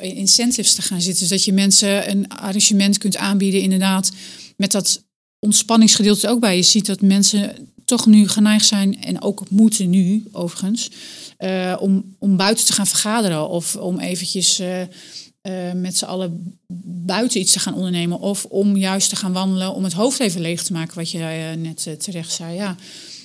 incentives 0.00 0.74
te 0.74 0.82
gaan 0.82 1.00
zitten. 1.00 1.20
Dus 1.20 1.28
dat 1.28 1.44
je 1.44 1.52
mensen 1.52 2.10
een 2.10 2.28
arrangement 2.28 2.98
kunt 2.98 3.16
aanbieden, 3.16 3.60
inderdaad, 3.60 4.10
met 4.56 4.72
dat 4.72 5.02
ontspanningsgedeelte 5.38 6.28
ook 6.28 6.40
bij. 6.40 6.56
Je 6.56 6.62
ziet 6.62 6.86
dat 6.86 7.00
mensen 7.00 7.68
toch 7.84 8.06
nu 8.06 8.28
geneigd 8.28 8.66
zijn, 8.66 9.02
en 9.02 9.22
ook 9.22 9.50
moeten 9.50 9.90
nu 9.90 10.24
overigens, 10.32 10.90
uh, 11.38 11.76
om, 11.80 12.16
om 12.18 12.36
buiten 12.36 12.66
te 12.66 12.72
gaan 12.72 12.86
vergaderen 12.86 13.48
of 13.48 13.76
om 13.76 13.98
eventjes 13.98 14.60
uh, 14.60 14.80
uh, 14.80 14.86
met 15.74 15.96
z'n 15.96 16.04
allen 16.04 16.58
buiten 17.06 17.40
iets 17.40 17.52
te 17.52 17.58
gaan 17.58 17.74
ondernemen 17.74 18.20
of 18.20 18.44
om 18.44 18.76
juist 18.76 19.08
te 19.08 19.16
gaan 19.16 19.32
wandelen 19.32 19.74
om 19.74 19.84
het 19.84 19.92
hoofd 19.92 20.20
even 20.20 20.40
leeg 20.40 20.62
te 20.62 20.72
maken, 20.72 20.96
wat 20.96 21.10
je 21.10 21.18
net 21.58 21.96
terecht 21.98 22.32
zei. 22.32 22.54
Ja, 22.54 22.76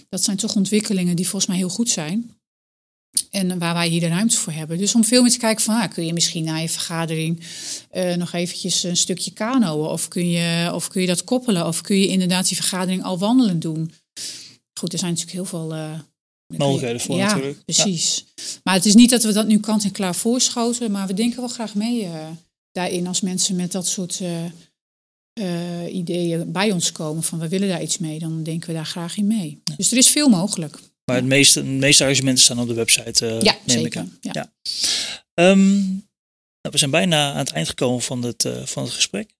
dat 0.09 0.23
zijn 0.23 0.37
toch 0.37 0.55
ontwikkelingen 0.55 1.15
die 1.15 1.27
volgens 1.27 1.51
mij 1.51 1.57
heel 1.57 1.69
goed 1.69 1.89
zijn. 1.89 2.32
En 3.31 3.59
waar 3.59 3.73
wij 3.73 3.87
hier 3.87 3.99
de 3.99 4.07
ruimte 4.07 4.37
voor 4.37 4.53
hebben. 4.53 4.77
Dus 4.77 4.95
om 4.95 5.03
veel 5.03 5.21
meer 5.21 5.31
te 5.31 5.37
kijken 5.37 5.63
van, 5.63 5.75
ah, 5.75 5.89
kun 5.89 6.05
je 6.05 6.13
misschien 6.13 6.43
na 6.43 6.57
je 6.57 6.69
vergadering 6.69 7.39
uh, 7.93 8.15
nog 8.15 8.33
eventjes 8.33 8.83
een 8.83 8.97
stukje 8.97 9.31
kanoën? 9.31 9.87
Of 9.87 10.07
kun, 10.07 10.29
je, 10.29 10.71
of 10.73 10.87
kun 10.87 11.01
je 11.01 11.07
dat 11.07 11.23
koppelen? 11.23 11.67
Of 11.67 11.81
kun 11.81 11.99
je 11.99 12.07
inderdaad 12.07 12.47
die 12.47 12.57
vergadering 12.57 13.03
al 13.03 13.17
wandelend 13.17 13.61
doen? 13.61 13.91
Goed, 14.79 14.93
er 14.93 14.99
zijn 14.99 15.11
natuurlijk 15.11 15.37
heel 15.37 15.45
veel... 15.45 15.75
Uh, 15.75 15.99
Mogelijkheden 16.47 17.01
voor 17.01 17.15
ja, 17.15 17.25
natuurlijk. 17.25 17.65
Precies. 17.65 18.25
Maar 18.63 18.73
het 18.73 18.85
is 18.85 18.95
niet 18.95 19.09
dat 19.09 19.23
we 19.23 19.33
dat 19.33 19.47
nu 19.47 19.59
kant 19.59 19.83
en 19.83 19.91
klaar 19.91 20.15
voorschoten. 20.15 20.91
Maar 20.91 21.07
we 21.07 21.13
denken 21.13 21.39
wel 21.39 21.49
graag 21.49 21.75
mee 21.75 22.03
uh, 22.03 22.27
daarin 22.71 23.07
als 23.07 23.21
mensen 23.21 23.55
met 23.55 23.71
dat 23.71 23.87
soort 23.87 24.21
ideeën 25.91 26.51
bij 26.51 26.71
ons 26.71 26.91
komen. 26.91 27.23
Van 27.23 27.39
we 27.39 27.47
willen 27.47 27.67
daar 27.67 27.81
iets 27.81 27.97
mee. 27.97 28.19
Dan 28.19 28.43
denken 28.43 28.67
we 28.67 28.73
daar 28.73 28.85
graag 28.85 29.17
in 29.17 29.27
mee. 29.27 29.61
Ja. 29.63 29.75
Dus 29.75 29.91
er 29.91 29.97
is 29.97 30.09
veel 30.09 30.29
mogelijk. 30.29 30.79
Maar 31.13 31.21
het 31.21 31.31
meeste, 31.31 31.63
de 31.63 31.69
meeste 31.69 32.03
argumenten 32.03 32.43
staan 32.43 32.59
op 32.59 32.67
de 32.67 32.73
website, 32.73 33.25
uh, 33.25 33.41
ja, 33.41 33.57
neem 33.65 33.77
zeker. 33.77 33.85
ik 33.85 33.97
aan. 33.97 34.17
Ja. 34.21 34.31
Ja. 34.33 35.49
Um, 35.49 35.81
nou, 36.61 36.71
we 36.71 36.77
zijn 36.77 36.91
bijna 36.91 37.31
aan 37.31 37.37
het 37.37 37.51
eind 37.51 37.67
gekomen 37.67 38.01
van 38.01 38.23
het, 38.23 38.43
uh, 38.43 38.65
van 38.65 38.83
het 38.83 38.91
gesprek. 38.91 39.31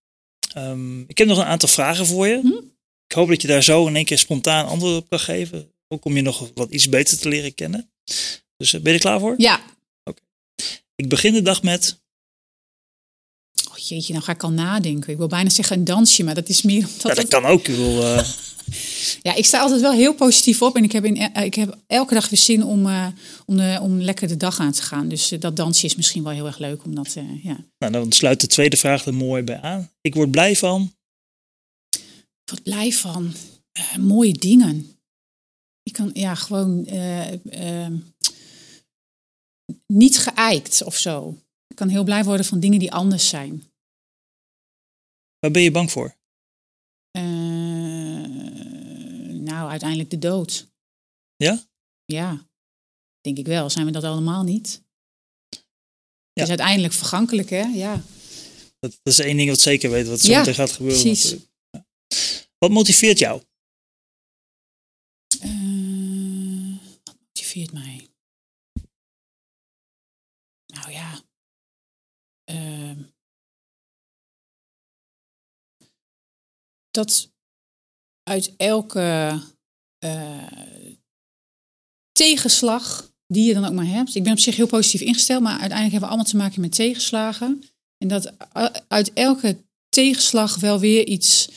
Um, 0.58 1.04
ik 1.08 1.18
heb 1.18 1.28
nog 1.28 1.38
een 1.38 1.44
aantal 1.44 1.70
vragen 1.70 2.06
voor 2.06 2.28
je. 2.28 2.40
Hm? 2.42 2.66
Ik 3.08 3.16
hoop 3.16 3.28
dat 3.28 3.42
je 3.42 3.48
daar 3.48 3.64
zo 3.64 3.88
in 3.88 3.96
één 3.96 4.06
keer 4.06 4.18
spontaan 4.18 4.68
antwoord 4.68 4.96
op 4.96 5.10
kan 5.10 5.20
geven. 5.20 5.72
Ook 5.88 6.06
om 6.06 6.16
je 6.16 6.22
nog 6.22 6.52
wat 6.54 6.72
iets 6.72 6.90
beter 6.90 7.20
te 7.20 7.30
leren 7.30 7.54
kennen. 7.54 7.92
Dus 8.58 8.74
uh, 8.74 8.82
ben 8.82 8.92
je 8.92 8.98
er 8.98 9.04
klaar 9.04 9.20
voor? 9.20 9.34
Ja. 9.38 9.56
Oké. 9.56 9.70
Okay. 10.04 10.24
Ik 10.96 11.10
begin 11.10 11.34
de 11.34 11.42
dag 11.42 11.64
met... 11.64 12.02
Jeetje, 13.88 14.14
nou 14.14 14.26
ga 14.26 14.32
ik 14.32 14.44
al 14.44 14.52
nadenken. 14.52 15.12
Ik 15.12 15.18
wil 15.18 15.28
bijna 15.28 15.50
zeggen 15.50 15.78
een 15.78 15.84
dansje, 15.84 16.24
maar 16.24 16.36
dat 16.36 16.50
is 16.50 16.62
meer... 16.62 16.88
Omdat 16.88 17.02
ja, 17.04 17.14
dat 17.14 17.28
kan 17.28 17.46
ook. 17.46 17.68
Ik 17.68 17.76
wil, 17.76 18.02
Ja, 19.22 19.34
ik 19.36 19.46
sta 19.46 19.60
altijd 19.60 19.82
wel 19.82 19.92
heel 19.92 20.14
positief 20.14 20.62
op 20.62 20.76
en 20.76 20.84
ik 20.84 20.92
heb, 20.92 21.06
in, 21.06 21.36
ik 21.44 21.54
heb 21.54 21.78
elke 21.88 22.14
dag 22.14 22.30
weer 22.30 22.40
zin 22.40 22.64
om, 22.64 22.86
uh, 22.86 23.08
om, 23.46 23.58
de, 23.58 23.80
om 23.82 24.02
lekker 24.02 24.28
de 24.28 24.38
dag 24.38 24.60
aan 24.60 24.72
te 24.72 24.82
gaan. 24.82 25.08
Dus 25.08 25.30
dat 25.40 25.56
dansje 25.56 25.86
is 25.86 25.96
misschien 25.96 26.24
wel 26.24 26.32
heel 26.32 26.46
erg 26.46 26.58
leuk. 26.58 26.84
Omdat, 26.84 27.14
ja. 27.44 27.66
Nou, 27.78 27.92
dan 27.92 28.12
sluit 28.12 28.42
de 28.42 28.48
tweede 28.48 28.78
vraag 28.78 29.06
er 29.06 29.14
mooi 29.14 29.44
bij 29.44 29.62
aan. 29.62 29.90
Ik 30.02 30.14
word 30.14 30.32
blij 30.32 30.56
van? 30.56 30.94
Ik 31.90 32.50
word 32.50 32.64
blij 32.64 32.92
van 32.92 33.34
mooie 34.00 34.34
dingen. 34.34 34.98
Ik 35.84 35.94
kan 35.94 36.10
ja, 36.14 36.36
gewoon 36.36 36.88
niet 39.88 40.18
geëikt 40.18 40.84
of 40.84 40.98
zo. 40.98 41.38
Ik 41.68 41.76
kan 41.76 41.90
heel 41.90 42.04
blij 42.04 42.24
worden 42.24 42.46
van 42.46 42.60
dingen 42.60 42.80
die 42.80 42.92
anders 42.92 43.30
zijn. 43.30 43.64
Waar 45.44 45.52
ben 45.52 45.62
je 45.62 45.72
bang 45.72 45.92
voor? 45.92 46.16
nou, 49.44 49.70
uiteindelijk 49.70 50.10
de 50.10 50.20
dood. 50.20 50.68
Ja? 51.36 51.68
Ja, 52.06 52.48
denk 53.22 53.38
ik 53.38 53.46
wel. 53.46 53.70
Zijn 53.70 53.86
we 53.86 53.92
dat 53.92 54.04
allemaal 54.04 54.44
niet? 54.44 54.84
Ja. 55.50 55.60
Het 56.34 56.44
is 56.44 56.50
uiteindelijk 56.50 56.94
vergankelijk, 56.94 57.50
hè? 57.50 57.62
Ja. 57.62 58.04
Dat, 58.80 59.00
dat 59.04 59.14
is 59.14 59.20
één 59.20 59.38
ding 59.38 59.50
wat 59.50 59.62
zeker 59.62 59.90
weet, 59.90 60.08
wat 60.08 60.22
zo 60.22 60.32
ja, 60.32 60.40
meteen 60.40 60.54
gaat 60.54 60.72
gebeuren. 60.72 61.02
Precies. 61.02 61.36
Wat 62.58 62.72
motiveert 62.72 63.20
jou? 63.20 63.42
Uh, 65.46 66.78
wat 67.04 67.16
motiveert 67.26 67.72
mij? 67.72 68.13
Dat 76.94 77.32
uit 78.24 78.54
elke 78.58 79.40
uh, 80.06 80.48
tegenslag 82.12 83.12
die 83.28 83.48
je 83.48 83.54
dan 83.54 83.66
ook 83.66 83.74
maar 83.74 83.88
hebt. 83.88 84.16
Ik 84.16 84.24
ben 84.24 84.32
op 84.32 84.40
zich 84.40 84.56
heel 84.56 84.68
positief 84.68 85.02
ingesteld, 85.02 85.42
maar 85.42 85.60
uiteindelijk 85.60 85.92
hebben 85.92 86.10
we 86.10 86.16
allemaal 86.16 86.32
te 86.32 86.38
maken 86.38 86.62
met 86.62 86.76
tegenslagen. 86.76 87.64
En 87.98 88.08
dat 88.08 88.34
uit 88.88 89.14
elke 89.14 89.58
tegenslag 89.90 90.60
wel 90.60 90.80
weer 90.80 91.06
iets, 91.06 91.50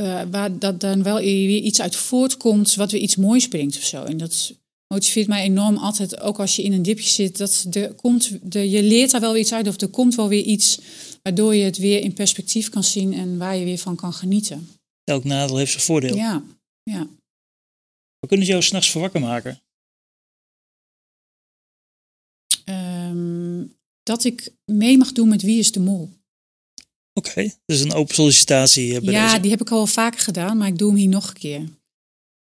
uh, 0.00 0.22
waar 0.30 0.58
dat 0.58 0.80
dan 0.80 1.02
wel 1.02 1.18
weer 1.18 1.60
iets 1.60 1.80
uit 1.80 1.96
voortkomt, 1.96 2.74
wat 2.74 2.90
weer 2.90 3.00
iets 3.00 3.16
moois 3.16 3.48
brengt 3.48 3.76
of 3.76 3.82
zo. 3.82 4.02
En 4.04 4.16
dat 4.16 4.54
motiveert 4.94 5.28
mij 5.28 5.42
enorm 5.42 5.76
altijd, 5.76 6.20
ook 6.20 6.38
als 6.38 6.56
je 6.56 6.62
in 6.62 6.72
een 6.72 6.82
dipje 6.82 7.08
zit, 7.08 7.36
dat 7.36 7.66
er 7.70 7.94
komt, 7.94 8.52
de, 8.52 8.70
je 8.70 8.82
leert 8.82 9.10
daar 9.10 9.20
wel 9.20 9.32
weer 9.32 9.40
iets 9.40 9.52
uit 9.52 9.68
of 9.68 9.80
er 9.80 9.88
komt 9.88 10.14
wel 10.14 10.28
weer 10.28 10.44
iets 10.44 10.78
waardoor 11.28 11.54
je 11.54 11.64
het 11.64 11.76
weer 11.76 12.00
in 12.00 12.12
perspectief 12.12 12.68
kan 12.68 12.84
zien 12.84 13.12
en 13.12 13.38
waar 13.38 13.56
je 13.56 13.64
weer 13.64 13.78
van 13.78 13.96
kan 13.96 14.12
genieten. 14.12 14.68
Elk 15.04 15.24
nadeel 15.24 15.56
heeft 15.56 15.70
zijn 15.70 15.84
voordeel. 15.84 16.16
Ja, 16.16 16.44
ja. 16.82 17.08
We 18.18 18.26
kunnen 18.26 18.46
jou 18.46 18.62
s'nachts 18.62 18.90
voor 18.90 19.00
wakker 19.00 19.20
maken? 19.20 19.60
Um, 22.64 23.76
dat 24.02 24.24
ik 24.24 24.52
mee 24.64 24.96
mag 24.96 25.12
doen 25.12 25.28
met 25.28 25.42
Wie 25.42 25.58
is 25.58 25.72
de 25.72 25.80
Mol. 25.80 26.10
Oké, 27.12 27.28
okay, 27.28 27.54
dus 27.64 27.80
een 27.80 27.92
open 27.92 28.14
sollicitatie. 28.14 29.00
Bij 29.00 29.12
ja, 29.12 29.28
deze. 29.28 29.40
die 29.40 29.50
heb 29.50 29.60
ik 29.60 29.70
al 29.70 29.76
wel 29.76 29.86
vaker 29.86 30.20
gedaan, 30.20 30.56
maar 30.56 30.68
ik 30.68 30.78
doe 30.78 30.88
hem 30.88 30.98
hier 30.98 31.08
nog 31.08 31.28
een 31.28 31.34
keer. 31.34 31.68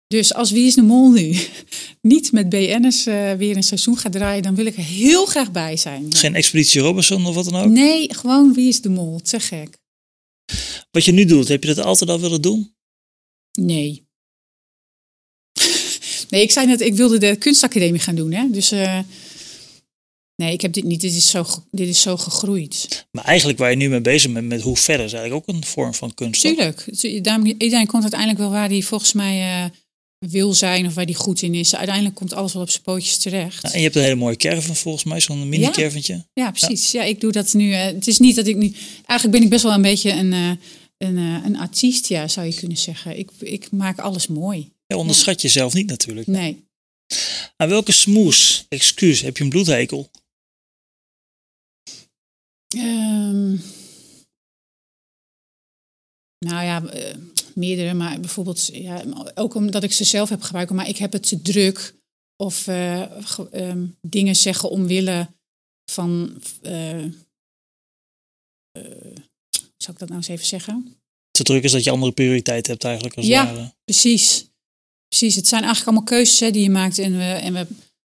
Dus 0.08 0.34
als 0.34 0.52
Wie 0.52 0.66
is 0.66 0.76
de 0.76 0.82
Mol 0.82 1.12
nu 1.12 1.38
niet 2.02 2.32
met 2.32 2.50
BN'ers 2.50 3.08
uh, 3.08 3.34
weer 3.34 3.56
een 3.56 3.64
seizoen 3.64 3.98
gaat 3.98 4.12
draaien, 4.12 4.44
dan 4.44 4.56
wil 4.56 4.66
ik 4.66 4.78
er 4.78 4.84
heel 4.84 5.26
graag 5.26 5.52
bij 5.52 5.78
zijn. 5.78 6.16
Geen 6.16 6.36
Expeditie 6.36 6.82
Robinson 6.82 7.26
of 7.26 7.36
wat 7.36 7.46
dan 7.46 7.56
ook? 7.56 7.70
Nee, 7.70 8.14
gewoon 8.14 8.54
Wie 8.54 8.68
is 8.68 8.82
de 8.82 8.90
Mol. 8.90 9.20
Te 9.20 9.40
gek. 9.40 9.78
Wat 10.92 11.06
je 11.06 11.12
nu 11.12 11.26
doet, 11.26 11.48
heb 11.48 11.64
je 11.64 11.74
dat 11.74 11.86
altijd 11.86 12.10
al 12.10 12.20
willen 12.20 12.42
doen? 12.42 12.76
Nee. 13.60 14.08
nee, 16.30 16.42
ik 16.42 16.52
zei 16.52 16.68
net, 16.68 16.82
ik 16.82 16.94
wilde 16.94 17.18
de 17.18 17.36
kunstacademie 17.36 18.00
gaan 18.00 18.16
doen. 18.16 18.32
Hè? 18.32 18.50
Dus 18.50 18.72
uh, 18.72 19.00
nee, 20.36 20.54
ik 20.54 20.62
heb 20.62 20.74
dit 20.74 20.84
niet. 20.84 21.02
Dit 21.02 21.14
is, 21.14 21.30
zo, 21.30 21.46
dit 21.72 21.88
is 21.88 22.02
zo 22.02 22.18
gegroeid. 22.18 23.08
Maar 23.12 23.24
eigenlijk 23.24 23.58
waar 23.60 23.70
je 23.70 23.76
nu 23.76 23.90
mee 23.90 24.02
bezig 24.02 24.32
bent, 24.32 24.48
met 24.48 24.62
hoe 24.62 24.78
verder, 24.78 25.06
is 25.06 25.14
eigenlijk 25.14 25.50
ook 25.50 25.56
een 25.56 25.66
vorm 25.66 25.94
van 25.94 26.14
kunst. 26.14 26.42
Tuurlijk. 26.42 26.86
Iedereen 27.58 27.88
komt 27.88 28.02
uiteindelijk 28.02 28.40
wel 28.40 28.50
waar 28.50 28.70
hij 28.70 28.82
volgens 28.82 29.14
mij 29.14 29.64
uh, 29.64 29.70
wil 30.20 30.54
zijn 30.54 30.86
of 30.86 30.94
waar 30.94 31.06
hij 31.06 31.14
goed 31.14 31.42
in 31.42 31.54
is. 31.54 31.76
Uiteindelijk 31.76 32.16
komt 32.16 32.34
alles 32.34 32.54
wel 32.54 32.62
op 32.62 32.70
zijn 32.70 32.84
pootjes 32.84 33.18
terecht. 33.18 33.64
en 33.64 33.78
je 33.78 33.84
hebt 33.84 33.96
een 33.96 34.02
hele 34.02 34.16
mooie 34.16 34.36
caravan 34.36 34.76
volgens 34.76 35.04
mij, 35.04 35.20
zo'n 35.20 35.50
mini 35.50 35.70
caravantje. 35.70 36.14
Ja, 36.14 36.26
ja, 36.34 36.52
precies. 36.52 36.92
Ja. 36.92 37.04
ik 37.04 37.22
doe 37.22 37.32
dat 37.32 37.54
nu. 37.54 37.70
Uh, 37.70 37.84
het 37.84 38.08
is 38.08 38.20
niet 38.20 38.36
dat 38.36 38.48
ik 38.48 38.56
nu. 38.56 38.74
Eigenlijk 39.06 39.32
ben 39.32 39.42
ik 39.42 39.50
best 39.50 39.64
wel 39.64 39.74
een 39.74 39.82
beetje 39.82 40.12
een 40.12 40.60
een, 40.98 41.18
eh, 41.18 41.46
een 41.46 41.58
artiest, 41.58 42.08
ja, 42.08 42.28
zou 42.28 42.48
je 42.48 42.54
kunnen 42.54 42.78
zeggen. 42.78 43.18
Ik, 43.18 43.32
ik 43.40 43.72
maak 43.72 44.00
alles 44.00 44.28
mooi. 44.28 44.72
Ja, 44.88 44.98
onderschat 44.98 45.42
jezelf 45.42 45.74
niet 45.74 45.88
natuurlijk. 45.88 46.28
Nee. 46.28 46.66
Aan 47.56 47.70
welke 47.70 47.92
smoes, 47.92 48.66
excuus, 48.70 49.22
heb 49.22 49.38
je 49.38 49.44
een 49.44 49.50
bloedhekel? 49.50 50.10
Um, 52.78 53.62
nou 56.48 56.66
ja, 56.66 56.82
uh, 56.82 57.16
meerdere, 57.54 57.94
maar 57.94 58.20
bijvoorbeeld 58.20 58.70
ja, 58.74 59.04
ook 59.36 59.54
omdat 59.54 59.84
ik 59.84 59.92
ze 59.92 60.04
zelf 60.04 60.30
heb 60.30 60.42
gebruikt, 60.42 60.72
maar 60.72 60.88
ik 60.88 60.98
heb 60.98 61.12
het 61.12 61.28
te 61.28 61.42
druk 61.42 61.96
of 62.44 62.68
uh, 62.68 63.02
um, 63.54 63.98
dingen 64.02 64.36
zeggen 64.36 64.70
omwille 64.70 65.28
van 65.92 66.42
zou 69.78 69.94
ik 69.94 70.00
dat 70.00 70.08
nou 70.08 70.16
eens 70.16 70.28
even 70.28 70.46
zeggen? 70.46 70.96
Te 71.32 71.44
druk 71.44 71.64
is 71.64 71.72
dat 71.72 71.84
je 71.84 71.92
andere 71.92 72.12
prioriteiten 72.12 72.72
hebt 72.72 72.84
eigenlijk. 72.84 73.16
Als 73.16 73.26
ja, 73.26 73.46
ware. 73.46 73.74
precies. 73.84 74.46
Precies, 75.08 75.36
het 75.36 75.48
zijn 75.48 75.64
eigenlijk 75.64 75.96
allemaal 75.96 76.18
keuzes 76.18 76.40
hè, 76.40 76.52
die 76.52 76.64
je 76.64 76.70
maakt 76.70 76.98
en 76.98 77.18
we, 77.18 77.24
en 77.24 77.54
we, 77.54 77.68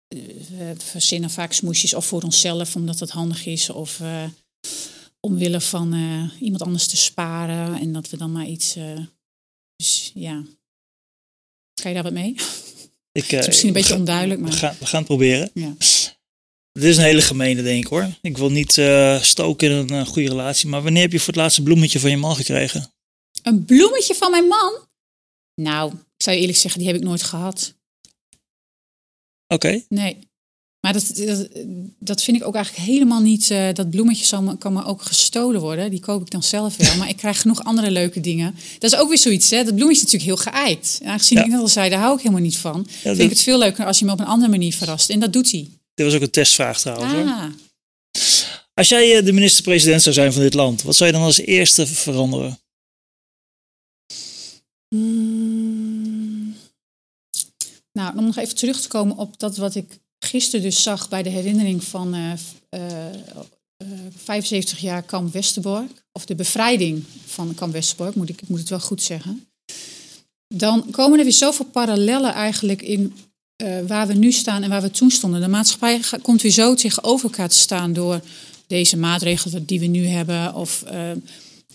we 0.08 0.76
verzinnen 0.78 1.30
vaak 1.30 1.54
smoesjes 1.54 1.93
of 1.93 2.06
voor 2.06 2.22
onszelf 2.22 2.76
omdat 2.76 3.00
het 3.00 3.10
handig 3.10 3.46
is 3.46 3.69
of 3.69 4.02
omwille 5.26 5.62
van 5.62 5.94
uh, 5.94 6.42
iemand 6.42 6.62
anders 6.62 6.88
te 6.88 6.98
sparen 6.98 7.80
en 7.80 7.94
dat 7.94 8.10
we 8.10 8.18
dan 8.18 8.32
maar 8.32 8.46
iets. 8.46 8.78
Uh, 8.78 9.00
dus 9.76 10.12
ja, 10.14 10.44
kan 11.74 11.92
je 11.92 11.94
daar 11.94 12.04
wat 12.04 12.14
mee? 12.14 12.36
Ik, 13.12 13.30
het 13.30 13.40
is 13.40 13.48
misschien 13.48 13.68
een 13.68 13.74
beetje 13.74 13.96
onduidelijk, 13.96 14.42
maar 14.42 14.50
we 14.52 14.58
gaan, 14.58 14.76
we 14.80 14.86
gaan 14.86 15.00
het 15.00 15.08
proberen. 15.08 15.52
Ja. 15.54 15.76
Dit 16.72 16.84
is 16.84 16.98
een 16.98 17.04
hele 17.04 17.22
gemene, 17.22 17.62
denk 17.62 17.84
ik 17.84 17.90
hoor. 17.90 18.10
Ik 18.22 18.38
wil 18.38 18.52
niet 18.52 18.72
stoken 19.22 19.72
in 19.72 19.90
een 19.90 20.06
goede 20.06 20.30
relatie. 20.30 20.70
Maar 20.70 20.84
wanneer 20.84 21.02
heb 21.02 21.12
je 21.12 21.18
voor 21.18 21.28
het 21.28 21.36
laatste 21.36 21.64
bloemetje 21.64 22.00
van 22.00 22.10
je 22.10 22.18
man 22.18 22.36
gekregen? 22.36 22.94
Een 23.44 23.66
bloemetje 23.66 24.16
van 24.16 24.32
mijn 24.32 24.48
man? 24.48 24.88
Nou, 25.56 25.94
ik 25.94 26.24
zou 26.24 26.36
je 26.36 26.42
eerlijk 26.42 26.60
zeggen, 26.60 26.80
die 26.80 26.90
heb 26.90 27.00
ik 27.00 27.04
nooit 27.04 27.24
gehad. 27.24 27.76
Oké. 29.48 29.68
Okay. 29.68 29.86
Nee. 29.90 30.18
Maar 30.84 30.93
dat, 30.93 31.12
dat, 31.15 31.48
dat, 32.00 32.24
vind 32.24 32.38
ik 32.38 32.48
ook 32.48 32.56
eigenlijk 32.56 32.86
helemaal 32.86 33.22
niet. 33.22 33.50
Uh, 33.50 33.74
dat 33.74 33.89
bloemetje 33.89 34.26
zal, 34.26 34.58
kan 34.58 34.74
me 34.74 34.86
ook 34.86 35.02
gestolen 35.02 35.62
worden. 35.62 35.89
Die 35.89 36.00
koop 36.00 36.22
ik 36.22 36.32
dan 36.32 36.43
zelf 36.43 36.78
wel. 36.78 36.98
Maar 36.98 37.10
ik 37.10 37.17
krijg 37.17 37.41
genoeg 37.41 37.63
andere 37.63 37.91
leuke 37.91 38.19
dingen. 38.19 38.56
Dat 38.80 38.93
is 38.93 39.00
ook 39.00 39.10
weer 39.10 39.17
zoiets. 39.17 39.50
Hè? 39.50 39.63
Dat 39.63 39.76
bloemetje 39.76 40.06
is 40.06 40.12
natuurlijk 40.12 40.43
heel 40.43 40.52
geëikt. 40.52 41.00
En 41.02 41.10
aangezien 41.10 41.38
ja. 41.38 41.43
ik 41.43 41.50
net 41.50 41.60
al 41.60 41.67
zei, 41.67 41.89
daar 41.89 42.00
hou 42.00 42.13
ik 42.13 42.22
helemaal 42.22 42.41
niet 42.43 42.58
van. 42.58 42.88
Ja, 42.88 42.93
vind 43.02 43.19
ik 43.19 43.30
het 43.30 43.41
veel 43.41 43.58
leuker 43.58 43.86
als 43.86 44.00
je 44.00 44.06
me 44.06 44.12
op 44.12 44.19
een 44.19 44.26
andere 44.26 44.52
manier 44.52 44.74
verrast. 44.74 45.10
En 45.10 45.19
dat 45.19 45.34
doet 45.34 45.52
hij. 45.52 45.69
Dit 45.93 46.06
was 46.06 46.15
ook 46.15 46.22
een 46.22 46.30
testvraag 46.30 46.80
trouwens. 46.80 47.13
Ah. 47.13 47.39
Hoor. 47.39 47.52
Als 48.74 48.89
jij 48.89 49.17
eh, 49.17 49.26
de 49.26 49.34
minister-president 49.34 50.02
zou 50.02 50.15
zijn 50.15 50.34
van 50.34 50.41
dit 50.41 50.54
land, 50.54 50.82
wat 50.82 50.96
zou 50.96 51.10
je 51.10 51.15
dan 51.15 51.26
als 51.26 51.38
eerste 51.38 51.88
veranderen? 51.88 52.60
Hmm. 54.88 56.56
Nou, 57.91 58.17
om 58.17 58.26
nog 58.26 58.38
even 58.38 58.56
terug 58.56 58.82
te 58.82 58.88
komen 58.88 59.17
op 59.17 59.39
dat 59.39 59.58
wat 59.58 59.76
ik 59.76 60.02
gisteren 60.24 60.66
dus 60.66 60.84
zag 60.84 61.10
bij 61.10 61.24
de 61.24 61.30
herinnering 61.30 61.84
van 61.84 62.16
uh, 62.16 62.32
uh, 62.70 62.80
75 64.16 64.80
jaar 64.80 65.04
Kamp 65.04 65.34
Westerbork, 65.34 66.06
of 66.12 66.26
de 66.26 66.36
bevrijding 66.36 67.04
van 67.26 67.56
Kamp 67.56 67.74
Westerbork, 67.74 68.16
moet 68.16 68.30
ik, 68.30 68.42
ik 68.42 68.48
moet 68.48 68.60
het 68.60 68.70
wel 68.70 68.80
goed 68.80 69.02
zeggen. 69.02 69.48
Dan 70.48 70.90
komen 70.92 71.18
er 71.18 71.24
weer 71.24 71.34
zoveel 71.34 71.66
parallellen 71.66 72.34
eigenlijk 72.34 72.82
in 72.82 73.14
waar 73.88 74.08
we 74.08 74.14
nu 74.14 74.32
staan 74.32 74.64
en 74.64 74.70
waar 74.70 74.82
we 74.82 74.92
toen 74.92 75.12
stonden. 75.12 75.42
De 75.42 75.48
maatschappij 75.48 76.02
komt 76.22 76.42
weer 76.42 76.52
zo 76.52 76.74
tegenover 76.74 77.26
elkaar 77.26 77.50
te 77.50 77.56
staan 77.56 77.94
door 77.94 78.22
deze 78.68 78.98
maatregelen 78.98 79.66
die 79.66 79.80
we 79.80 79.86
nu 79.86 80.06
hebben. 80.06 80.56
Of 80.56 80.84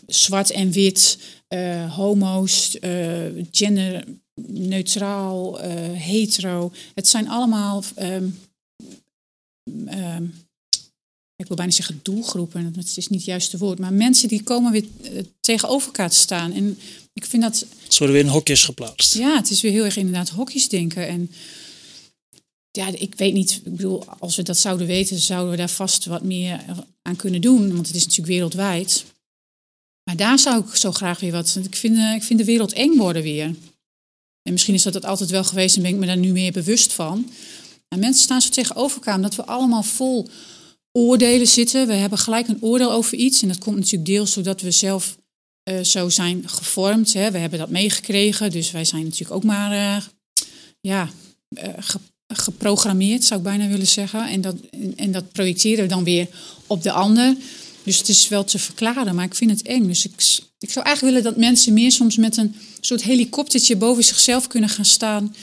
zwart 0.07 0.51
en 0.51 0.71
wit, 0.71 1.19
uh, 1.55 1.95
homo's, 1.95 2.77
genderneutraal, 3.51 5.59
hetero. 5.93 6.73
Het 6.95 7.09
zijn 7.09 7.29
allemaal, 7.29 7.85
um, 7.99 8.39
um, 9.89 10.47
ik 11.37 11.47
wil 11.47 11.57
bijna 11.57 11.73
zeggen 11.73 12.01
doelgroepen, 12.03 12.73
dat 12.73 12.97
is 12.97 13.09
niet 13.09 13.19
het 13.19 13.25
juiste 13.25 13.59
woord. 13.59 13.79
Maar 13.79 13.93
mensen 13.93 14.29
die 14.29 14.43
komen 14.43 14.73
weer 14.73 14.85
tegenover 15.41 15.87
elkaar 15.87 16.11
te 16.11 16.17
staan. 16.17 16.53
En 16.53 16.79
ik 17.13 17.25
vind 17.25 17.43
dat... 17.43 17.67
Ze 17.89 17.99
worden 17.99 18.17
weer 18.17 18.25
in 18.25 18.31
hokjes 18.31 18.65
geplaatst. 18.65 19.15
Ja, 19.15 19.37
het 19.37 19.51
is 19.51 19.61
weer 19.61 19.73
heel 19.73 19.85
erg 19.85 19.97
inderdaad 19.97 20.29
hokjes 20.29 20.69
denken. 20.69 21.09
En 21.09 21.31
ja, 22.71 22.87
ik 22.87 23.15
weet 23.15 23.33
niet, 23.33 23.61
ik 23.65 23.77
bedoel, 23.77 24.05
als 24.05 24.37
we 24.37 24.43
dat 24.43 24.59
zouden 24.59 24.87
weten, 24.87 25.19
zouden 25.19 25.51
we 25.51 25.57
daar 25.57 25.71
vast 25.71 26.05
wat 26.05 26.23
meer 26.23 26.65
aan 27.03 27.17
kunnen 27.17 27.41
doen, 27.41 27.75
want 27.75 27.87
het 27.87 27.97
is 27.97 28.03
natuurlijk 28.03 28.33
wereldwijd. 28.33 29.05
Maar 30.09 30.17
daar 30.17 30.39
zou 30.39 30.65
ik 30.65 30.75
zo 30.75 30.93
graag 30.93 31.21
weer 31.21 31.33
wat. 31.33 31.59
Ik 31.63 31.77
vind, 31.77 31.99
ik 31.99 32.23
vind 32.23 32.39
de 32.39 32.45
wereld 32.45 32.73
eng 32.73 32.97
worden 32.97 33.23
weer. 33.23 33.45
En 34.43 34.53
misschien 34.53 34.75
is 34.75 34.83
dat 34.83 34.95
het 34.95 35.05
altijd 35.05 35.31
wel 35.31 35.45
geweest 35.45 35.77
en 35.77 35.83
ben 35.83 35.91
ik 35.91 35.97
me 35.97 36.07
daar 36.07 36.17
nu 36.17 36.33
meer 36.33 36.53
bewust 36.53 36.93
van. 36.93 37.31
En 37.89 37.99
mensen 37.99 38.23
staan 38.23 38.41
zo 38.41 38.51
tegenover 38.51 38.97
elkaar, 38.97 39.15
omdat 39.15 39.35
we 39.35 39.45
allemaal 39.45 39.83
vol 39.83 40.29
oordelen 40.93 41.47
zitten. 41.47 41.87
We 41.87 41.93
hebben 41.93 42.19
gelijk 42.19 42.49
een 42.49 42.63
oordeel 42.63 42.93
over 42.93 43.19
iets. 43.19 43.43
En 43.43 43.49
dat 43.49 43.59
komt 43.59 43.77
natuurlijk 43.77 44.05
deels 44.05 44.35
doordat 44.35 44.61
we 44.61 44.71
zelf 44.71 45.19
uh, 45.71 45.81
zo 45.81 46.09
zijn 46.09 46.49
gevormd. 46.49 47.13
Hè. 47.13 47.31
We 47.31 47.39
hebben 47.39 47.59
dat 47.59 47.71
meegekregen, 47.71 48.51
dus 48.51 48.71
wij 48.71 48.85
zijn 48.85 49.05
natuurlijk 49.05 49.33
ook 49.33 49.45
maar 49.45 49.73
uh, 49.73 50.03
ja, 50.81 51.11
geprogrammeerd, 52.27 53.25
zou 53.25 53.41
ik 53.41 53.47
bijna 53.47 53.69
willen 53.69 53.87
zeggen. 53.87 54.29
En 54.29 54.41
dat, 54.41 54.57
en 54.97 55.13
dat 55.13 55.33
projecteren 55.33 55.83
we 55.83 55.91
dan 55.91 56.05
weer 56.05 56.29
op 56.67 56.83
de 56.83 56.93
ander. 56.93 57.37
Dus 57.89 57.99
het 57.99 58.09
is 58.09 58.29
wel 58.29 58.45
te 58.45 58.59
verklaren, 58.59 59.15
maar 59.15 59.25
ik 59.25 59.35
vind 59.35 59.51
het 59.51 59.63
eng. 59.63 59.87
Dus 59.87 60.05
ik, 60.05 60.13
ik 60.59 60.71
zou 60.71 60.87
eigenlijk 60.87 61.01
willen 61.17 61.23
dat 61.23 61.37
mensen 61.37 61.73
meer 61.73 61.93
soms 61.93 62.17
met 62.17 62.37
een 62.37 62.55
soort 62.81 63.03
helikoptertje 63.03 63.77
boven 63.77 64.05
zichzelf 64.05 64.47
kunnen 64.47 64.69
gaan 64.69 64.85
staan. 64.85 65.35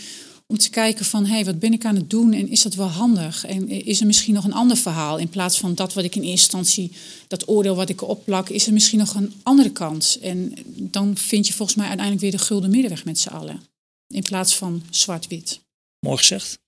Om 0.48 0.58
te 0.58 0.70
kijken 0.70 1.06
van, 1.06 1.26
hé, 1.26 1.34
hey, 1.34 1.46
wat 1.46 1.60
ben 1.60 1.74
ik 1.74 1.86
aan 1.86 1.96
het 1.96 2.10
doen 2.10 2.34
en 2.34 2.50
is 2.50 2.62
dat 2.62 2.74
wel 2.74 2.88
handig? 2.88 3.46
En 3.46 3.70
is 3.70 4.00
er 4.00 4.06
misschien 4.06 4.34
nog 4.34 4.44
een 4.44 4.54
ander 4.54 4.78
verhaal? 4.78 5.18
In 5.18 5.30
plaats 5.30 5.58
van 5.60 5.76
dat 5.76 5.94
wat 5.94 6.04
ik 6.04 6.16
in 6.16 6.22
eerste 6.22 6.58
instantie, 6.58 6.92
dat 7.28 7.48
oordeel 7.48 7.76
wat 7.76 7.90
ik 7.90 8.02
erop 8.02 8.50
is 8.50 8.68
er 8.68 8.74
misschien 8.74 9.00
nog 9.00 9.16
een 9.16 9.34
andere 9.44 9.72
kant? 9.72 10.18
En 10.22 10.54
dan 10.66 11.18
vind 11.18 11.48
je 11.48 11.54
volgens 11.54 11.78
mij 11.78 11.88
uiteindelijk 11.88 12.26
weer 12.26 12.40
de 12.40 12.46
gulden 12.46 12.70
middenweg 12.70 13.06
met 13.06 13.20
z'n 13.20 13.30
allen. 13.30 13.62
In 14.08 14.24
plaats 14.24 14.56
van 14.56 14.84
zwart-wit. 14.90 15.60
Mooi 16.00 16.18
gezegd. 16.18 16.60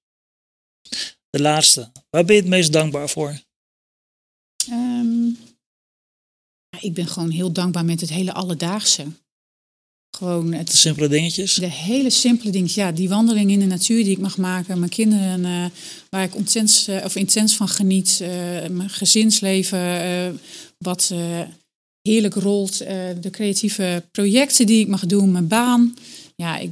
De 1.30 1.42
laatste. 1.42 1.92
Waar 2.10 2.26
ben 2.26 2.36
je 2.36 2.42
het 2.42 2.50
meest 2.50 2.74
dankbaar 2.74 3.10
voor? 3.10 3.40
Um, 4.70 5.38
ik 6.80 6.94
ben 6.94 7.08
gewoon 7.08 7.30
heel 7.30 7.52
dankbaar 7.52 7.86
met 7.86 8.02
het 8.02 8.10
hele 8.10 8.34
alledaagse. 8.34 9.06
Gewoon 10.18 10.54
het, 10.54 10.72
de 10.72 10.78
simpele 10.78 11.08
dingetjes? 11.08 11.54
De 11.54 11.70
hele 11.70 12.10
simpele 12.10 12.52
dingetjes. 12.52 12.84
Ja, 12.84 12.92
die 12.92 13.10
wandeling 13.10 13.52
in 13.52 13.60
de 13.60 13.66
natuur 13.66 14.04
die 14.04 14.14
ik 14.14 14.18
mag 14.18 14.38
maken. 14.38 14.80
Mijn 14.80 14.92
kinderen 14.92 15.40
uh, 15.40 15.66
waar 16.10 16.24
ik 16.24 16.34
intens, 16.34 16.90
uh, 16.90 17.04
of 17.04 17.16
intens 17.16 17.56
van 17.56 17.68
geniet. 17.68 18.20
Uh, 18.22 18.28
mijn 18.68 18.90
gezinsleven 18.90 20.40
wat 20.78 21.14
heerlijk 22.02 22.34
rolt. 22.34 22.78
de 22.78 23.30
creatieve 23.32 24.04
projecten 24.12 24.66
die 24.66 24.80
ik 24.80 24.88
mag 24.88 25.06
doen. 25.06 25.32
Mijn 25.32 25.48
baan. 25.48 25.96
Ja, 26.36 26.58
ik, 26.58 26.72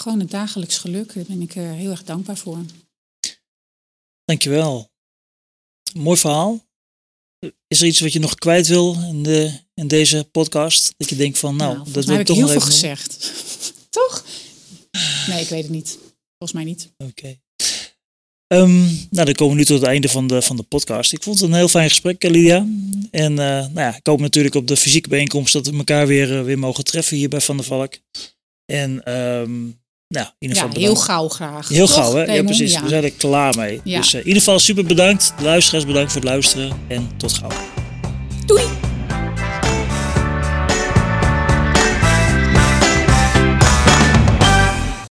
gewoon 0.00 0.20
het 0.20 0.30
dagelijks 0.30 0.78
geluk. 0.78 1.14
Daar 1.14 1.24
ben 1.28 1.40
ik 1.40 1.52
heel 1.52 1.90
erg 1.90 2.04
dankbaar 2.04 2.36
voor. 2.36 2.58
Dankjewel. 4.24 4.90
Mooi 5.94 6.18
verhaal. 6.18 6.63
Is 7.68 7.80
er 7.80 7.86
iets 7.86 8.00
wat 8.00 8.12
je 8.12 8.18
nog 8.18 8.34
kwijt 8.34 8.66
wil 8.66 8.96
in, 9.08 9.22
de, 9.22 9.60
in 9.74 9.88
deze 9.88 10.28
podcast? 10.32 10.94
Dat 10.96 11.08
je 11.08 11.16
denkt 11.16 11.38
van, 11.38 11.56
nou, 11.56 11.76
nou 11.76 11.90
dat 11.92 12.04
wil 12.04 12.18
ik 12.18 12.26
toch 12.26 12.36
heel 12.36 12.44
nog 12.44 12.52
veel 12.52 12.62
even 12.62 12.72
gezegd. 12.72 13.32
toch? 13.90 14.24
Nee, 15.26 15.42
ik 15.42 15.48
weet 15.48 15.62
het 15.62 15.72
niet. 15.72 15.98
Volgens 16.38 16.52
mij 16.52 16.64
niet. 16.64 16.92
Oké. 16.98 17.10
Okay. 17.10 17.42
Um, 18.46 19.06
nou, 19.10 19.26
dan 19.26 19.34
komen 19.34 19.54
we 19.54 19.60
nu 19.60 19.66
tot 19.66 19.80
het 19.80 19.88
einde 19.88 20.08
van 20.08 20.26
de, 20.26 20.42
van 20.42 20.56
de 20.56 20.62
podcast. 20.62 21.12
Ik 21.12 21.22
vond 21.22 21.40
het 21.40 21.48
een 21.48 21.56
heel 21.56 21.68
fijn 21.68 21.88
gesprek, 21.88 22.22
Lydia. 22.22 22.66
En 23.10 23.30
uh, 23.30 23.36
nou 23.36 23.74
ja, 23.74 23.96
ik 23.96 24.06
hoop 24.06 24.20
natuurlijk 24.20 24.54
op 24.54 24.66
de 24.66 24.76
fysieke 24.76 25.08
bijeenkomst 25.08 25.52
dat 25.52 25.66
we 25.66 25.76
elkaar 25.76 26.06
weer, 26.06 26.32
uh, 26.32 26.42
weer 26.42 26.58
mogen 26.58 26.84
treffen 26.84 27.16
hier 27.16 27.28
bij 27.28 27.40
Van 27.40 27.56
der 27.56 27.66
Valk. 27.66 27.94
En 28.64 29.14
um, 29.14 29.82
nou, 30.08 30.26
in 30.26 30.32
ieder 30.38 30.56
geval 30.56 30.72
ja, 30.72 30.86
heel 30.86 30.94
gauw 30.96 31.28
graag. 31.28 31.68
Heel 31.68 31.86
Toch, 31.86 31.94
gauw, 31.94 32.12
hè? 32.12 32.20
Ja, 32.20 32.26
Raymond? 32.26 32.46
precies. 32.46 32.72
Ja. 32.72 32.82
We 32.82 32.88
zijn 32.88 33.04
er 33.04 33.12
klaar 33.12 33.56
mee. 33.56 33.80
Ja. 33.84 33.98
Dus 33.98 34.14
uh, 34.14 34.20
in 34.20 34.26
ieder 34.26 34.42
geval 34.42 34.58
super 34.58 34.84
bedankt. 34.84 35.34
De 35.36 35.44
luisteraars 35.44 35.86
bedankt 35.86 36.12
voor 36.12 36.20
het 36.20 36.30
luisteren. 36.30 36.72
En 36.88 37.10
tot 37.16 37.32
gauw. 37.32 37.50
Doei! 38.46 38.64